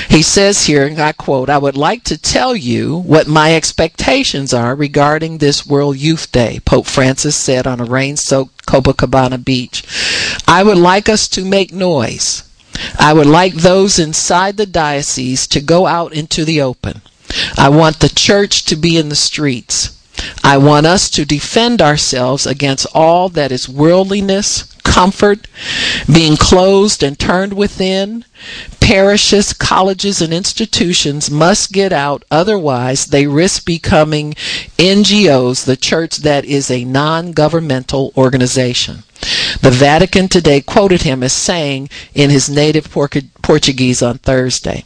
He 0.09 0.21
says 0.21 0.65
here, 0.65 0.86
and 0.86 0.99
I 0.99 1.13
quote, 1.13 1.49
I 1.49 1.57
would 1.57 1.77
like 1.77 2.03
to 2.05 2.17
tell 2.17 2.55
you 2.55 2.97
what 2.97 3.27
my 3.27 3.55
expectations 3.55 4.53
are 4.53 4.75
regarding 4.75 5.38
this 5.38 5.65
World 5.65 5.97
Youth 5.97 6.32
Day, 6.32 6.59
Pope 6.65 6.86
Francis 6.86 7.38
said 7.38 7.65
on 7.65 7.80
a 7.80 7.86
rain 7.86 8.17
soaked 8.17 8.65
Copacabana 8.65 9.43
beach. 9.43 9.84
I 10.47 10.63
would 10.63 10.77
like 10.77 11.07
us 11.07 11.27
to 11.30 11.45
make 11.45 11.71
noise. 11.71 12.43
I 12.99 13.13
would 13.13 13.27
like 13.27 13.53
those 13.53 13.97
inside 13.97 14.57
the 14.57 14.65
diocese 14.65 15.47
to 15.47 15.61
go 15.61 15.86
out 15.86 16.13
into 16.13 16.43
the 16.43 16.61
open. 16.61 17.01
I 17.57 17.69
want 17.69 17.99
the 17.99 18.09
church 18.09 18.65
to 18.65 18.75
be 18.75 18.97
in 18.97 19.09
the 19.09 19.15
streets. 19.15 19.95
I 20.43 20.57
want 20.57 20.86
us 20.86 21.09
to 21.11 21.25
defend 21.25 21.82
ourselves 21.82 22.45
against 22.45 22.88
all 22.93 23.30
that 23.30 23.51
is 23.51 23.69
worldliness, 23.69 24.63
comfort, 24.84 25.47
being 26.11 26.36
closed 26.36 27.03
and 27.03 27.17
turned 27.17 27.53
within. 27.53 28.25
Parishes, 28.80 29.53
colleges, 29.53 30.21
and 30.21 30.34
institutions 30.34 31.30
must 31.30 31.71
get 31.71 31.93
out, 31.93 32.23
otherwise, 32.32 33.05
they 33.05 33.27
risk 33.27 33.65
becoming 33.65 34.34
NGOs, 34.77 35.65
the 35.65 35.77
church 35.77 36.17
that 36.17 36.43
is 36.45 36.71
a 36.71 36.84
non 36.84 37.32
governmental 37.32 38.11
organization. 38.17 39.03
The 39.61 39.72
Vatican 39.72 40.28
today 40.28 40.61
quoted 40.61 41.01
him 41.01 41.24
as 41.24 41.34
saying 41.34 41.89
in 42.13 42.30
his 42.30 42.49
native 42.49 42.89
Portuguese 42.89 44.01
on 44.01 44.17
Thursday. 44.20 44.86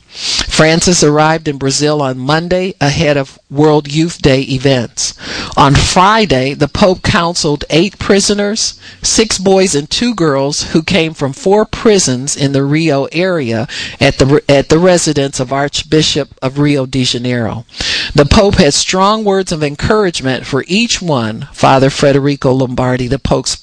Francis 0.54 1.04
arrived 1.04 1.48
in 1.48 1.58
Brazil 1.58 2.02
on 2.02 2.18
Monday 2.20 2.76
ahead 2.80 3.18
of 3.18 3.40
World 3.50 3.92
Youth 3.92 4.22
Day 4.22 4.42
events. 4.42 5.16
On 5.58 5.76
Friday, 5.76 6.54
the 6.54 6.68
Pope 6.68 7.02
counseled 7.02 7.66
eight 7.70 8.00
prisoners, 8.00 8.80
six 9.02 9.38
boys 9.38 9.76
and 9.76 9.90
two 9.90 10.14
girls 10.14 10.72
who 10.72 10.84
came 10.84 11.14
from 11.14 11.34
four 11.34 11.66
prisons 11.66 12.36
in 12.36 12.52
the 12.52 12.64
Rio 12.64 13.06
area 13.12 13.68
at 14.00 14.18
the, 14.18 14.44
at 14.48 14.70
the 14.70 14.80
residence 14.80 15.40
of 15.40 15.52
Archbishop 15.52 16.30
of 16.42 16.60
Rio 16.60 16.86
de 16.86 17.04
Janeiro. 17.04 17.66
The 18.14 18.26
Pope 18.26 18.56
had 18.56 18.74
strong 18.74 19.24
words 19.24 19.52
of 19.52 19.64
encouragement 19.64 20.46
for 20.46 20.64
each 20.68 21.02
one. 21.02 21.48
Father 21.54 21.90
Federico 21.90 22.52
Lombardi, 22.52 23.08
the 23.08 23.20
Pope's 23.20 23.56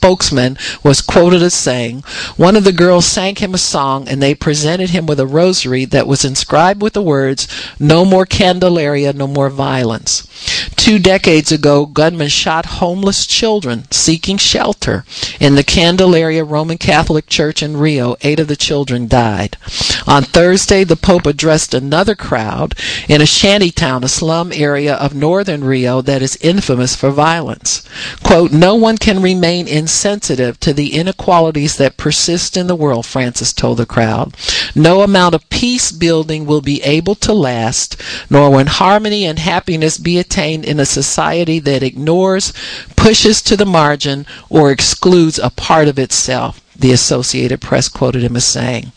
spokesman, 0.00 0.56
was 0.82 1.02
quoted 1.02 1.42
as 1.42 1.52
saying, 1.52 2.02
One 2.38 2.56
of 2.56 2.64
the 2.64 2.72
girls 2.72 3.04
sang 3.04 3.36
him 3.36 3.52
a 3.52 3.58
song 3.58 4.08
and 4.08 4.22
they 4.22 4.34
presented 4.34 4.88
him 4.90 5.04
with 5.04 5.20
a 5.20 5.26
rosary 5.26 5.84
that 5.84 6.06
was 6.06 6.24
inscribed 6.24 6.80
with 6.80 6.94
the 6.94 7.02
words, 7.02 7.46
No 7.78 8.06
more 8.06 8.24
Candelaria, 8.24 9.12
no 9.12 9.26
more 9.26 9.50
violence. 9.50 10.26
Two 10.74 10.98
decades 10.98 11.52
ago, 11.52 11.84
gunmen 11.84 12.28
shot 12.28 12.64
homeless 12.80 13.26
children 13.26 13.84
seeking 13.90 14.38
shelter 14.38 15.04
in 15.38 15.54
the 15.54 15.62
Candelaria 15.62 16.44
Roman 16.44 16.78
Catholic 16.78 17.26
Church 17.26 17.62
in 17.62 17.76
Rio. 17.76 18.16
Eight 18.22 18.40
of 18.40 18.48
the 18.48 18.56
children 18.56 19.06
died. 19.06 19.58
On 20.06 20.22
Thursday, 20.22 20.82
the 20.82 20.96
Pope 20.96 21.26
addressed 21.26 21.74
another 21.74 22.14
crowd 22.14 22.74
in 23.06 23.20
a 23.20 23.26
shanty 23.26 23.70
town, 23.70 24.02
a 24.02 24.08
slum 24.08 24.50
area 24.54 24.94
of 24.94 25.14
northern 25.14 25.62
Rio 25.62 26.00
that 26.00 26.22
is 26.22 26.38
infamous 26.40 26.96
for 26.96 27.10
violence. 27.10 27.86
Quote, 28.24 28.50
No 28.50 28.74
one 28.74 28.96
can 28.96 29.20
remain 29.20 29.68
insensitive 29.90 30.60
to 30.60 30.72
the 30.72 30.94
inequalities 30.94 31.76
that 31.76 31.96
persist 31.96 32.56
in 32.56 32.68
the 32.68 32.76
world, 32.76 33.04
Francis 33.04 33.52
told 33.52 33.76
the 33.76 33.84
crowd. 33.84 34.36
No 34.72 35.02
amount 35.02 35.34
of 35.34 35.50
peace 35.50 35.90
building 35.90 36.46
will 36.46 36.60
be 36.60 36.80
able 36.82 37.16
to 37.16 37.32
last, 37.32 38.00
nor 38.30 38.50
when 38.50 38.68
harmony 38.68 39.24
and 39.24 39.40
happiness 39.40 39.98
be 39.98 40.16
attained 40.16 40.64
in 40.64 40.78
a 40.78 40.86
society 40.86 41.58
that 41.58 41.82
ignores, 41.82 42.52
pushes 42.94 43.42
to 43.42 43.56
the 43.56 43.66
margin, 43.66 44.26
or 44.48 44.70
excludes 44.70 45.40
a 45.40 45.50
part 45.50 45.88
of 45.88 45.98
itself 45.98 46.62
the 46.80 46.92
Associated 46.92 47.60
Press 47.60 47.88
quoted 47.88 48.22
him 48.22 48.36
as 48.36 48.44
saying. 48.44 48.92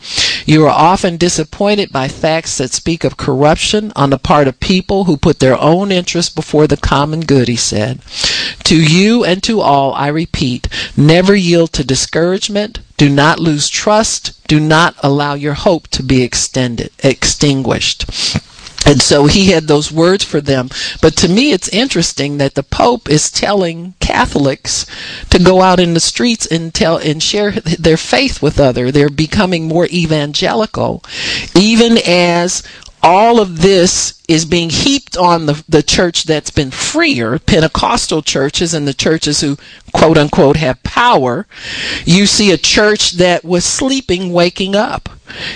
You 0.46 0.64
are 0.66 0.70
often 0.70 1.16
disappointed 1.16 1.92
by 1.92 2.08
facts 2.08 2.58
that 2.58 2.72
speak 2.72 3.04
of 3.04 3.16
corruption 3.16 3.92
on 3.94 4.10
the 4.10 4.18
part 4.18 4.48
of 4.48 4.60
people 4.60 5.04
who 5.04 5.16
put 5.16 5.38
their 5.38 5.58
own 5.58 5.92
interests 5.92 6.34
before 6.34 6.66
the 6.66 6.76
common 6.76 7.20
good, 7.20 7.48
he 7.48 7.56
said. 7.56 8.00
To 8.64 8.76
you 8.76 9.24
and 9.24 9.42
to 9.44 9.60
all, 9.60 9.92
I 9.94 10.08
repeat, 10.08 10.68
never 10.96 11.34
yield 11.34 11.72
to 11.74 11.84
discouragement. 11.84 12.80
Do 12.96 13.08
not 13.08 13.38
lose 13.38 13.68
trust. 13.68 14.46
Do 14.46 14.60
not 14.60 14.94
allow 15.02 15.34
your 15.34 15.54
hope 15.54 15.88
to 15.88 16.02
be 16.02 16.22
extended, 16.22 16.90
extinguished. 17.02 18.06
And 18.86 19.00
so 19.00 19.26
he 19.26 19.50
had 19.50 19.66
those 19.66 19.90
words 19.90 20.24
for 20.24 20.40
them. 20.40 20.68
But 21.00 21.16
to 21.18 21.28
me, 21.28 21.52
it's 21.52 21.68
interesting 21.68 22.38
that 22.38 22.54
the 22.54 22.62
Pope 22.62 23.08
is 23.08 23.30
telling 23.30 23.94
Catholics 24.00 24.86
to 25.30 25.38
go 25.38 25.62
out 25.62 25.80
in 25.80 25.94
the 25.94 26.00
streets 26.00 26.46
and 26.46 26.72
tell 26.72 26.98
and 26.98 27.22
share 27.22 27.52
their 27.52 27.96
faith 27.96 28.42
with 28.42 28.60
other. 28.60 28.90
They're 28.90 29.08
becoming 29.08 29.68
more 29.68 29.86
evangelical, 29.86 31.02
even 31.54 31.98
as 32.06 32.62
all 33.02 33.40
of 33.40 33.60
this 33.60 34.22
is 34.28 34.44
being 34.44 34.70
heaped 34.70 35.16
on 35.16 35.46
the, 35.46 35.62
the 35.68 35.82
church 35.82 36.24
that's 36.24 36.50
been 36.50 36.70
freer, 36.70 37.38
Pentecostal 37.38 38.22
churches 38.22 38.72
and 38.72 38.88
the 38.88 38.94
churches 38.94 39.40
who 39.40 39.56
quote 39.92 40.16
unquote 40.16 40.56
have 40.56 40.82
power. 40.82 41.46
You 42.04 42.26
see 42.26 42.50
a 42.50 42.56
church 42.58 43.12
that 43.12 43.44
was 43.44 43.64
sleeping 43.64 44.32
waking 44.32 44.74
up 44.74 45.08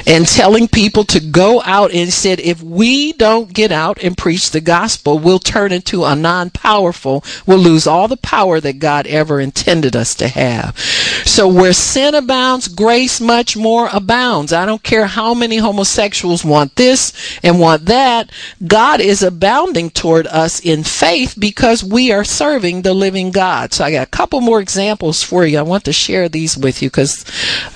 and 0.06 0.26
telling 0.26 0.68
people 0.68 1.04
to 1.04 1.20
go 1.20 1.62
out 1.64 1.92
and 1.92 2.12
said, 2.12 2.40
if 2.40 2.62
we 2.62 3.12
don't 3.12 3.52
get 3.52 3.70
out 3.70 4.02
and 4.02 4.16
preach 4.16 4.50
the 4.50 4.60
gospel, 4.60 5.18
we'll 5.18 5.38
turn 5.38 5.72
into 5.72 6.04
a 6.04 6.16
non 6.16 6.50
powerful, 6.50 7.24
we'll 7.46 7.58
lose 7.58 7.86
all 7.86 8.08
the 8.08 8.16
power 8.16 8.60
that 8.60 8.78
God 8.78 9.06
ever 9.06 9.40
intended 9.40 9.94
us 9.94 10.14
to 10.16 10.28
have. 10.28 10.78
So 10.78 11.48
where 11.48 11.72
sin 11.72 12.14
abounds, 12.14 12.68
grace 12.68 13.20
much 13.20 13.56
more 13.56 13.88
abounds. 13.92 14.52
I 14.52 14.66
don't 14.66 14.82
care 14.82 15.06
how 15.06 15.34
many 15.34 15.58
homosexuals 15.58 16.44
want 16.44 16.76
this 16.76 17.38
and 17.42 17.60
want 17.60 17.86
that. 17.86 18.30
God 18.66 19.00
is 19.00 19.22
abounding 19.22 19.90
toward 19.90 20.26
us 20.26 20.60
in 20.60 20.82
faith 20.82 21.36
because 21.38 21.84
we 21.84 22.10
are 22.10 22.24
serving 22.24 22.82
the 22.82 22.94
living 22.94 23.30
God. 23.30 23.72
So 23.72 23.84
I 23.84 23.92
got 23.92 24.06
a 24.06 24.10
couple 24.10 24.40
more 24.40 24.60
examples 24.60 25.22
for 25.22 25.46
you. 25.46 25.58
I 25.58 25.62
want 25.62 25.84
to 25.84 25.92
share 25.92 26.28
these 26.28 26.58
with 26.58 26.82
you 26.82 26.88
because 26.88 27.24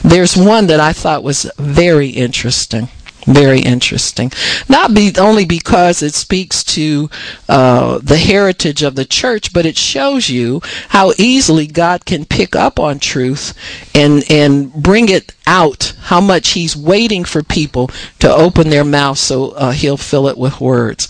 there's 0.02 0.36
one 0.36 0.66
that 0.66 0.80
I 0.80 0.92
thought 0.92 1.22
was 1.22 1.50
very 1.56 2.08
interesting 2.08 2.88
very 3.26 3.60
interesting. 3.60 4.32
Not 4.68 4.94
be 4.94 5.12
only 5.18 5.44
because 5.44 6.02
it 6.02 6.14
speaks 6.14 6.64
to 6.64 7.08
uh, 7.48 7.98
the 7.98 8.16
heritage 8.16 8.82
of 8.82 8.94
the 8.96 9.04
church, 9.04 9.52
but 9.52 9.66
it 9.66 9.76
shows 9.76 10.28
you 10.28 10.60
how 10.88 11.12
easily 11.18 11.66
God 11.66 12.04
can 12.04 12.24
pick 12.24 12.56
up 12.56 12.80
on 12.80 12.98
truth 12.98 13.54
and 13.94 14.24
and 14.30 14.72
bring 14.72 15.08
it 15.08 15.34
out. 15.46 15.94
How 16.02 16.20
much 16.20 16.50
He's 16.50 16.76
waiting 16.76 17.24
for 17.24 17.42
people 17.42 17.90
to 18.18 18.32
open 18.32 18.70
their 18.70 18.84
mouth 18.84 19.18
so 19.18 19.50
uh, 19.52 19.72
He'll 19.72 19.96
fill 19.96 20.28
it 20.28 20.38
with 20.38 20.60
words. 20.60 21.08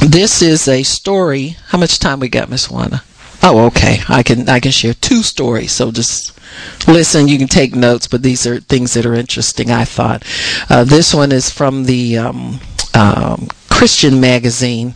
This 0.00 0.40
is 0.40 0.66
a 0.66 0.82
story. 0.82 1.56
How 1.68 1.78
much 1.78 1.98
time 1.98 2.20
we 2.20 2.30
got, 2.30 2.48
Miss 2.48 2.70
Wanda? 2.70 3.02
Oh, 3.42 3.66
okay. 3.66 4.00
I 4.08 4.22
can 4.22 4.48
I 4.48 4.60
can 4.60 4.70
share 4.70 4.94
two 4.94 5.22
stories. 5.22 5.72
So 5.72 5.90
just 5.90 6.38
listen. 6.86 7.28
You 7.28 7.38
can 7.38 7.48
take 7.48 7.74
notes, 7.74 8.06
but 8.06 8.22
these 8.22 8.46
are 8.46 8.60
things 8.60 8.94
that 8.94 9.06
are 9.06 9.14
interesting. 9.14 9.70
I 9.70 9.84
thought 9.84 10.24
uh, 10.68 10.84
this 10.84 11.14
one 11.14 11.32
is 11.32 11.50
from 11.50 11.84
the 11.84 12.18
um, 12.18 12.60
um, 12.94 13.48
Christian 13.70 14.20
magazine. 14.20 14.94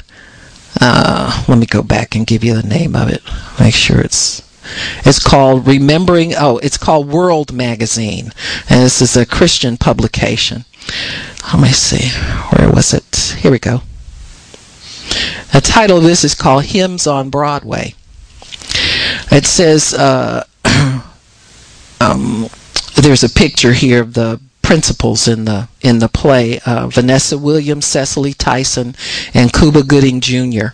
Uh, 0.80 1.44
let 1.48 1.58
me 1.58 1.66
go 1.66 1.82
back 1.82 2.14
and 2.14 2.26
give 2.26 2.44
you 2.44 2.54
the 2.54 2.68
name 2.68 2.94
of 2.94 3.08
it. 3.08 3.22
Make 3.58 3.74
sure 3.74 4.00
it's 4.00 4.42
it's 5.04 5.22
called 5.22 5.66
Remembering. 5.66 6.34
Oh, 6.34 6.58
it's 6.58 6.78
called 6.78 7.08
World 7.08 7.52
Magazine, 7.52 8.32
and 8.68 8.82
this 8.82 9.00
is 9.00 9.16
a 9.16 9.26
Christian 9.26 9.76
publication. 9.76 10.64
Let 11.52 11.62
me 11.62 11.68
see. 11.70 12.08
Where 12.50 12.70
was 12.70 12.92
it? 12.92 13.36
Here 13.38 13.50
we 13.50 13.58
go. 13.58 13.82
The 15.52 15.60
title 15.60 15.98
of 15.98 16.02
this 16.02 16.24
is 16.24 16.34
called 16.34 16.64
Hymns 16.64 17.06
on 17.06 17.30
Broadway. 17.30 17.94
It 19.30 19.46
says 19.46 19.94
uh, 19.94 20.44
um, 22.00 22.48
there's 22.96 23.24
a 23.24 23.28
picture 23.28 23.72
here 23.72 24.02
of 24.02 24.14
the 24.14 24.40
principals 24.62 25.28
in 25.28 25.44
the 25.44 25.68
in 25.82 25.98
the 25.98 26.08
play 26.08 26.58
uh, 26.60 26.86
Vanessa 26.86 27.36
Williams, 27.36 27.84
Cicely 27.84 28.32
Tyson, 28.32 28.96
and 29.34 29.52
Cuba 29.52 29.82
Gooding 29.82 30.20
Jr. 30.20 30.68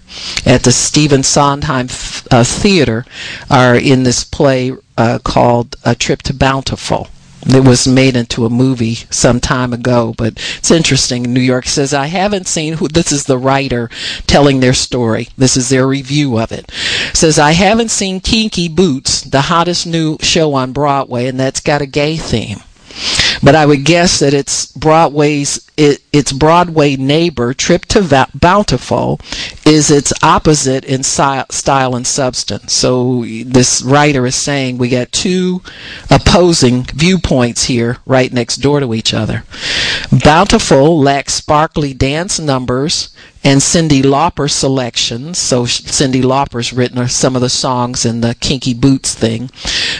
at 0.47 0.63
the 0.63 0.73
Stephen 0.73 1.23
Sondheim 1.25 1.89
uh, 2.31 2.45
Theater 2.45 3.05
are 3.51 3.75
in 3.75 4.05
this 4.05 4.23
play 4.23 4.73
uh, 4.97 5.19
called 5.25 5.77
A 5.85 5.95
Trip 5.95 6.23
to 6.23 6.35
Bountiful. 6.35 7.09
It 7.47 7.65
was 7.65 7.89
made 7.89 8.17
into 8.17 8.45
a 8.45 8.51
movie 8.51 8.97
some 9.11 9.41
time 9.41 9.73
ago, 9.73 10.15
but 10.17 10.35
it's 10.59 10.71
interesting. 10.71 11.23
New 11.23 11.41
York 11.41 11.67
says, 11.67 11.95
I 11.95 12.07
haven't 12.07 12.47
seen 12.47 12.75
who, 12.75 12.89
this 12.89 13.13
is 13.13 13.25
the 13.25 13.39
writer 13.39 13.89
telling 14.27 14.61
their 14.61 14.75
story. 14.75 15.29
This 15.39 15.57
is 15.57 15.71
their 15.71 15.87
review 15.87 16.39
of 16.39 16.53
it. 16.53 16.71
Says, 17.15 17.39
I 17.39 17.53
haven't 17.53 17.91
seen 17.91 18.21
Kinky 18.21 18.69
Boots, 18.69 19.23
the 19.23 19.43
hottest 19.43 19.87
new 19.87 20.19
show 20.21 20.53
on 20.55 20.73
Broadway, 20.73 21.27
and 21.27 21.41
that's 21.41 21.61
got 21.61 21.83
a 21.83 21.87
gay 21.87 22.17
theme. 22.17 22.59
But 23.43 23.55
I 23.55 23.67
would 23.67 23.85
guess 23.85 24.19
that 24.19 24.35
it's 24.35 24.67
Broadway's 24.67 25.71
it, 25.77 26.03
its 26.13 26.33
Broadway 26.33 26.97
neighbor, 26.97 27.55
Trip 27.55 27.87
to 27.87 28.29
Bountiful, 28.35 29.19
is 29.65 29.91
its 29.91 30.13
opposite 30.23 30.85
in 30.85 31.03
si- 31.03 31.43
style 31.51 31.97
and 31.97 32.07
substance. 32.07 32.73
So 32.73 33.25
this 33.25 33.83
writer 33.83 34.27
is 34.27 34.35
saying 34.35 34.77
we 34.77 34.91
got 34.91 35.13
two 35.13 35.63
opposing 36.11 36.85
viewpoints 36.85 37.65
here 37.65 37.99
right 38.05 38.33
next 38.33 38.57
door 38.57 38.81
to 38.81 38.93
each 38.95 39.15
other. 39.15 39.45
Bountiful 40.13 41.01
lacks 41.01 41.35
sparkly 41.35 41.95
dance 41.95 42.39
numbers 42.39 43.11
and 43.43 43.61
Cyndi 43.61 44.03
Lauper 44.03 44.51
selections. 44.51 45.39
So 45.39 45.65
Cyndi 45.65 46.23
Lauper's 46.23 46.73
written 46.73 47.07
some 47.09 47.35
of 47.37 47.43
the 47.43 47.49
songs 47.49 48.05
in 48.05 48.21
the 48.21 48.35
Kinky 48.41 48.75
Boots 48.75 49.15
thing. 49.15 49.51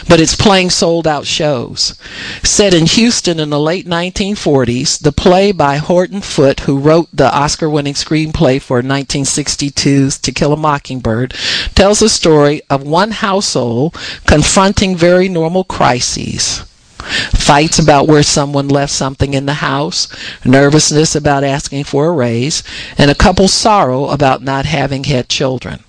but 0.07 0.19
it's 0.19 0.35
playing 0.35 0.69
sold 0.69 1.07
out 1.07 1.25
shows. 1.25 1.97
Set 2.43 2.73
in 2.73 2.85
Houston 2.85 3.39
in 3.39 3.49
the 3.49 3.59
late 3.59 3.85
1940s, 3.87 4.99
the 4.99 5.11
play 5.11 5.51
by 5.51 5.77
Horton 5.77 6.21
Foote, 6.21 6.61
who 6.61 6.77
wrote 6.77 7.07
the 7.13 7.33
Oscar 7.33 7.69
winning 7.69 7.93
screenplay 7.93 8.61
for 8.61 8.81
1962's 8.81 10.17
To 10.19 10.31
Kill 10.31 10.53
a 10.53 10.57
Mockingbird, 10.57 11.33
tells 11.75 11.99
the 11.99 12.09
story 12.09 12.61
of 12.69 12.83
one 12.83 13.11
household 13.11 13.95
confronting 14.25 14.95
very 14.95 15.29
normal 15.29 15.63
crises. 15.63 16.63
Fights 17.01 17.79
about 17.79 18.07
where 18.07 18.23
someone 18.23 18.67
left 18.67 18.91
something 18.91 19.33
in 19.33 19.45
the 19.45 19.55
house, 19.55 20.07
nervousness 20.45 21.15
about 21.15 21.43
asking 21.43 21.83
for 21.85 22.07
a 22.07 22.11
raise, 22.11 22.63
and 22.97 23.11
a 23.11 23.15
couple's 23.15 23.53
sorrow 23.53 24.07
about 24.09 24.41
not 24.41 24.65
having 24.65 25.05
had 25.05 25.29
children. 25.29 25.83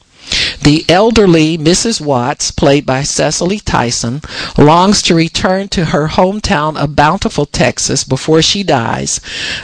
The 0.62 0.84
elderly 0.88 1.58
Mrs. 1.58 2.00
Watts, 2.00 2.52
played 2.52 2.86
by 2.86 3.02
Cicely 3.02 3.58
Tyson, 3.58 4.22
longs 4.56 5.02
to 5.02 5.14
return 5.14 5.68
to 5.68 5.86
her 5.86 6.08
hometown 6.08 6.76
of 6.76 6.96
Bountiful, 6.96 7.46
Texas, 7.46 8.04
before 8.04 8.40
she 8.40 8.62
dies, 8.62 9.20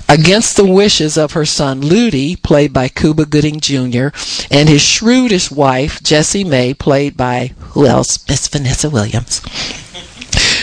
against 0.09 0.57
the 0.57 0.67
wishes 0.67 1.17
of 1.17 1.33
her 1.33 1.47
son 1.47 1.81
Ludie, 1.81 2.43
played 2.43 2.73
by 2.73 2.89
Cuba 2.89 3.25
Gooding 3.25 3.61
Jr., 3.61 4.09
and 4.51 4.69
his 4.69 4.83
shrewdish 4.83 5.51
wife, 5.51 6.03
Jessie 6.03 6.45
Mae, 6.45 6.75
played 6.75 7.17
by 7.17 7.53
who 7.71 7.87
else? 7.87 8.19
Miss 8.29 8.49
Vanessa 8.49 8.91
Williams. 8.91 9.41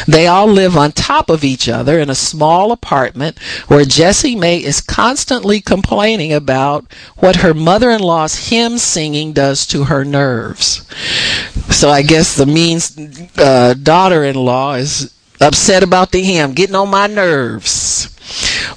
They 0.07 0.27
all 0.27 0.47
live 0.47 0.77
on 0.77 0.91
top 0.91 1.29
of 1.29 1.43
each 1.43 1.67
other 1.67 1.99
in 1.99 2.09
a 2.09 2.15
small 2.15 2.71
apartment 2.71 3.37
where 3.67 3.85
Jessie 3.85 4.35
Mae 4.35 4.63
is 4.63 4.81
constantly 4.81 5.61
complaining 5.61 6.33
about 6.33 6.85
what 7.17 7.37
her 7.37 7.53
mother 7.53 7.89
in 7.89 8.01
law's 8.01 8.49
hymn 8.49 8.77
singing 8.77 9.33
does 9.33 9.65
to 9.67 9.85
her 9.85 10.03
nerves. 10.05 10.85
So 11.69 11.89
I 11.89 12.01
guess 12.01 12.35
the 12.35 12.45
mean 12.45 12.79
uh, 13.37 13.73
daughter 13.73 14.23
in 14.23 14.35
law 14.35 14.75
is 14.75 15.13
upset 15.41 15.83
about 15.83 16.11
the 16.11 16.23
hymn, 16.23 16.53
getting 16.53 16.75
on 16.75 16.89
my 16.89 17.07
nerves. 17.07 18.09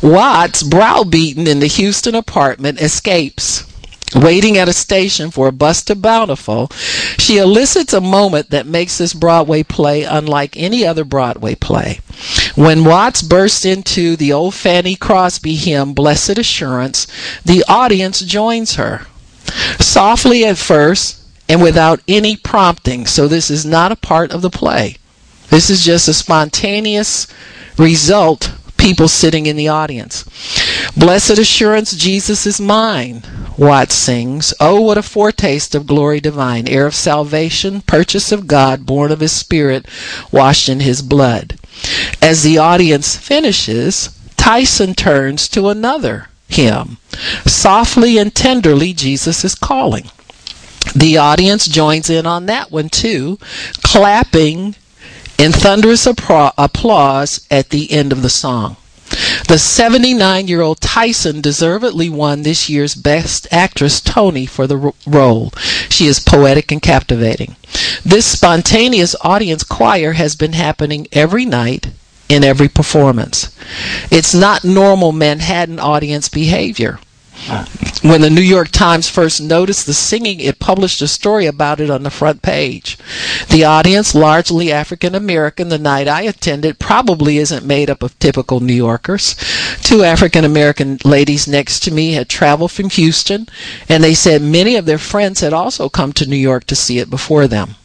Watts, 0.02 0.62
browbeaten 0.62 1.46
in 1.46 1.60
the 1.60 1.66
Houston 1.66 2.14
apartment, 2.14 2.80
escapes. 2.80 3.67
Waiting 4.14 4.56
at 4.56 4.68
a 4.68 4.72
station 4.72 5.30
for 5.30 5.48
a 5.48 5.52
bus 5.52 5.82
to 5.84 5.94
Bountiful, 5.94 6.68
she 7.18 7.36
elicits 7.36 7.92
a 7.92 8.00
moment 8.00 8.50
that 8.50 8.66
makes 8.66 8.96
this 8.96 9.12
Broadway 9.12 9.62
play 9.62 10.04
unlike 10.04 10.56
any 10.56 10.86
other 10.86 11.04
Broadway 11.04 11.54
play. 11.54 12.00
When 12.54 12.84
Watts 12.84 13.20
bursts 13.20 13.64
into 13.64 14.16
the 14.16 14.32
old 14.32 14.54
Fanny 14.54 14.96
Crosby 14.96 15.56
hymn, 15.56 15.92
Blessed 15.92 16.38
Assurance, 16.38 17.06
the 17.44 17.64
audience 17.68 18.20
joins 18.20 18.76
her. 18.76 19.06
Softly 19.78 20.44
at 20.44 20.58
first 20.58 21.20
and 21.48 21.62
without 21.62 22.00
any 22.08 22.36
prompting, 22.36 23.06
so 23.06 23.28
this 23.28 23.50
is 23.50 23.64
not 23.64 23.92
a 23.92 23.96
part 23.96 24.32
of 24.32 24.42
the 24.42 24.50
play. 24.50 24.96
This 25.50 25.70
is 25.70 25.84
just 25.84 26.08
a 26.08 26.14
spontaneous 26.14 27.26
result 27.78 28.52
people 28.88 29.06
sitting 29.06 29.44
in 29.44 29.56
the 29.56 29.68
audience. 29.68 30.24
Blessed 30.96 31.36
assurance, 31.36 31.94
Jesus 31.94 32.46
is 32.46 32.58
mine, 32.58 33.22
Watts 33.58 33.94
sings. 33.94 34.54
Oh, 34.60 34.80
what 34.80 34.96
a 34.96 35.02
foretaste 35.02 35.74
of 35.74 35.86
glory 35.86 36.20
divine, 36.20 36.66
heir 36.66 36.86
of 36.86 36.94
salvation, 36.94 37.82
purchase 37.82 38.32
of 38.32 38.46
God, 38.46 38.86
born 38.86 39.12
of 39.12 39.20
his 39.20 39.32
spirit, 39.32 39.84
washed 40.32 40.70
in 40.70 40.80
his 40.80 41.02
blood. 41.02 41.58
As 42.22 42.42
the 42.42 42.56
audience 42.56 43.14
finishes, 43.14 44.08
Tyson 44.38 44.94
turns 44.94 45.48
to 45.48 45.68
another 45.68 46.30
hymn. 46.48 46.96
Softly 47.44 48.16
and 48.16 48.34
tenderly, 48.34 48.94
Jesus 48.94 49.44
is 49.44 49.54
calling. 49.54 50.08
The 50.96 51.18
audience 51.18 51.66
joins 51.66 52.08
in 52.08 52.24
on 52.24 52.46
that 52.46 52.72
one 52.72 52.88
too, 52.88 53.38
clapping 53.82 54.76
in 55.38 55.52
thunderous 55.52 56.04
applause 56.06 57.46
at 57.50 57.70
the 57.70 57.92
end 57.92 58.12
of 58.12 58.22
the 58.22 58.28
song. 58.28 58.76
The 59.46 59.58
79 59.58 60.48
year 60.48 60.60
old 60.60 60.80
Tyson 60.80 61.40
deservedly 61.40 62.10
won 62.10 62.42
this 62.42 62.68
year's 62.68 62.94
Best 62.94 63.46
Actress 63.50 64.00
Tony 64.00 64.44
for 64.44 64.66
the 64.66 64.92
role. 65.06 65.52
She 65.88 66.06
is 66.06 66.18
poetic 66.20 66.70
and 66.70 66.82
captivating. 66.82 67.56
This 68.04 68.26
spontaneous 68.26 69.16
audience 69.22 69.62
choir 69.64 70.12
has 70.12 70.36
been 70.36 70.52
happening 70.52 71.06
every 71.12 71.46
night 71.46 71.88
in 72.28 72.44
every 72.44 72.68
performance. 72.68 73.50
It's 74.10 74.34
not 74.34 74.64
normal 74.64 75.12
Manhattan 75.12 75.78
audience 75.78 76.28
behavior. 76.28 76.98
When 78.02 78.20
the 78.20 78.30
New 78.30 78.40
York 78.42 78.68
Times 78.70 79.08
first 79.08 79.40
noticed 79.40 79.86
the 79.86 79.94
singing, 79.94 80.38
it 80.40 80.58
published 80.58 81.02
a 81.02 81.08
story 81.08 81.46
about 81.46 81.80
it 81.80 81.90
on 81.90 82.02
the 82.02 82.10
front 82.10 82.42
page. 82.42 82.98
The 83.48 83.64
audience, 83.64 84.14
largely 84.14 84.70
African 84.70 85.14
American, 85.14 85.68
the 85.68 85.78
night 85.78 86.08
I 86.08 86.22
attended 86.22 86.78
probably 86.78 87.38
isn't 87.38 87.66
made 87.66 87.90
up 87.90 88.02
of 88.02 88.18
typical 88.18 88.60
New 88.60 88.74
Yorkers. 88.74 89.34
Two 89.82 90.04
African 90.04 90.44
American 90.44 90.98
ladies 91.04 91.48
next 91.48 91.80
to 91.84 91.90
me 91.90 92.12
had 92.12 92.28
traveled 92.28 92.72
from 92.72 92.90
Houston, 92.90 93.48
and 93.88 94.04
they 94.04 94.14
said 94.14 94.42
many 94.42 94.76
of 94.76 94.86
their 94.86 94.98
friends 94.98 95.40
had 95.40 95.52
also 95.52 95.88
come 95.88 96.12
to 96.14 96.28
New 96.28 96.36
York 96.36 96.64
to 96.66 96.76
see 96.76 96.98
it 96.98 97.10
before 97.10 97.46
them. 97.46 97.76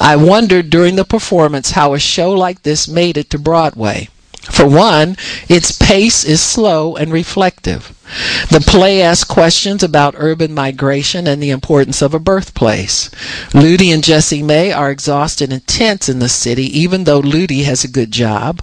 I 0.00 0.16
wondered 0.16 0.70
during 0.70 0.96
the 0.96 1.04
performance 1.04 1.72
how 1.72 1.94
a 1.94 1.98
show 1.98 2.32
like 2.32 2.62
this 2.62 2.88
made 2.88 3.16
it 3.16 3.30
to 3.30 3.38
Broadway. 3.38 4.08
For 4.50 4.66
one, 4.66 5.16
its 5.48 5.70
pace 5.70 6.24
is 6.24 6.40
slow 6.40 6.96
and 6.96 7.12
reflective. 7.12 7.94
The 8.50 8.60
play 8.60 9.00
asks 9.00 9.24
questions 9.24 9.82
about 9.82 10.16
urban 10.18 10.52
migration 10.52 11.28
and 11.28 11.40
the 11.40 11.50
importance 11.50 12.02
of 12.02 12.12
a 12.12 12.18
birthplace. 12.18 13.08
Ludie 13.52 13.94
and 13.94 14.02
Jessie 14.02 14.42
Mae 14.42 14.72
are 14.72 14.90
exhausted 14.90 15.52
and 15.52 15.66
tense 15.66 16.08
in 16.08 16.18
the 16.18 16.28
city, 16.28 16.64
even 16.78 17.04
though 17.04 17.22
Ludie 17.22 17.64
has 17.64 17.84
a 17.84 17.88
good 17.88 18.10
job. 18.10 18.60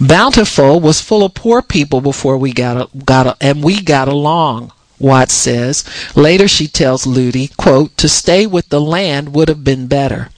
Bountiful 0.00 0.80
was 0.80 1.00
full 1.00 1.24
of 1.24 1.34
poor 1.34 1.62
people 1.62 2.00
before 2.00 2.38
we 2.38 2.52
got, 2.52 3.06
got 3.06 3.36
and 3.40 3.62
we 3.62 3.82
got 3.82 4.08
along. 4.08 4.72
Watts 4.98 5.34
says. 5.34 5.84
Later 6.16 6.48
she 6.48 6.66
tells 6.66 7.04
Ludie, 7.04 7.54
quote, 7.56 7.96
to 7.98 8.08
stay 8.08 8.46
with 8.46 8.70
the 8.70 8.80
land 8.80 9.34
would 9.34 9.48
have 9.48 9.62
been 9.62 9.88
better. 9.88 10.30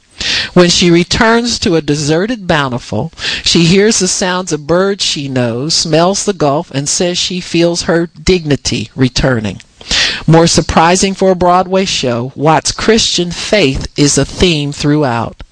When 0.55 0.71
she 0.71 0.89
returns 0.89 1.59
to 1.59 1.75
a 1.75 1.83
deserted 1.83 2.47
bountiful, 2.47 3.13
she 3.43 3.65
hears 3.65 3.99
the 3.99 4.07
sounds 4.07 4.53
of 4.53 4.69
birds 4.69 5.05
she 5.05 5.29
knows, 5.29 5.75
smells 5.75 6.25
the 6.25 6.33
gulf, 6.33 6.71
and 6.71 6.89
says 6.89 7.19
she 7.19 7.41
feels 7.41 7.83
her 7.83 8.07
dignity 8.07 8.89
returning. 8.95 9.61
More 10.29 10.47
surprising 10.47 11.13
for 11.13 11.33
a 11.33 11.35
Broadway 11.35 11.85
show, 11.85 12.33
Watts' 12.37 12.71
Christian 12.71 13.33
faith 13.33 13.89
is 13.97 14.17
a 14.17 14.25
theme 14.25 14.71
throughout. 14.73 15.43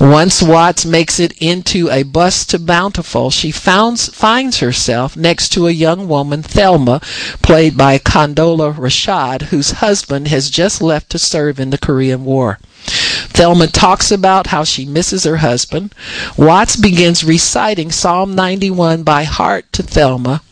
Once 0.00 0.40
Watts 0.40 0.86
makes 0.86 1.18
it 1.18 1.32
into 1.38 1.90
a 1.90 2.04
bus 2.04 2.46
to 2.46 2.58
Bountiful, 2.60 3.30
she 3.30 3.50
founds, 3.50 4.08
finds 4.08 4.60
herself 4.60 5.16
next 5.16 5.48
to 5.50 5.66
a 5.66 5.72
young 5.72 6.06
woman, 6.06 6.42
Thelma, 6.42 7.00
played 7.42 7.76
by 7.76 7.98
Condola 7.98 8.72
Rashad, 8.72 9.42
whose 9.50 9.82
husband 9.82 10.28
has 10.28 10.48
just 10.48 10.80
left 10.80 11.10
to 11.10 11.18
serve 11.18 11.58
in 11.58 11.70
the 11.70 11.78
Korean 11.78 12.24
War. 12.24 12.60
Thelma 12.86 13.66
talks 13.66 14.10
about 14.10 14.48
how 14.48 14.64
she 14.64 14.84
misses 14.84 15.24
her 15.24 15.38
husband. 15.38 15.94
Watts 16.36 16.76
begins 16.76 17.24
reciting 17.24 17.90
Psalm 17.90 18.34
91 18.34 19.02
by 19.02 19.24
heart 19.24 19.72
to 19.72 19.82
Thelma. 19.82 20.42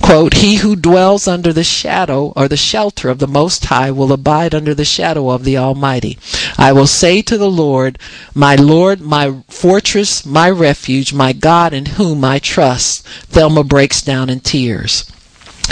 Quote, 0.00 0.34
He 0.34 0.56
who 0.56 0.74
dwells 0.74 1.28
under 1.28 1.52
the 1.52 1.62
shadow 1.62 2.32
or 2.34 2.48
the 2.48 2.56
shelter 2.56 3.08
of 3.08 3.18
the 3.20 3.28
Most 3.28 3.66
High 3.66 3.90
will 3.90 4.12
abide 4.12 4.54
under 4.54 4.74
the 4.74 4.84
shadow 4.84 5.30
of 5.30 5.44
the 5.44 5.56
Almighty. 5.56 6.18
I 6.58 6.72
will 6.72 6.88
say 6.88 7.22
to 7.22 7.38
the 7.38 7.50
Lord, 7.50 7.98
My 8.34 8.56
Lord, 8.56 9.00
my 9.00 9.42
fortress, 9.48 10.26
my 10.26 10.50
refuge, 10.50 11.12
my 11.12 11.32
God 11.32 11.72
in 11.72 11.86
whom 11.86 12.24
I 12.24 12.38
trust. 12.40 13.06
Thelma 13.28 13.62
breaks 13.62 14.02
down 14.02 14.28
in 14.28 14.40
tears. 14.40 15.04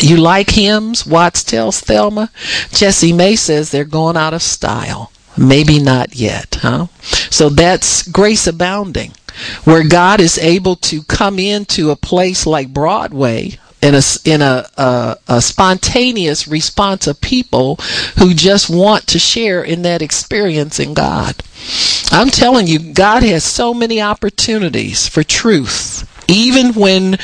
You 0.01 0.17
like 0.17 0.51
hymns? 0.51 1.05
Watts 1.05 1.43
tells 1.43 1.81
Thelma. 1.81 2.31
Jessie 2.71 3.13
Mae 3.13 3.35
says 3.35 3.71
they're 3.71 3.85
going 3.85 4.17
out 4.17 4.35
of 4.35 4.43
style. 4.43 5.11
Maybe 5.41 5.78
not 5.80 6.14
yet, 6.14 6.59
huh? 6.61 6.88
So 7.30 7.49
that's 7.49 8.07
grace 8.07 8.47
abounding, 8.47 9.12
where 9.64 9.82
God 9.88 10.20
is 10.20 10.36
able 10.36 10.76
to 10.76 11.03
come 11.05 11.38
into 11.38 11.91
a 11.91 11.97
place 11.97 12.47
like 12.47 12.74
Broadway 12.74 13.59
in 13.80 13.95
a 13.95 14.03
in 14.26 14.43
a, 14.43 14.66
a, 14.76 15.16
a 15.28 15.41
spontaneous 15.41 16.47
response 16.47 17.07
of 17.07 17.22
people 17.22 17.76
who 18.18 18.34
just 18.34 18.68
want 18.68 19.07
to 19.07 19.18
share 19.18 19.64
in 19.64 19.80
that 19.82 20.03
experience 20.03 20.78
in 20.78 20.93
God. 20.93 21.43
I'm 22.12 22.28
telling 22.28 22.66
you, 22.66 22.93
God 22.93 23.22
has 23.22 23.43
so 23.43 23.72
many 23.72 23.99
opportunities 24.03 25.09
for 25.09 25.22
truth 25.22 26.07
even 26.30 26.74
when 26.74 27.18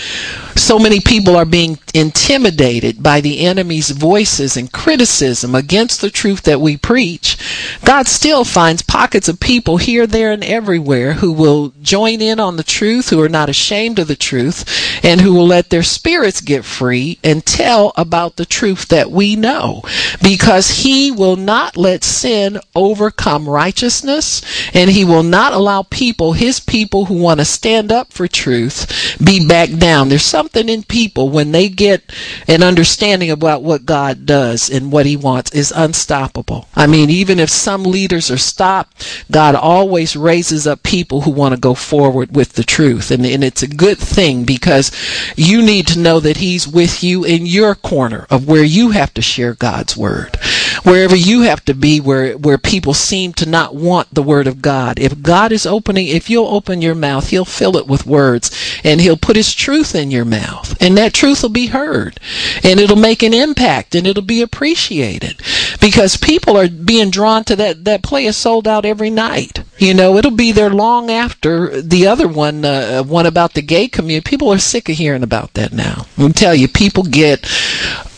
so 0.58 0.78
many 0.78 1.00
people 1.00 1.36
are 1.36 1.44
being 1.44 1.78
intimidated 1.94 3.02
by 3.02 3.20
the 3.20 3.40
enemy's 3.40 3.90
voices 3.90 4.56
and 4.56 4.72
criticism 4.72 5.54
against 5.54 6.00
the 6.00 6.10
truth 6.10 6.42
that 6.42 6.60
we 6.60 6.76
preach, 6.76 7.36
God 7.84 8.06
still 8.06 8.44
finds 8.44 8.82
pockets 8.82 9.28
of 9.28 9.40
people 9.40 9.76
here, 9.76 10.06
there, 10.06 10.32
and 10.32 10.44
everywhere 10.44 11.14
who 11.14 11.32
will 11.32 11.72
join 11.82 12.20
in 12.20 12.40
on 12.40 12.56
the 12.56 12.62
truth, 12.62 13.10
who 13.10 13.20
are 13.22 13.28
not 13.28 13.48
ashamed 13.48 13.98
of 13.98 14.08
the 14.08 14.16
truth, 14.16 14.64
and 15.04 15.20
who 15.20 15.34
will 15.34 15.46
let 15.46 15.70
their 15.70 15.82
spirits 15.82 16.40
get 16.40 16.64
free 16.64 17.18
and 17.22 17.44
tell 17.44 17.92
about 17.96 18.36
the 18.36 18.46
truth 18.46 18.88
that 18.88 19.10
we 19.10 19.36
know. 19.36 19.82
Because 20.22 20.82
He 20.82 21.10
will 21.10 21.36
not 21.36 21.76
let 21.76 22.04
sin 22.04 22.58
overcome 22.74 23.48
righteousness, 23.48 24.42
and 24.74 24.90
He 24.90 25.04
will 25.04 25.22
not 25.22 25.52
allow 25.52 25.82
people, 25.82 26.32
His 26.32 26.60
people 26.60 27.06
who 27.06 27.14
want 27.14 27.40
to 27.40 27.44
stand 27.44 27.92
up 27.92 28.12
for 28.12 28.26
truth, 28.26 29.16
be 29.22 29.46
backed 29.46 29.78
down. 29.78 30.08
There's 30.08 30.24
something 30.46 30.68
in 30.68 30.84
people 30.84 31.28
when 31.28 31.50
they 31.50 31.68
get 31.68 32.02
an 32.46 32.62
understanding 32.62 33.32
about 33.32 33.64
what 33.64 33.84
God 33.84 34.24
does 34.26 34.70
and 34.70 34.92
what 34.92 35.04
He 35.04 35.16
wants 35.16 35.52
is 35.52 35.72
unstoppable. 35.74 36.68
I 36.76 36.86
mean, 36.86 37.10
even 37.10 37.40
if 37.40 37.50
some 37.50 37.82
leaders 37.82 38.30
are 38.30 38.38
stopped, 38.38 39.24
God 39.28 39.56
always 39.56 40.14
raises 40.14 40.64
up 40.64 40.84
people 40.84 41.22
who 41.22 41.32
want 41.32 41.52
to 41.54 41.60
go 41.60 41.74
forward 41.74 42.36
with 42.36 42.52
the 42.52 42.62
truth. 42.62 43.10
And, 43.10 43.26
and 43.26 43.42
it's 43.42 43.64
a 43.64 43.66
good 43.66 43.98
thing 43.98 44.44
because 44.44 44.92
you 45.34 45.62
need 45.62 45.88
to 45.88 45.98
know 45.98 46.20
that 46.20 46.36
He's 46.36 46.68
with 46.68 47.02
you 47.02 47.24
in 47.24 47.44
your 47.44 47.74
corner 47.74 48.28
of 48.30 48.46
where 48.46 48.64
you 48.64 48.90
have 48.90 49.12
to 49.14 49.22
share 49.22 49.54
God's 49.54 49.96
word. 49.96 50.38
Wherever 50.82 51.16
you 51.16 51.42
have 51.42 51.64
to 51.66 51.74
be 51.74 52.00
where, 52.00 52.36
where 52.36 52.58
people 52.58 52.94
seem 52.94 53.32
to 53.34 53.48
not 53.48 53.74
want 53.74 54.12
the 54.12 54.22
word 54.22 54.46
of 54.46 54.62
God. 54.62 54.98
If 54.98 55.22
God 55.22 55.52
is 55.52 55.66
opening, 55.66 56.08
if 56.08 56.30
you'll 56.30 56.46
open 56.46 56.82
your 56.82 56.94
mouth, 56.94 57.30
He'll 57.30 57.44
fill 57.44 57.76
it 57.76 57.86
with 57.86 58.06
words 58.06 58.50
and 58.84 59.00
He'll 59.00 59.16
put 59.16 59.36
His 59.36 59.54
truth 59.54 59.94
in 59.94 60.10
your 60.10 60.24
mouth. 60.24 60.76
And 60.80 60.96
that 60.96 61.14
truth 61.14 61.42
will 61.42 61.50
be 61.50 61.66
heard 61.66 62.20
and 62.62 62.80
it'll 62.80 62.96
make 62.96 63.22
an 63.22 63.34
impact 63.34 63.94
and 63.94 64.06
it'll 64.06 64.22
be 64.22 64.42
appreciated 64.42 65.40
because 65.80 66.16
people 66.16 66.56
are 66.56 66.68
being 66.68 67.10
drawn 67.10 67.44
to 67.44 67.56
that, 67.56 67.84
that 67.84 68.02
play 68.02 68.26
is 68.26 68.36
sold 68.36 68.66
out 68.66 68.84
every 68.84 69.10
night. 69.10 69.62
You 69.78 69.94
know, 69.94 70.16
it'll 70.16 70.30
be 70.30 70.52
there 70.52 70.70
long 70.70 71.10
after 71.10 71.82
the 71.82 72.06
other 72.06 72.28
one, 72.28 72.64
uh, 72.64 73.02
one 73.02 73.26
about 73.26 73.54
the 73.54 73.62
gay 73.62 73.88
community. 73.88 74.28
People 74.28 74.52
are 74.52 74.58
sick 74.58 74.88
of 74.88 74.96
hearing 74.96 75.22
about 75.22 75.54
that 75.54 75.72
now. 75.72 76.06
I'll 76.16 76.30
tell 76.30 76.54
you, 76.54 76.66
people 76.66 77.02
get 77.02 77.46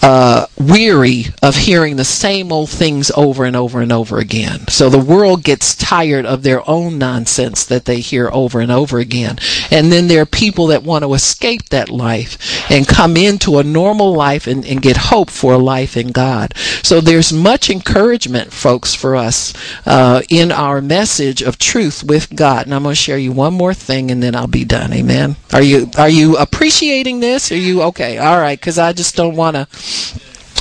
uh, 0.01 0.47
weary 0.57 1.27
of 1.43 1.57
hearing 1.57 1.97
the 1.97 2.05
same 2.05 2.53
old 2.53 2.71
things 2.71 3.11
over 3.17 3.45
and 3.45 3.57
over 3.57 3.81
and 3.81 3.91
over 3.91 4.19
again. 4.19 4.69
So 4.69 4.89
the 4.89 4.99
world 4.99 5.43
gets 5.43 5.75
tired 5.75 6.25
of 6.25 6.43
their 6.43 6.69
own 6.69 6.99
nonsense 6.99 7.65
that 7.65 7.85
they 7.85 8.01
hear 8.01 8.31
over 8.33 8.61
and 8.61 8.71
over 8.71 8.99
again. 8.99 9.39
And 9.71 9.91
then 9.91 10.07
there 10.07 10.23
are 10.23 10.27
people 10.27 10.69
that 10.69 10.85
want 10.85 11.03
to 11.05 11.15
escape 11.15 11.71
that 11.71 11.91
life 11.91 12.71
and 12.71 12.87
come 12.87 13.17
into 13.17 13.59
a 13.59 13.65
normal 13.65 14.15
life 14.15 14.47
and, 14.47 14.65
and 14.65 14.81
get 14.81 14.97
hope 14.97 15.31
for 15.31 15.55
a 15.55 15.59
life 15.59 15.97
in 15.97 16.13
God. 16.13 16.55
So 16.83 17.01
there's 17.01 17.33
much 17.49 17.71
encouragement, 17.71 18.53
folks, 18.53 18.95
for 18.95 19.17
us 19.17 19.55
uh, 19.87 20.21
in 20.29 20.53
our 20.53 20.83
message 20.83 21.41
of 21.41 21.57
truth 21.59 22.05
with 22.05 22.37
God. 22.37 22.67
And 22.67 22.75
I'm 22.75 22.83
going 22.83 22.93
to 22.93 23.01
share 23.01 23.17
you 23.17 23.33
one 23.33 23.55
more 23.55 23.73
thing 23.73 24.11
and 24.11 24.23
then 24.23 24.35
I'll 24.35 24.47
be 24.47 24.67
done. 24.67 24.93
Amen. 24.93 25.35
Are 25.55 25.63
you 25.63 25.91
are 25.97 26.11
you 26.11 26.37
appreciating 26.37 27.21
this? 27.21 27.51
Are 27.51 27.57
you 27.57 27.81
okay? 27.85 28.19
All 28.19 28.37
right, 28.37 28.61
because 28.61 28.79
I 28.79 28.93
just 28.93 29.17
don't 29.17 29.35
want 29.35 29.57
to 29.57 29.67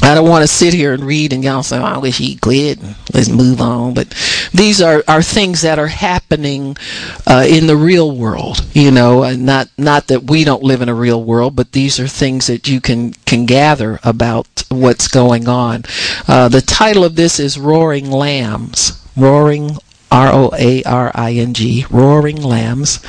I 0.01 0.15
don't 0.15 0.29
want 0.29 0.43
to 0.43 0.47
sit 0.47 0.73
here 0.73 0.93
and 0.93 1.03
read 1.03 1.33
and 1.33 1.43
y'all 1.43 1.63
say, 1.63 1.77
oh, 1.77 1.83
I 1.83 1.97
wish 1.97 2.17
he 2.17 2.37
quit. 2.37 2.79
Let's 3.13 3.29
move 3.29 3.59
on. 3.59 3.93
But 3.93 4.09
these 4.53 4.81
are, 4.81 5.03
are 5.07 5.21
things 5.21 5.61
that 5.61 5.79
are 5.79 5.87
happening 5.87 6.77
uh, 7.25 7.45
in 7.47 7.67
the 7.67 7.75
real 7.75 8.15
world, 8.15 8.65
you 8.73 8.91
know, 8.91 9.23
and 9.23 9.45
not, 9.45 9.69
not 9.77 10.07
that 10.07 10.23
we 10.23 10.43
don't 10.43 10.63
live 10.63 10.81
in 10.81 10.89
a 10.89 10.95
real 10.95 11.23
world, 11.23 11.55
but 11.55 11.71
these 11.71 11.99
are 11.99 12.07
things 12.07 12.47
that 12.47 12.67
you 12.67 12.79
can, 12.79 13.13
can 13.25 13.45
gather 13.45 13.99
about 14.03 14.63
what's 14.69 15.07
going 15.07 15.47
on. 15.47 15.83
Uh, 16.27 16.47
the 16.47 16.61
title 16.61 17.03
of 17.03 17.15
this 17.15 17.39
is 17.39 17.59
Roaring 17.59 18.09
Lambs. 18.09 19.03
Roaring 19.17 19.77
R 20.11 20.31
O 20.31 20.51
A 20.57 20.83
R 20.83 21.11
I 21.13 21.33
N 21.33 21.53
G, 21.53 21.85
Roaring 21.89 22.41
Lambs. 22.41 22.99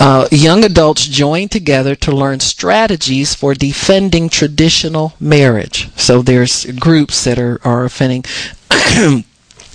Uh, 0.00 0.28
young 0.30 0.64
adults 0.64 1.06
join 1.06 1.48
together 1.48 1.94
to 1.94 2.12
learn 2.12 2.40
strategies 2.40 3.34
for 3.34 3.54
defending 3.54 4.28
traditional 4.28 5.14
marriage. 5.20 5.88
So 5.96 6.22
there's 6.22 6.64
groups 6.66 7.24
that 7.24 7.38
are, 7.38 7.60
are 7.64 7.84
offending. 7.84 8.24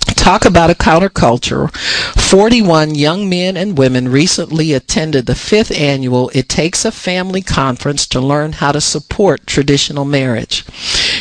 Talk 0.06 0.44
about 0.44 0.70
a 0.70 0.74
counterculture. 0.74 1.74
41 1.74 2.94
young 2.94 3.28
men 3.28 3.56
and 3.56 3.78
women 3.78 4.08
recently 4.08 4.72
attended 4.72 5.26
the 5.26 5.34
fifth 5.34 5.70
annual 5.70 6.30
It 6.34 6.48
Takes 6.48 6.84
a 6.84 6.92
Family 6.92 7.42
Conference 7.42 8.06
to 8.08 8.20
learn 8.20 8.52
how 8.52 8.72
to 8.72 8.80
support 8.80 9.46
traditional 9.46 10.04
marriage. 10.04 10.64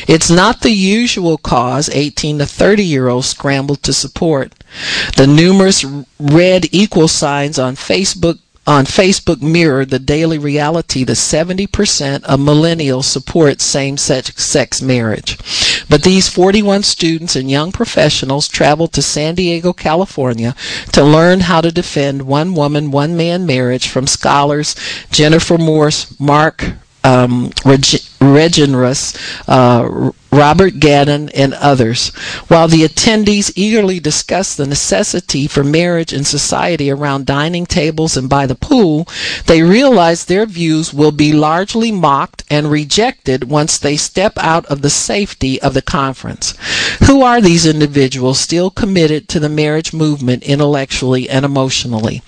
It's 0.08 0.30
not 0.30 0.62
the 0.62 0.72
usual 0.72 1.38
cause 1.38 1.90
18 1.90 2.40
to 2.40 2.46
30 2.46 2.84
year 2.84 3.08
olds 3.08 3.28
scramble 3.28 3.76
to 3.78 3.94
support. 3.94 4.54
The 5.16 5.28
numerous 5.28 5.86
red 6.20 6.66
equal 6.74 7.08
signs 7.08 7.58
on 7.58 7.76
Facebook 7.76 8.40
on 8.70 8.86
Facebook 8.86 9.42
mirror 9.42 9.84
the 9.84 9.98
daily 9.98 10.38
reality 10.38 11.04
that 11.04 11.14
70% 11.14 12.24
of 12.24 12.40
millennials 12.40 13.06
support 13.06 13.62
same 13.62 13.98
sex 13.98 14.80
marriage. 14.80 15.40
But 15.90 16.04
these 16.04 16.30
41 16.30 16.84
students 16.84 17.36
and 17.36 17.50
young 17.50 17.72
professionals 17.72 18.48
traveled 18.48 18.94
to 18.94 19.02
San 19.02 19.34
Diego, 19.34 19.74
California 19.74 20.54
to 20.92 21.04
learn 21.04 21.40
how 21.40 21.62
to 21.62 21.72
defend 21.72 22.28
one 22.28 22.54
woman, 22.54 22.92
one 22.92 23.18
man 23.18 23.44
marriage 23.48 23.88
from 23.88 24.06
scholars 24.06 24.76
Jennifer 25.10 25.58
Morse, 25.58 26.20
Mark 26.20 26.74
um, 27.04 27.52
Reg- 27.66 28.04
Regenerus, 28.20 29.16
uh, 29.48 30.12
Robert 30.32 30.80
Gannon, 30.80 31.30
and 31.30 31.54
others. 31.56 32.10
While 32.50 32.68
the 32.68 32.84
attendees 32.84 33.52
eagerly 33.56 34.00
discussed 34.00 34.58
the 34.58 34.68
necessity 34.68 35.48
for 35.48 35.64
marriage 35.64 36.14
in 36.14 36.24
society 36.24 36.92
around 36.92 37.26
dining 37.26 37.66
tables 37.66 38.16
and 38.18 38.30
by 38.30 38.46
the 38.46 38.56
pool, 38.56 39.08
they 39.46 39.64
realized 39.64 40.28
their 40.28 40.46
views 40.46 40.94
will 40.94 41.12
be 41.12 41.34
largely 41.34 41.92
mocked 41.92 42.44
and 42.50 42.70
rejected 42.70 43.46
once 43.50 43.78
they 43.78 43.98
step 43.98 44.34
out 44.38 44.66
of 44.66 44.82
the 44.82 44.90
safety 44.90 45.62
of 45.62 45.74
the 45.74 45.82
conference. 45.82 46.54
Who 47.08 47.22
are 47.22 47.42
these 47.42 47.66
individuals 47.66 48.40
still 48.40 48.70
committed 48.70 49.28
to 49.30 49.40
the 49.40 49.50
marriage 49.50 49.94
movement 49.94 50.44
intellectually 50.44 51.30
and 51.30 51.46
emotionally? 51.46 52.22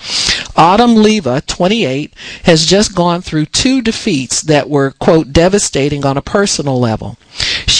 Autumn 0.55 0.95
Leva, 0.95 1.41
28, 1.41 2.13
has 2.43 2.65
just 2.65 2.95
gone 2.95 3.21
through 3.21 3.45
two 3.45 3.81
defeats 3.81 4.41
that 4.41 4.69
were, 4.69 4.91
quote, 4.91 5.33
devastating 5.33 6.05
on 6.05 6.17
a 6.17 6.21
personal 6.21 6.79
level. 6.79 7.17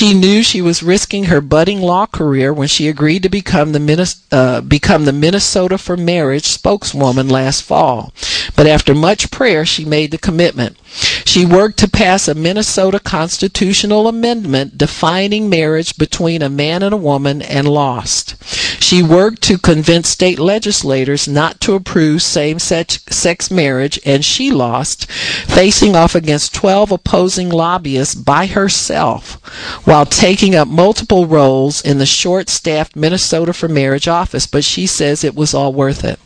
She 0.01 0.15
knew 0.15 0.41
she 0.41 0.63
was 0.63 0.81
risking 0.81 1.25
her 1.25 1.41
budding 1.41 1.79
law 1.79 2.07
career 2.07 2.51
when 2.51 2.67
she 2.67 2.87
agreed 2.87 3.21
to 3.21 3.29
become 3.29 3.71
the, 3.71 4.15
uh, 4.31 4.61
become 4.61 5.05
the 5.05 5.13
Minnesota 5.13 5.77
for 5.77 5.95
Marriage 5.95 6.45
spokeswoman 6.45 7.29
last 7.29 7.61
fall. 7.61 8.11
But 8.55 8.65
after 8.65 8.95
much 8.95 9.29
prayer, 9.29 9.63
she 9.63 9.85
made 9.85 10.09
the 10.09 10.17
commitment. 10.17 10.77
She 11.23 11.45
worked 11.45 11.77
to 11.79 11.87
pass 11.87 12.27
a 12.27 12.33
Minnesota 12.33 12.99
constitutional 12.99 14.07
amendment 14.07 14.75
defining 14.75 15.49
marriage 15.49 15.95
between 15.97 16.41
a 16.41 16.49
man 16.49 16.81
and 16.81 16.93
a 16.93 16.97
woman 16.97 17.43
and 17.43 17.67
lost. 17.67 18.35
She 18.81 19.03
worked 19.03 19.43
to 19.43 19.59
convince 19.59 20.09
state 20.09 20.39
legislators 20.39 21.27
not 21.27 21.61
to 21.61 21.75
approve 21.75 22.23
same 22.23 22.57
sex 22.57 23.51
marriage 23.51 23.99
and 24.03 24.25
she 24.25 24.49
lost, 24.49 25.09
facing 25.09 25.95
off 25.95 26.15
against 26.15 26.55
12 26.55 26.91
opposing 26.91 27.49
lobbyists 27.49 28.15
by 28.15 28.47
herself 28.47 29.37
while 29.91 30.05
taking 30.05 30.55
up 30.55 30.69
multiple 30.69 31.25
roles 31.25 31.81
in 31.81 31.97
the 31.97 32.05
short 32.05 32.47
staffed 32.47 32.95
Minnesota 32.95 33.51
for 33.51 33.67
Marriage 33.67 34.07
office. 34.07 34.47
But 34.47 34.63
she 34.63 34.87
says 34.87 35.21
it 35.21 35.35
was 35.35 35.53
all 35.53 35.73
worth 35.73 36.05
it. 36.05 36.17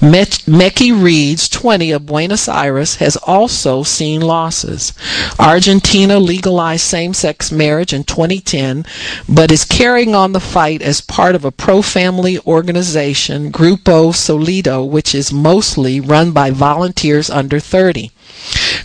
Mekhi 0.00 0.90
Reeds, 0.90 1.48
20 1.48 1.92
of 1.92 2.06
Buenos 2.06 2.48
Aires, 2.48 2.96
has 2.96 3.16
also 3.18 3.84
seen 3.84 4.20
losses. 4.20 4.92
Argentina 5.38 6.18
legalized 6.18 6.82
same 6.82 7.14
sex 7.14 7.52
marriage 7.52 7.92
in 7.92 8.02
2010, 8.02 8.84
but 9.28 9.52
is 9.52 9.64
carrying 9.64 10.16
on 10.16 10.32
the 10.32 10.40
fight 10.40 10.82
as 10.82 11.00
part 11.00 11.36
of 11.36 11.44
a 11.44 11.52
pro 11.52 11.82
family 11.82 12.40
organization, 12.40 13.52
Grupo 13.52 14.12
Solido, 14.12 14.84
which 14.84 15.14
is 15.14 15.32
mostly 15.32 16.00
run 16.00 16.32
by 16.32 16.50
volunteers 16.50 17.30
under 17.30 17.60
30. 17.60 18.10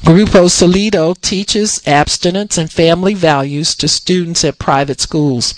Grupo 0.08 0.48
Solido 0.48 1.20
teaches 1.20 1.86
abstinence 1.86 2.58
and 2.58 2.72
family 2.72 3.14
values 3.14 3.76
to 3.76 3.90
students 3.90 4.46
at 4.46 4.58
private 4.58 5.02
schools. 5.02 5.54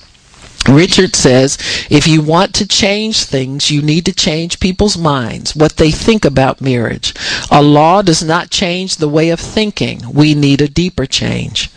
Richard 0.68 1.16
says, 1.16 1.58
if 1.90 2.08
you 2.08 2.22
want 2.22 2.54
to 2.56 2.68
change 2.68 3.24
things, 3.24 3.72
you 3.72 3.82
need 3.82 4.06
to 4.06 4.14
change 4.14 4.60
people's 4.60 4.98
minds, 4.98 5.56
what 5.56 5.78
they 5.78 5.90
think 5.90 6.26
about 6.26 6.62
marriage. 6.62 7.14
A 7.50 7.64
law 7.64 8.02
does 8.02 8.24
not 8.24 8.52
change 8.52 8.98
the 8.98 9.10
way 9.10 9.30
of 9.30 9.40
thinking. 9.40 10.02
We 10.14 10.36
need 10.36 10.62
a 10.62 10.68
deeper 10.68 11.06
change. 11.06 11.72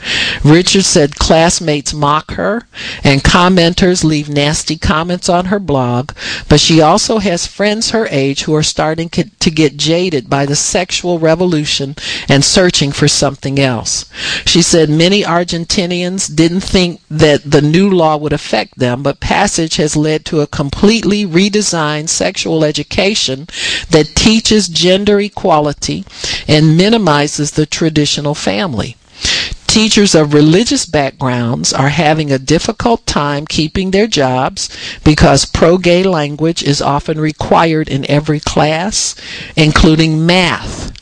Richard 0.44 0.84
said 0.84 1.16
classmates 1.16 1.94
mock 1.94 2.32
her 2.32 2.66
and 3.02 3.22
commenters 3.22 4.04
leave 4.04 4.28
nasty 4.28 4.76
comments 4.76 5.28
on 5.28 5.46
her 5.46 5.58
blog, 5.58 6.12
but 6.48 6.60
she 6.60 6.80
also 6.80 7.18
has 7.18 7.46
friends 7.46 7.90
her 7.90 8.06
age 8.10 8.42
who 8.42 8.54
are 8.54 8.62
starting 8.62 9.08
to 9.08 9.50
get 9.50 9.76
jaded 9.76 10.28
by 10.28 10.44
the 10.44 10.56
sexual 10.56 11.18
revolution 11.18 11.94
and 12.28 12.44
searching 12.44 12.92
for 12.92 13.08
something 13.08 13.58
else. 13.58 14.10
She 14.44 14.60
said 14.60 14.90
many 14.90 15.22
Argentinians 15.22 16.34
didn't 16.34 16.60
think 16.60 17.00
that 17.10 17.50
the 17.50 17.62
new 17.62 17.88
law 17.88 18.16
would 18.16 18.32
affect 18.32 18.71
them, 18.76 19.02
but 19.02 19.20
Passage 19.20 19.76
has 19.76 19.96
led 19.96 20.24
to 20.26 20.40
a 20.40 20.46
completely 20.46 21.26
redesigned 21.26 22.08
sexual 22.08 22.64
education 22.64 23.46
that 23.90 24.14
teaches 24.14 24.68
gender 24.68 25.20
equality 25.20 26.04
and 26.48 26.76
minimizes 26.76 27.52
the 27.52 27.66
traditional 27.66 28.34
family. 28.34 28.96
Teachers 29.66 30.14
of 30.14 30.34
religious 30.34 30.84
backgrounds 30.84 31.72
are 31.72 31.88
having 31.88 32.30
a 32.30 32.38
difficult 32.38 33.06
time 33.06 33.46
keeping 33.46 33.90
their 33.90 34.06
jobs 34.06 34.68
because 35.02 35.46
pro 35.46 35.78
gay 35.78 36.02
language 36.02 36.62
is 36.62 36.82
often 36.82 37.18
required 37.18 37.88
in 37.88 38.04
every 38.10 38.38
class, 38.38 39.14
including 39.56 40.26
math, 40.26 40.92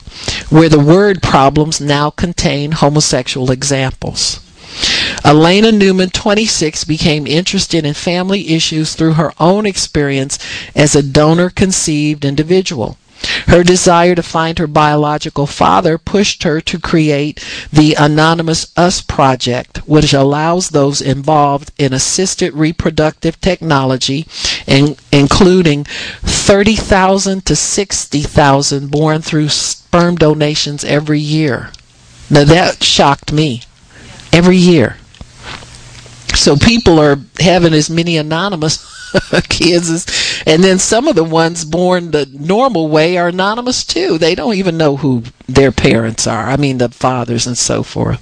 where 0.52 0.68
the 0.68 0.78
word 0.78 1.20
problems 1.20 1.80
now 1.80 2.10
contain 2.10 2.72
homosexual 2.72 3.51
examples. 3.51 4.38
Alana 5.24 5.77
Newman, 5.77 6.11
26, 6.11 6.85
became 6.85 7.27
interested 7.27 7.85
in 7.85 7.95
family 7.95 8.51
issues 8.51 8.95
through 8.95 9.15
her 9.15 9.32
own 9.39 9.66
experience 9.66 10.39
as 10.74 10.95
a 10.95 11.03
donor 11.03 11.51
conceived 11.51 12.24
individual. 12.24 12.97
Her 13.49 13.62
desire 13.62 14.15
to 14.15 14.23
find 14.23 14.59
her 14.59 14.66
biological 14.66 15.47
father 15.47 15.99
pushed 15.99 16.43
her 16.45 16.61
to 16.62 16.78
create 16.78 17.45
the 17.70 17.95
Anonymous 17.95 18.73
Us 18.78 19.03
Project, 19.03 19.78
which 19.87 20.15
allows 20.15 20.70
those 20.70 21.03
involved 21.03 21.70
in 21.77 21.93
assisted 21.93 22.55
reproductive 22.55 23.39
technology, 23.41 24.27
in, 24.66 24.97
including 25.12 25.85
30,000 26.23 27.45
to 27.45 27.55
60,000 27.55 28.91
born 28.91 29.20
through 29.20 29.51
sperm 29.51 30.16
donations 30.16 30.82
every 30.82 31.20
year. 31.20 31.73
Now 32.31 32.45
that 32.45 32.82
shocked 32.82 33.32
me. 33.32 33.62
Every 34.32 34.57
year. 34.57 34.97
So 36.40 36.56
people 36.56 36.98
are 36.98 37.18
having 37.38 37.74
as 37.74 37.90
many 37.90 38.16
anonymous 38.16 38.78
kids 39.50 39.90
as, 39.90 40.42
and 40.46 40.64
then 40.64 40.78
some 40.78 41.06
of 41.06 41.14
the 41.14 41.22
ones 41.22 41.66
born 41.66 42.12
the 42.12 42.26
normal 42.32 42.88
way 42.88 43.18
are 43.18 43.28
anonymous 43.28 43.84
too. 43.84 44.16
They 44.16 44.34
don't 44.34 44.54
even 44.54 44.78
know 44.78 44.96
who 44.96 45.24
their 45.46 45.70
parents 45.70 46.26
are. 46.26 46.48
I 46.48 46.56
mean, 46.56 46.78
the 46.78 46.88
fathers 46.88 47.46
and 47.46 47.58
so 47.58 47.82
forth. 47.82 48.20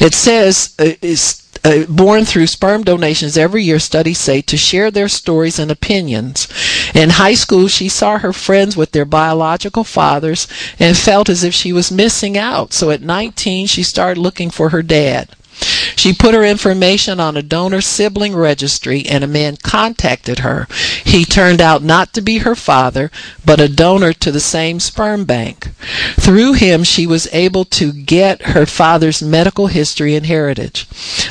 It 0.00 0.14
says 0.14 0.74
uh, 0.78 0.92
is 1.02 1.42
uh, 1.64 1.84
born 1.86 2.24
through 2.24 2.46
sperm 2.46 2.82
donations 2.82 3.36
every 3.36 3.62
year, 3.62 3.78
studies 3.78 4.18
say, 4.18 4.40
to 4.40 4.56
share 4.56 4.90
their 4.90 5.08
stories 5.08 5.58
and 5.58 5.70
opinions. 5.70 6.48
In 6.94 7.10
high 7.10 7.34
school, 7.34 7.68
she 7.68 7.90
saw 7.90 8.18
her 8.18 8.32
friends 8.32 8.74
with 8.74 8.92
their 8.92 9.04
biological 9.04 9.84
fathers 9.84 10.48
and 10.78 10.96
felt 10.96 11.28
as 11.28 11.44
if 11.44 11.52
she 11.52 11.74
was 11.74 11.92
missing 11.92 12.38
out. 12.38 12.72
So 12.72 12.90
at 12.90 13.02
19, 13.02 13.66
she 13.66 13.82
started 13.82 14.20
looking 14.20 14.48
for 14.48 14.70
her 14.70 14.82
dad. 14.82 15.36
She 16.04 16.12
put 16.12 16.34
her 16.34 16.44
information 16.44 17.18
on 17.18 17.34
a 17.34 17.42
donor 17.42 17.80
sibling 17.80 18.36
registry 18.36 19.06
and 19.06 19.24
a 19.24 19.26
man 19.26 19.56
contacted 19.56 20.40
her. 20.40 20.68
He 21.02 21.24
turned 21.24 21.62
out 21.62 21.82
not 21.82 22.12
to 22.12 22.20
be 22.20 22.40
her 22.40 22.54
father, 22.54 23.10
but 23.42 23.58
a 23.58 23.70
donor 23.70 24.12
to 24.12 24.30
the 24.30 24.38
same 24.38 24.80
sperm 24.80 25.24
bank. 25.24 25.70
Through 26.20 26.52
him, 26.60 26.84
she 26.84 27.06
was 27.06 27.26
able 27.32 27.64
to 27.80 27.90
get 27.90 28.48
her 28.48 28.66
father's 28.66 29.22
medical 29.22 29.68
history 29.68 30.14
and 30.14 30.26
heritage. 30.26 30.86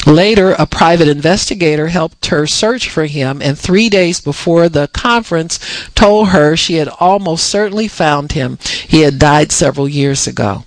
Later, 0.08 0.54
a 0.54 0.66
private 0.66 1.08
investigator 1.08 1.90
helped 1.90 2.26
her 2.26 2.48
search 2.48 2.90
for 2.90 3.06
him, 3.06 3.44
and 3.44 3.56
three 3.56 3.90
days 3.90 4.22
before 4.22 4.70
the 4.70 4.88
conference, 4.88 5.60
told 5.94 6.30
her 6.30 6.58
she 6.58 6.78
had 6.78 6.90
almost 7.00 7.46
certainly 7.46 7.88
found 7.88 8.32
him. 8.32 8.58
He 8.88 9.02
had 9.02 9.20
died 9.20 9.52
several 9.52 9.88
years 9.88 10.26
ago. 10.26 10.66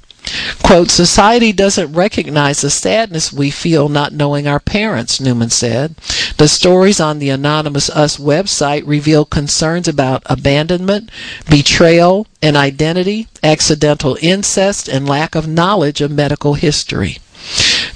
Quote, 0.63 0.91
society 0.91 1.53
doesn't 1.53 1.93
recognize 1.93 2.61
the 2.61 2.71
sadness 2.71 3.33
we 3.33 3.51
feel 3.51 3.89
not 3.89 4.13
knowing 4.13 4.49
our 4.49 4.59
parents, 4.59 5.21
Newman 5.21 5.51
said. 5.51 5.95
The 6.39 6.49
stories 6.49 7.01
on 7.01 7.19
the 7.19 7.31
Anonymous 7.31 7.89
Us 7.91 8.17
website 8.17 8.83
reveal 8.87 9.25
concerns 9.25 9.87
about 9.87 10.23
abandonment, 10.27 11.11
betrayal, 11.49 12.27
and 12.43 12.57
identity, 12.57 13.29
accidental 13.43 14.19
incest, 14.21 14.89
and 14.89 15.09
lack 15.09 15.35
of 15.35 15.47
knowledge 15.47 16.01
of 16.01 16.11
medical 16.11 16.55
history. 16.55 17.19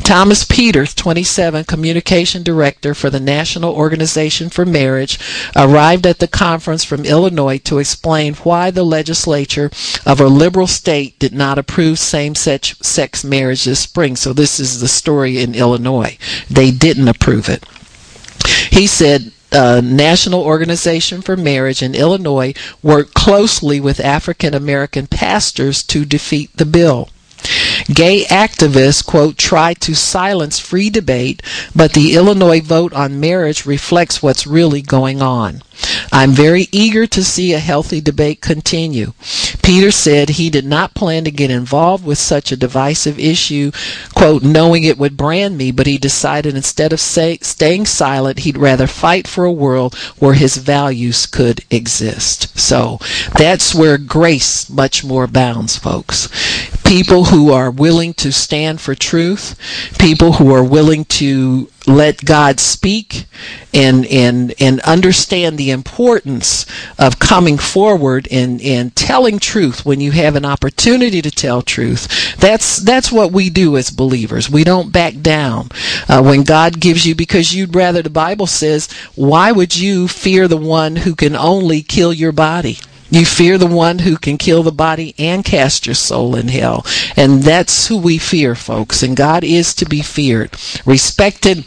Thomas 0.02 0.44
Peters, 0.44 0.94
27, 0.94 1.64
Communication 1.64 2.42
Director 2.42 2.94
for 2.94 3.10
the 3.10 3.20
National 3.20 3.72
Organization 3.74 4.50
for 4.50 4.64
Marriage, 4.64 5.18
arrived 5.54 6.06
at 6.06 6.18
the 6.18 6.28
conference 6.28 6.84
from 6.84 7.04
Illinois 7.04 7.58
to 7.58 7.78
explain 7.78 8.34
why 8.34 8.70
the 8.70 8.84
legislature 8.84 9.70
of 10.04 10.20
a 10.20 10.26
liberal 10.26 10.66
state 10.66 11.18
did 11.18 11.32
not 11.32 11.58
approve 11.58 11.98
same 11.98 12.34
sex 12.34 13.24
marriage 13.24 13.64
this 13.64 13.80
spring. 13.80 14.16
So, 14.16 14.32
this 14.32 14.58
is 14.58 14.80
the 14.80 14.88
story 14.88 15.40
in 15.40 15.54
Illinois. 15.54 16.18
They 16.48 16.70
didn't 16.70 17.08
approve 17.08 17.48
it. 17.48 17.64
He 18.70 18.86
said 18.86 19.32
uh, 19.52 19.80
National 19.82 20.42
Organization 20.42 21.22
for 21.22 21.36
Marriage 21.36 21.82
in 21.82 21.94
Illinois 21.94 22.54
worked 22.82 23.14
closely 23.14 23.80
with 23.80 24.00
African 24.00 24.54
American 24.54 25.06
pastors 25.06 25.82
to 25.84 26.04
defeat 26.04 26.50
the 26.56 26.66
bill. 26.66 27.08
Gay 27.92 28.24
activists, 28.24 29.04
quote, 29.04 29.36
try 29.36 29.74
to 29.74 29.94
silence 29.94 30.58
free 30.58 30.90
debate, 30.90 31.42
but 31.74 31.92
the 31.92 32.14
Illinois 32.14 32.60
vote 32.60 32.92
on 32.92 33.18
marriage 33.18 33.66
reflects 33.66 34.22
what's 34.22 34.46
really 34.46 34.80
going 34.80 35.20
on. 35.20 35.62
I'm 36.12 36.32
very 36.32 36.68
eager 36.72 37.06
to 37.06 37.24
see 37.24 37.52
a 37.52 37.58
healthy 37.58 38.00
debate 38.00 38.40
continue. 38.40 39.12
Peter 39.62 39.90
said 39.90 40.30
he 40.30 40.50
did 40.50 40.66
not 40.66 40.94
plan 40.94 41.24
to 41.24 41.30
get 41.30 41.50
involved 41.50 42.04
with 42.04 42.18
such 42.18 42.52
a 42.52 42.56
divisive 42.56 43.18
issue, 43.18 43.70
quote, 44.14 44.42
knowing 44.42 44.84
it 44.84 44.98
would 44.98 45.16
brand 45.16 45.56
me, 45.56 45.70
but 45.70 45.86
he 45.86 45.98
decided 45.98 46.54
instead 46.54 46.92
of 46.92 47.00
say, 47.00 47.38
staying 47.42 47.86
silent, 47.86 48.40
he'd 48.40 48.58
rather 48.58 48.86
fight 48.86 49.26
for 49.26 49.44
a 49.44 49.52
world 49.52 49.94
where 50.18 50.34
his 50.34 50.56
values 50.56 51.26
could 51.26 51.64
exist. 51.70 52.58
So 52.58 52.98
that's 53.36 53.74
where 53.74 53.98
grace 53.98 54.68
much 54.68 55.04
more 55.04 55.24
abounds, 55.24 55.76
folks. 55.76 56.28
People 56.90 57.26
who 57.26 57.52
are 57.52 57.70
willing 57.70 58.14
to 58.14 58.32
stand 58.32 58.80
for 58.80 58.96
truth, 58.96 59.56
people 60.00 60.32
who 60.32 60.52
are 60.52 60.64
willing 60.64 61.04
to 61.04 61.70
let 61.86 62.24
God 62.24 62.58
speak 62.58 63.26
and 63.72 64.04
and 64.06 64.52
and 64.58 64.80
understand 64.80 65.56
the 65.56 65.70
importance 65.70 66.66
of 66.98 67.20
coming 67.20 67.58
forward 67.58 68.26
and 68.32 68.60
and 68.60 68.96
telling 68.96 69.38
truth 69.38 69.86
when 69.86 70.00
you 70.00 70.10
have 70.10 70.34
an 70.34 70.44
opportunity 70.44 71.22
to 71.22 71.30
tell 71.30 71.62
truth. 71.62 72.36
That's 72.38 72.78
that's 72.78 73.12
what 73.12 73.30
we 73.30 73.50
do 73.50 73.76
as 73.76 73.90
believers. 73.90 74.50
We 74.50 74.64
don't 74.64 74.90
back 74.90 75.20
down 75.20 75.68
uh, 76.08 76.20
when 76.24 76.42
God 76.42 76.80
gives 76.80 77.06
you 77.06 77.14
because 77.14 77.54
you'd 77.54 77.76
rather. 77.76 78.02
The 78.02 78.10
Bible 78.10 78.48
says, 78.48 78.90
"Why 79.14 79.52
would 79.52 79.76
you 79.76 80.08
fear 80.08 80.48
the 80.48 80.56
one 80.56 80.96
who 80.96 81.14
can 81.14 81.36
only 81.36 81.82
kill 81.82 82.12
your 82.12 82.32
body?" 82.32 82.78
You 83.10 83.26
fear 83.26 83.58
the 83.58 83.66
one 83.66 84.00
who 84.00 84.16
can 84.16 84.38
kill 84.38 84.62
the 84.62 84.72
body 84.72 85.14
and 85.18 85.44
cast 85.44 85.86
your 85.86 85.94
soul 85.96 86.36
in 86.36 86.48
hell. 86.48 86.86
And 87.16 87.42
that's 87.42 87.88
who 87.88 87.98
we 87.98 88.18
fear, 88.18 88.54
folks. 88.54 89.02
And 89.02 89.16
God 89.16 89.42
is 89.42 89.74
to 89.74 89.84
be 89.84 90.00
feared, 90.00 90.56
respected, 90.86 91.64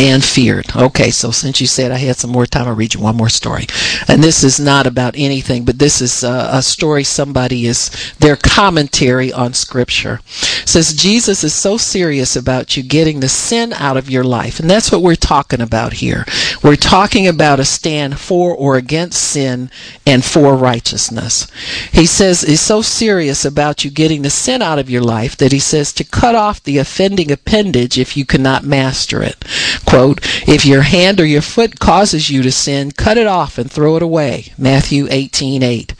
and 0.00 0.24
feared. 0.24 0.74
Okay, 0.74 1.10
so 1.10 1.30
since 1.30 1.60
you 1.60 1.66
said 1.66 1.92
I 1.92 1.98
had 1.98 2.16
some 2.16 2.30
more 2.30 2.46
time, 2.46 2.66
I'll 2.66 2.74
read 2.74 2.94
you 2.94 3.00
one 3.00 3.18
more 3.18 3.28
story. 3.28 3.66
And 4.08 4.24
this 4.24 4.42
is 4.42 4.58
not 4.58 4.86
about 4.86 5.14
anything, 5.14 5.66
but 5.66 5.78
this 5.78 6.00
is 6.00 6.24
a, 6.24 6.48
a 6.52 6.62
story 6.62 7.04
somebody 7.04 7.66
is, 7.66 7.90
their 8.18 8.36
commentary 8.36 9.30
on 9.30 9.52
Scripture. 9.52 10.20
It 10.62 10.68
says, 10.68 10.94
Jesus 10.94 11.44
is 11.44 11.52
so 11.52 11.76
serious 11.76 12.34
about 12.34 12.78
you 12.78 12.82
getting 12.82 13.20
the 13.20 13.28
sin 13.28 13.74
out 13.74 13.98
of 13.98 14.08
your 14.08 14.24
life. 14.24 14.58
And 14.58 14.70
that's 14.70 14.90
what 14.90 15.02
we're 15.02 15.16
talking 15.16 15.60
about 15.60 15.94
here. 15.94 16.24
We're 16.62 16.76
talking 16.76 17.28
about 17.28 17.60
a 17.60 17.64
stand 17.66 18.18
for 18.18 18.54
or 18.54 18.76
against 18.76 19.22
sin 19.22 19.70
and 20.06 20.24
for 20.24 20.56
righteousness. 20.56 21.46
He 21.92 22.06
says, 22.06 22.40
he's 22.40 22.62
so 22.62 22.80
serious 22.80 23.44
about 23.44 23.84
you 23.84 23.90
getting 23.90 24.22
the 24.22 24.30
sin 24.30 24.62
out 24.62 24.78
of 24.78 24.88
your 24.88 25.02
life 25.02 25.36
that 25.36 25.52
he 25.52 25.58
says 25.58 25.92
to 25.92 26.04
cut 26.04 26.34
off 26.34 26.62
the 26.62 26.78
offending 26.78 27.30
appendage 27.30 27.98
if 27.98 28.16
you 28.16 28.24
cannot 28.24 28.64
master 28.64 29.22
it 29.22 29.44
quote, 29.90 30.20
if 30.46 30.64
your 30.64 30.82
hand 30.82 31.18
or 31.18 31.26
your 31.26 31.42
foot 31.42 31.80
causes 31.80 32.30
you 32.30 32.42
to 32.42 32.52
sin, 32.52 32.92
cut 32.92 33.18
it 33.18 33.26
off 33.26 33.58
and 33.58 33.68
throw 33.68 33.96
it 33.96 34.02
away. 34.02 34.52
Matthew 34.56 35.08
18:8. 35.10 35.94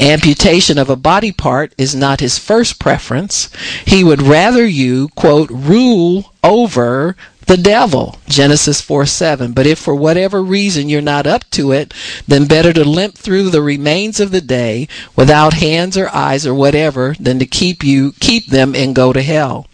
Amputation 0.00 0.78
of 0.78 0.88
a 0.88 0.96
body 0.96 1.32
part 1.32 1.74
is 1.76 1.94
not 1.94 2.20
his 2.20 2.38
first 2.38 2.78
preference. 2.78 3.50
He 3.84 4.02
would 4.02 4.22
rather 4.22 4.66
you, 4.66 5.08
quote, 5.08 5.50
rule 5.50 6.32
over 6.42 7.14
the 7.44 7.58
devil. 7.58 8.18
Genesis 8.26 8.80
4 8.80 9.04
7. 9.04 9.52
But 9.52 9.66
if 9.66 9.78
for 9.78 9.94
whatever 9.94 10.42
reason 10.42 10.88
you're 10.88 11.02
not 11.02 11.26
up 11.26 11.44
to 11.50 11.72
it, 11.72 11.92
then 12.26 12.46
better 12.46 12.72
to 12.72 12.84
limp 12.88 13.18
through 13.18 13.50
the 13.50 13.60
remains 13.60 14.18
of 14.18 14.30
the 14.30 14.40
day 14.40 14.88
without 15.14 15.52
hands 15.52 15.98
or 15.98 16.08
eyes 16.08 16.46
or 16.46 16.54
whatever 16.54 17.14
than 17.20 17.38
to 17.38 17.44
keep 17.44 17.84
you 17.84 18.12
keep 18.18 18.46
them 18.46 18.74
and 18.74 18.96
go 18.96 19.12
to 19.12 19.22
hell. 19.22 19.66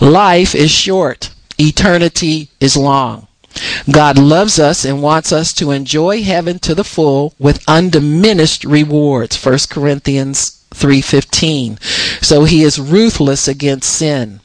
Life 0.00 0.54
is 0.54 0.70
short 0.70 1.33
eternity 1.58 2.50
is 2.60 2.76
long. 2.76 3.26
God 3.90 4.18
loves 4.18 4.58
us 4.58 4.84
and 4.84 5.02
wants 5.02 5.32
us 5.32 5.52
to 5.54 5.70
enjoy 5.70 6.22
heaven 6.22 6.58
to 6.60 6.74
the 6.74 6.84
full 6.84 7.34
with 7.38 7.62
undiminished 7.68 8.64
rewards. 8.64 9.36
1 9.36 9.70
Corinthians 9.70 10.58
3:15. 10.74 11.78
So 12.20 12.44
he 12.44 12.62
is 12.62 12.80
ruthless 12.80 13.46
against 13.46 13.90
sin. 13.90 14.40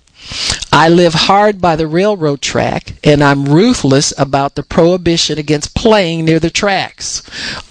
I 0.71 0.87
live 0.87 1.13
hard 1.13 1.59
by 1.59 1.75
the 1.75 1.87
railroad 1.87 2.41
track, 2.41 2.93
and 3.03 3.23
I'm 3.23 3.45
ruthless 3.45 4.13
about 4.17 4.53
the 4.53 4.61
prohibition 4.61 5.39
against 5.39 5.73
playing 5.73 6.25
near 6.25 6.39
the 6.39 6.51
tracks. 6.51 7.23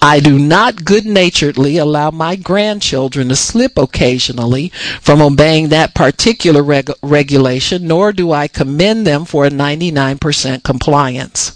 I 0.02 0.18
do 0.18 0.36
not 0.36 0.84
good 0.84 1.06
naturedly 1.06 1.76
allow 1.76 2.10
my 2.10 2.34
grandchildren 2.34 3.28
to 3.28 3.36
slip 3.36 3.78
occasionally 3.78 4.72
from 5.00 5.22
obeying 5.22 5.68
that 5.68 5.94
particular 5.94 6.62
reg- 6.62 6.90
regulation, 7.02 7.86
nor 7.86 8.12
do 8.12 8.32
I 8.32 8.48
commend 8.48 9.06
them 9.06 9.24
for 9.24 9.46
a 9.46 9.50
99% 9.50 10.64
compliance. 10.64 11.52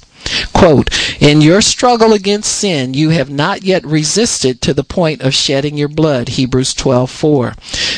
Quote, 0.53 0.91
In 1.21 1.41
your 1.41 1.61
struggle 1.61 2.13
against 2.13 2.53
sin, 2.53 2.95
you 2.95 3.11
have 3.11 3.29
not 3.29 3.65
yet 3.65 3.85
resisted 3.85 4.61
to 4.61 4.73
the 4.73 4.85
point 4.85 5.21
of 5.21 5.35
shedding 5.35 5.77
your 5.77 5.89
blood. 5.89 6.31
Hebrews 6.31 6.73
12:4. 6.75 7.57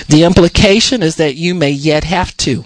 The 0.09 0.23
implication 0.25 1.03
is 1.03 1.17
that 1.17 1.37
you 1.37 1.55
may 1.55 1.71
yet 1.71 2.05
have 2.05 2.35
to. 2.39 2.65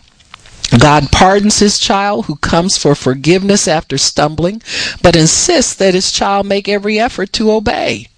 God 0.76 1.10
pardons 1.10 1.60
his 1.60 1.78
child 1.78 2.26
who 2.26 2.36
comes 2.36 2.76
for 2.76 2.94
forgiveness 2.94 3.66
after 3.66 3.96
stumbling, 3.96 4.60
but 5.02 5.16
insists 5.16 5.74
that 5.74 5.94
his 5.94 6.12
child 6.12 6.46
make 6.46 6.68
every 6.68 6.98
effort 6.98 7.32
to 7.34 7.52
obey. 7.52 8.08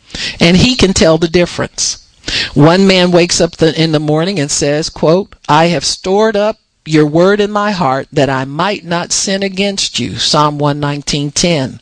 And 0.41 0.57
he 0.57 0.75
can 0.75 0.93
tell 0.93 1.19
the 1.19 1.29
difference. 1.29 2.07
One 2.55 2.87
man 2.87 3.13
wakes 3.13 3.41
up 3.41 3.57
the, 3.57 3.81
in 3.81 3.93
the 3.93 4.01
morning 4.01 4.39
and 4.39 4.51
says, 4.51 4.89
quote, 4.89 5.35
I 5.49 5.67
have 5.67 5.85
stored 5.85 6.37
up 6.37 6.59
your 6.87 7.07
word 7.07 7.41
in 7.41 7.51
my 7.51 7.71
heart 7.73 8.09
that 8.11 8.31
I 8.31 8.45
might 8.45 8.85
not 8.85 9.13
sin 9.13 9.43
against 9.43 9.99
you. 9.99 10.17
Psalm 10.17 10.59
119:10. 10.59 11.79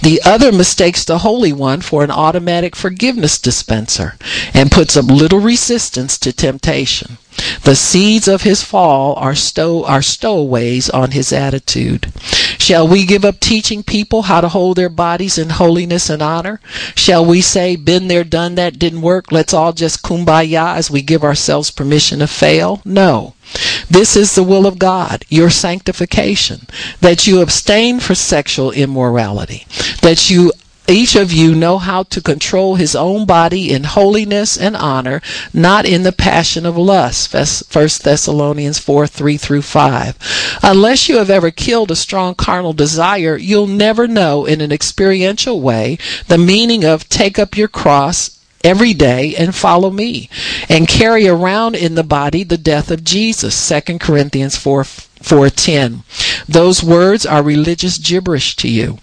The 0.00 0.20
other 0.24 0.50
mistakes 0.50 1.04
the 1.04 1.18
Holy 1.18 1.52
One 1.52 1.80
for 1.80 2.02
an 2.02 2.10
automatic 2.10 2.74
forgiveness 2.74 3.38
dispenser 3.38 4.16
and 4.52 4.70
puts 4.70 4.96
up 4.96 5.06
little 5.06 5.38
resistance 5.38 6.18
to 6.18 6.32
temptation. 6.32 7.18
The 7.64 7.76
seeds 7.76 8.28
of 8.28 8.42
his 8.42 8.62
fall 8.62 9.14
are, 9.14 9.34
stow- 9.34 9.84
are 9.84 10.02
stowaways 10.02 10.90
on 10.90 11.12
his 11.12 11.32
attitude. 11.32 12.12
Shall 12.58 12.86
we 12.86 13.04
give 13.06 13.24
up 13.24 13.40
teaching 13.40 13.82
people 13.82 14.22
how 14.22 14.40
to 14.40 14.48
hold 14.48 14.76
their 14.76 14.88
bodies 14.88 15.38
in 15.38 15.50
holiness 15.50 16.10
and 16.10 16.22
honor? 16.22 16.60
Shall 16.94 17.24
we 17.24 17.40
say, 17.40 17.76
been 17.76 18.08
there, 18.08 18.24
done 18.24 18.54
that, 18.56 18.78
didn't 18.78 19.02
work, 19.02 19.32
let's 19.32 19.54
all 19.54 19.72
just 19.72 20.02
kumbaya 20.02 20.76
as 20.76 20.90
we 20.90 21.02
give 21.02 21.24
ourselves 21.24 21.70
permission 21.70 22.20
to 22.20 22.26
fail? 22.26 22.80
No. 22.84 23.34
This 23.90 24.16
is 24.16 24.34
the 24.34 24.42
will 24.42 24.66
of 24.66 24.78
God, 24.78 25.24
your 25.28 25.50
sanctification, 25.50 26.66
that 27.00 27.26
you 27.26 27.40
abstain 27.40 28.00
from 28.00 28.14
sexual 28.14 28.70
immorality, 28.70 29.66
that 30.00 30.30
you 30.30 30.52
each 30.88 31.14
of 31.14 31.32
you 31.32 31.54
know 31.54 31.78
how 31.78 32.02
to 32.04 32.20
control 32.20 32.74
his 32.74 32.96
own 32.96 33.24
body 33.24 33.72
in 33.72 33.84
holiness 33.84 34.56
and 34.56 34.76
honor, 34.76 35.22
not 35.54 35.84
in 35.86 36.02
the 36.02 36.12
passion 36.12 36.66
of 36.66 36.76
lust. 36.76 37.32
1 37.32 37.88
Thessalonians 38.02 38.78
4 38.78 39.06
3 39.06 39.36
through 39.36 39.62
5. 39.62 40.58
Unless 40.62 41.08
you 41.08 41.18
have 41.18 41.30
ever 41.30 41.50
killed 41.50 41.90
a 41.90 41.96
strong 41.96 42.34
carnal 42.34 42.72
desire, 42.72 43.36
you'll 43.36 43.66
never 43.66 44.08
know 44.08 44.44
in 44.44 44.60
an 44.60 44.72
experiential 44.72 45.60
way 45.60 45.98
the 46.28 46.38
meaning 46.38 46.84
of 46.84 47.08
take 47.08 47.38
up 47.38 47.56
your 47.56 47.68
cross 47.68 48.38
every 48.64 48.94
day 48.94 49.34
and 49.36 49.54
follow 49.54 49.90
me 49.90 50.28
and 50.68 50.88
carry 50.88 51.26
around 51.26 51.74
in 51.74 51.94
the 51.94 52.04
body 52.04 52.44
the 52.44 52.58
death 52.58 52.90
of 52.90 53.04
Jesus 53.04 53.68
2 53.68 53.98
Corinthians 53.98 54.56
4 54.56 54.84
4:10 54.84 56.02
those 56.48 56.82
words 56.82 57.26
are 57.26 57.42
religious 57.42 57.98
gibberish 57.98 58.54
to 58.56 58.68
you 58.68 58.98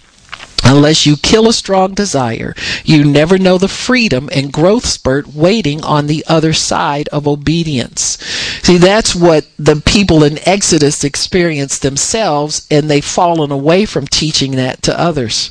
Unless 0.64 1.06
you 1.06 1.18
kill 1.18 1.49
a 1.49 1.53
strong 1.53 1.94
desire, 1.94 2.53
you 2.84 3.03
never 3.03 3.38
know 3.38 3.57
the 3.57 3.68
freedom 3.68 4.30
and 4.31 4.53
growth 4.53 4.86
spurt 4.86 5.34
waiting 5.34 5.84
on 5.84 6.07
the 6.07 6.23
other 6.27 6.53
side 6.53 7.07
of 7.10 7.27
obedience. 7.27 8.18
See, 8.61 8.77
that's 8.77 9.15
what 9.15 9.48
the 9.57 9.77
people 9.77 10.23
in 10.23 10.40
Exodus 10.48 11.03
experienced 11.03 11.81
themselves, 11.81 12.68
and 12.69 12.90
they've 12.90 13.03
fallen 13.03 13.52
away 13.52 13.86
from 13.86 14.06
teaching 14.06 14.52
that 14.57 14.81
to 14.84 14.99
others. 14.99 15.49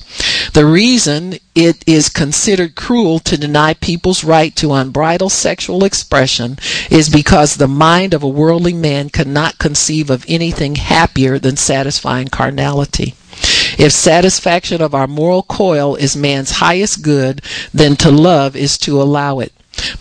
The 0.52 0.66
reason 0.66 1.38
it 1.54 1.82
is 1.86 2.08
considered 2.08 2.76
cruel 2.76 3.18
to 3.20 3.36
deny 3.36 3.74
people's 3.74 4.22
right 4.22 4.54
to 4.56 4.72
unbridled 4.72 5.32
sexual 5.32 5.84
expression 5.84 6.58
is 6.90 7.08
because 7.08 7.56
the 7.56 7.66
mind 7.66 8.14
of 8.14 8.22
a 8.22 8.28
worldly 8.28 8.72
man 8.72 9.08
cannot 9.10 9.58
conceive 9.58 10.10
of 10.10 10.24
anything 10.28 10.76
happier 10.76 11.38
than 11.38 11.56
satisfying 11.56 12.28
carnality. 12.28 13.14
If 13.78 13.92
satisfaction 13.92 14.82
of 14.82 14.94
our 14.94 15.06
moral 15.06 15.44
coil 15.44 15.94
is 15.94 16.16
man's 16.16 16.50
highest 16.50 17.02
good, 17.02 17.40
then 17.72 17.94
to 17.96 18.10
love 18.10 18.56
is 18.56 18.76
to 18.78 19.00
allow 19.00 19.38
it. 19.38 19.52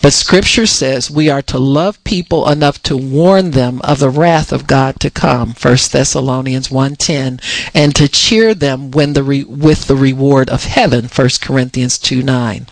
But 0.02 0.12
scripture 0.12 0.66
says 0.66 1.08
we 1.08 1.28
are 1.28 1.42
to 1.42 1.58
love 1.58 2.02
people 2.02 2.48
enough 2.48 2.82
to 2.82 2.96
warn 2.96 3.52
them 3.52 3.80
of 3.84 4.00
the 4.00 4.10
wrath 4.10 4.52
of 4.52 4.66
God 4.66 4.98
to 5.00 5.10
come, 5.10 5.54
1 5.54 5.92
Thessalonians 5.92 6.68
1:10, 6.68 7.40
and 7.72 7.94
to 7.94 8.08
cheer 8.08 8.54
them 8.54 8.90
when 8.90 9.12
the 9.12 9.22
re- 9.22 9.44
with 9.44 9.86
the 9.86 9.94
reward 9.94 10.50
of 10.50 10.64
heaven, 10.64 11.08
1 11.08 11.40
Corinthians 11.40 11.96
2:9. 11.96 12.66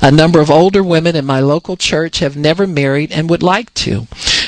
A 0.00 0.10
number 0.10 0.40
of 0.40 0.50
older 0.50 0.82
women 0.82 1.14
in 1.14 1.26
my 1.26 1.40
local 1.40 1.76
church 1.76 2.20
have 2.20 2.36
never 2.36 2.66
married 2.66 3.12
and 3.12 3.28
would 3.28 3.42
like 3.42 3.74
to. 3.74 4.06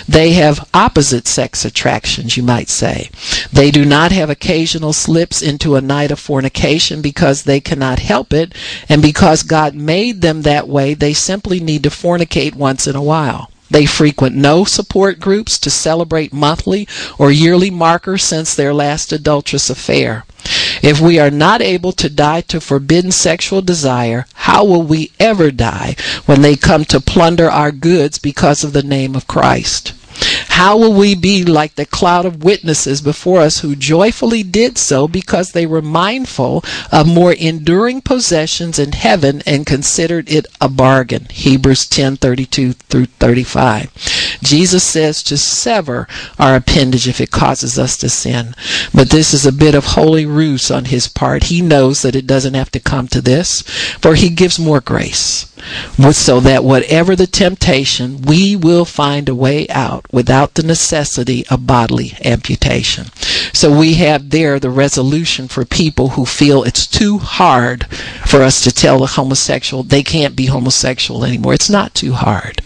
They 0.08 0.32
have 0.32 0.66
opposite 0.72 1.28
sex 1.28 1.66
attractions, 1.66 2.34
you 2.34 2.42
might 2.42 2.70
say. 2.70 3.10
They 3.52 3.70
do 3.70 3.84
not 3.84 4.10
have 4.10 4.30
occasional 4.30 4.94
slips 4.94 5.42
into 5.42 5.76
a 5.76 5.82
night 5.82 6.10
of 6.10 6.18
fornication 6.18 7.02
because 7.02 7.42
they 7.42 7.60
cannot 7.60 7.98
help 7.98 8.32
it, 8.32 8.54
and 8.88 9.02
because 9.02 9.42
God 9.42 9.74
made 9.74 10.22
them 10.22 10.42
that 10.42 10.66
way, 10.66 10.94
they 10.94 11.12
simply 11.12 11.60
need 11.60 11.82
to 11.82 11.90
fornicate 11.90 12.54
once 12.54 12.86
in 12.86 12.96
a 12.96 13.02
while. 13.02 13.50
They 13.70 13.84
frequent 13.84 14.34
no 14.34 14.64
support 14.64 15.20
groups 15.20 15.58
to 15.58 15.70
celebrate 15.70 16.32
monthly 16.32 16.88
or 17.18 17.30
yearly 17.30 17.70
markers 17.70 18.22
since 18.22 18.54
their 18.54 18.72
last 18.72 19.12
adulterous 19.12 19.68
affair. 19.68 20.24
If 20.82 21.00
we 21.00 21.18
are 21.18 21.30
not 21.30 21.60
able 21.60 21.92
to 21.92 22.08
die 22.08 22.40
to 22.42 22.62
forbidden 22.62 23.12
sexual 23.12 23.60
desire, 23.60 24.24
how 24.32 24.64
will 24.64 24.82
we 24.82 25.10
ever 25.20 25.50
die 25.50 25.96
when 26.24 26.40
they 26.40 26.56
come 26.56 26.86
to 26.86 26.98
plunder 26.98 27.50
our 27.50 27.72
goods 27.72 28.18
because 28.18 28.64
of 28.64 28.72
the 28.72 28.82
name 28.82 29.14
of 29.14 29.26
Christ? 29.26 29.92
How 30.58 30.76
will 30.76 30.92
we 30.92 31.14
be 31.14 31.44
like 31.44 31.76
the 31.76 31.86
cloud 31.86 32.26
of 32.26 32.42
witnesses 32.42 33.00
before 33.00 33.42
us 33.42 33.60
who 33.60 33.76
joyfully 33.76 34.42
did 34.42 34.76
so 34.76 35.06
because 35.06 35.52
they 35.52 35.66
were 35.66 35.80
mindful 35.80 36.64
of 36.90 37.06
more 37.06 37.32
enduring 37.32 38.00
possessions 38.00 38.76
in 38.76 38.90
heaven 38.90 39.40
and 39.46 39.64
considered 39.64 40.28
it 40.28 40.46
a 40.60 40.68
bargain? 40.68 41.28
Hebrews 41.30 41.86
10:32 41.86 42.74
through 42.88 43.06
35. 43.20 43.88
Jesus 44.42 44.82
says 44.82 45.22
to 45.22 45.36
sever 45.36 46.08
our 46.40 46.56
appendage 46.56 47.06
if 47.06 47.20
it 47.20 47.30
causes 47.30 47.78
us 47.78 47.96
to 47.98 48.08
sin. 48.08 48.56
But 48.92 49.10
this 49.10 49.32
is 49.32 49.46
a 49.46 49.52
bit 49.52 49.76
of 49.76 49.84
holy 49.84 50.26
ruse 50.26 50.72
on 50.72 50.86
his 50.86 51.06
part. 51.06 51.44
He 51.44 51.60
knows 51.60 52.02
that 52.02 52.16
it 52.16 52.26
doesn't 52.26 52.54
have 52.54 52.72
to 52.72 52.80
come 52.80 53.06
to 53.08 53.20
this, 53.20 53.62
for 54.00 54.16
he 54.16 54.28
gives 54.28 54.58
more 54.58 54.80
grace. 54.80 55.46
So 56.12 56.40
that 56.40 56.64
whatever 56.64 57.14
the 57.16 57.26
temptation, 57.26 58.22
we 58.22 58.56
will 58.56 58.84
find 58.84 59.28
a 59.28 59.34
way 59.34 59.68
out 59.68 60.06
without 60.12 60.47
the 60.54 60.62
necessity 60.62 61.46
of 61.48 61.66
bodily 61.66 62.14
amputation. 62.24 63.06
So 63.52 63.76
we 63.76 63.94
have 63.94 64.30
there 64.30 64.58
the 64.58 64.70
resolution 64.70 65.48
for 65.48 65.64
people 65.64 66.10
who 66.10 66.26
feel 66.26 66.62
it's 66.62 66.86
too 66.86 67.18
hard 67.18 67.86
for 68.26 68.42
us 68.42 68.62
to 68.64 68.72
tell 68.72 69.02
a 69.02 69.06
homosexual 69.06 69.82
they 69.82 70.02
can't 70.02 70.36
be 70.36 70.46
homosexual 70.46 71.24
anymore. 71.24 71.54
It's 71.54 71.70
not 71.70 71.94
too 71.94 72.12
hard. 72.12 72.62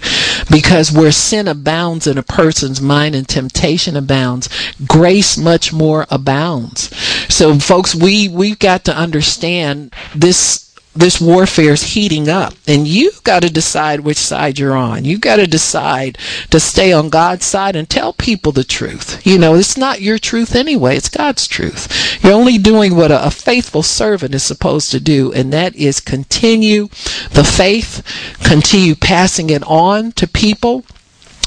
Because 0.51 0.93
where 0.93 1.13
sin 1.13 1.49
abounds 1.49 2.07
in 2.07 2.19
a 2.19 2.23
person's 2.23 2.81
mind 2.81 3.15
and 3.15 3.29
temptation 3.29 3.97
abounds, 3.97 4.49
grace 4.87 5.39
much 5.39 5.73
more 5.73 6.07
abounds. 6.11 6.95
So 7.29 7.59
folks, 7.59 7.95
we, 7.95 8.29
we've 8.29 8.59
got 8.59 8.85
to 8.85 8.97
understand 8.97 9.95
this 10.15 10.72
this 10.95 11.21
warfare 11.21 11.73
is 11.73 11.95
heating 11.95 12.29
up 12.29 12.53
and 12.67 12.87
you've 12.87 13.23
got 13.25 13.43
to 13.43 13.51
decide 13.51 14.01
which 14.01 14.19
side 14.19 14.59
you're 14.59 14.77
on 14.77 15.05
you've 15.05 15.21
got 15.21 15.37
to 15.37 15.47
decide 15.47 16.19
to 16.51 16.61
stay 16.61 16.93
on 16.93 17.09
god's 17.09 17.47
side 17.47 17.75
and 17.75 17.89
tell 17.89 18.13
people 18.13 18.53
the 18.53 18.65
truth 18.65 19.27
you 19.27 19.39
know 19.39 19.55
it's 19.55 19.77
not 19.77 20.03
your 20.03 20.19
truth 20.19 20.55
anyway 20.55 20.97
it's 20.97 21.09
god's 21.09 21.47
truth 21.47 22.23
you're 22.23 22.33
only 22.33 22.59
doing 22.59 22.95
what 22.95 23.11
a, 23.11 23.27
a 23.27 23.31
faithful 23.31 23.83
servant 23.83 24.35
is 24.35 24.43
supposed 24.43 24.91
to 24.91 25.01
do 25.01 25.33
and 25.33 25.53
that 25.53 25.75
is 25.75 25.99
continue 25.99 26.89
the 27.31 27.45
faith 27.45 28.03
continue 28.45 28.95
passing 28.95 29.49
it 29.51 29.63
on 29.65 30.13
to 30.13 30.27
people 30.27 30.85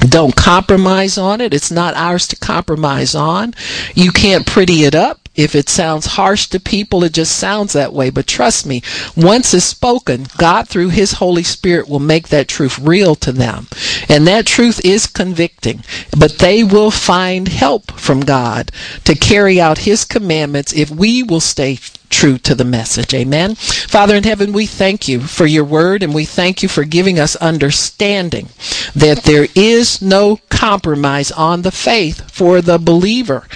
don't 0.01 0.35
compromise 0.35 1.17
on 1.17 1.41
it. 1.41 1.53
It's 1.53 1.71
not 1.71 1.95
ours 1.95 2.27
to 2.27 2.35
compromise 2.35 3.15
on. 3.15 3.53
You 3.95 4.11
can't 4.11 4.45
pretty 4.45 4.83
it 4.83 4.93
up. 4.93 5.24
If 5.35 5.55
it 5.55 5.69
sounds 5.69 6.05
harsh 6.05 6.47
to 6.47 6.59
people, 6.59 7.03
it 7.03 7.13
just 7.13 7.37
sounds 7.37 7.73
that 7.73 7.93
way. 7.93 8.09
But 8.09 8.27
trust 8.27 8.65
me, 8.65 8.81
once 9.15 9.53
it's 9.53 9.65
spoken, 9.65 10.27
God 10.37 10.67
through 10.67 10.89
His 10.89 11.13
Holy 11.13 11.43
Spirit 11.43 11.89
will 11.89 11.99
make 11.99 12.29
that 12.29 12.47
truth 12.47 12.79
real 12.79 13.15
to 13.15 13.31
them. 13.31 13.67
And 14.07 14.25
that 14.27 14.45
truth 14.45 14.79
is 14.85 15.07
convicting. 15.07 15.83
But 16.17 16.39
they 16.39 16.63
will 16.63 16.91
find 16.91 17.47
help 17.47 17.91
from 17.93 18.21
God 18.21 18.71
to 19.03 19.15
carry 19.15 19.59
out 19.59 19.79
His 19.79 20.05
commandments 20.05 20.73
if 20.73 20.89
we 20.89 21.23
will 21.23 21.41
stay 21.41 21.77
true 22.15 22.37
to 22.37 22.55
the 22.55 22.63
message. 22.63 23.13
Amen. 23.13 23.55
Father 23.55 24.15
in 24.15 24.23
heaven, 24.23 24.53
we 24.53 24.65
thank 24.65 25.05
you 25.05 25.19
for 25.19 25.45
your 25.45 25.65
word 25.65 26.01
and 26.01 26.15
we 26.15 26.23
thank 26.23 26.63
you 26.63 26.69
for 26.69 26.85
giving 26.85 27.19
us 27.19 27.35
understanding 27.35 28.47
that 28.95 29.23
there 29.23 29.47
is 29.53 30.01
no 30.01 30.39
compromise 30.49 31.29
on 31.33 31.63
the 31.63 31.71
faith 31.71 32.31
for 32.31 32.61
the 32.61 32.77
believer. 32.77 33.47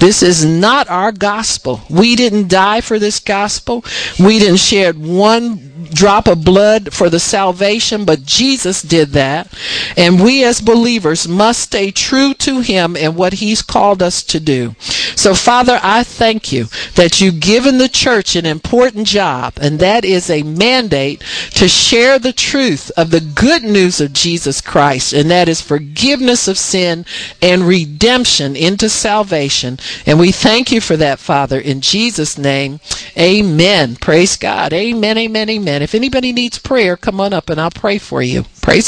This 0.00 0.20
is 0.20 0.44
not 0.44 0.90
our 0.90 1.12
gospel. 1.12 1.82
We 1.88 2.16
didn't 2.16 2.48
die 2.48 2.80
for 2.80 2.98
this 2.98 3.20
gospel. 3.20 3.84
We 4.18 4.40
didn't 4.40 4.58
shed 4.58 4.98
one 4.98 5.68
drop 5.92 6.26
of 6.26 6.44
blood 6.44 6.92
for 6.92 7.08
the 7.08 7.20
salvation, 7.20 8.04
but 8.04 8.24
Jesus 8.24 8.82
did 8.82 9.10
that. 9.10 9.52
And 9.96 10.22
we 10.22 10.44
as 10.44 10.60
believers 10.60 11.28
must 11.28 11.60
stay 11.60 11.90
true 11.90 12.34
to 12.34 12.60
Him 12.60 12.96
and 12.96 13.16
what 13.16 13.34
He's 13.34 13.62
called 13.62 14.02
us 14.02 14.22
to 14.24 14.40
do. 14.40 14.74
So, 15.16 15.34
Father, 15.34 15.78
I 15.82 16.02
thank 16.02 16.52
you 16.52 16.66
that 16.94 17.20
you've 17.20 17.40
given 17.40 17.78
the 17.78 17.88
church 18.08 18.36
an 18.36 18.46
important 18.46 19.06
job, 19.06 19.52
and 19.60 19.80
that 19.80 20.02
is 20.02 20.30
a 20.30 20.42
mandate 20.42 21.20
to 21.50 21.68
share 21.68 22.18
the 22.18 22.32
truth 22.32 22.90
of 22.96 23.10
the 23.10 23.20
good 23.20 23.62
news 23.62 24.00
of 24.00 24.14
Jesus 24.14 24.62
Christ, 24.62 25.12
and 25.12 25.30
that 25.30 25.46
is 25.46 25.60
forgiveness 25.60 26.48
of 26.48 26.56
sin 26.56 27.04
and 27.42 27.64
redemption 27.64 28.56
into 28.56 28.88
salvation. 28.88 29.78
And 30.06 30.18
we 30.18 30.32
thank 30.32 30.72
you 30.72 30.80
for 30.80 30.96
that, 30.96 31.18
Father, 31.18 31.60
in 31.60 31.82
Jesus' 31.82 32.38
name. 32.38 32.80
Amen. 33.14 33.96
Praise 33.96 34.38
God. 34.38 34.72
Amen, 34.72 35.18
amen, 35.18 35.50
amen. 35.50 35.82
If 35.82 35.94
anybody 35.94 36.32
needs 36.32 36.58
prayer, 36.58 36.96
come 36.96 37.20
on 37.20 37.34
up 37.34 37.50
and 37.50 37.60
I'll 37.60 37.70
pray 37.70 37.98
for 37.98 38.22
you. 38.22 38.44
Praise 38.62 38.86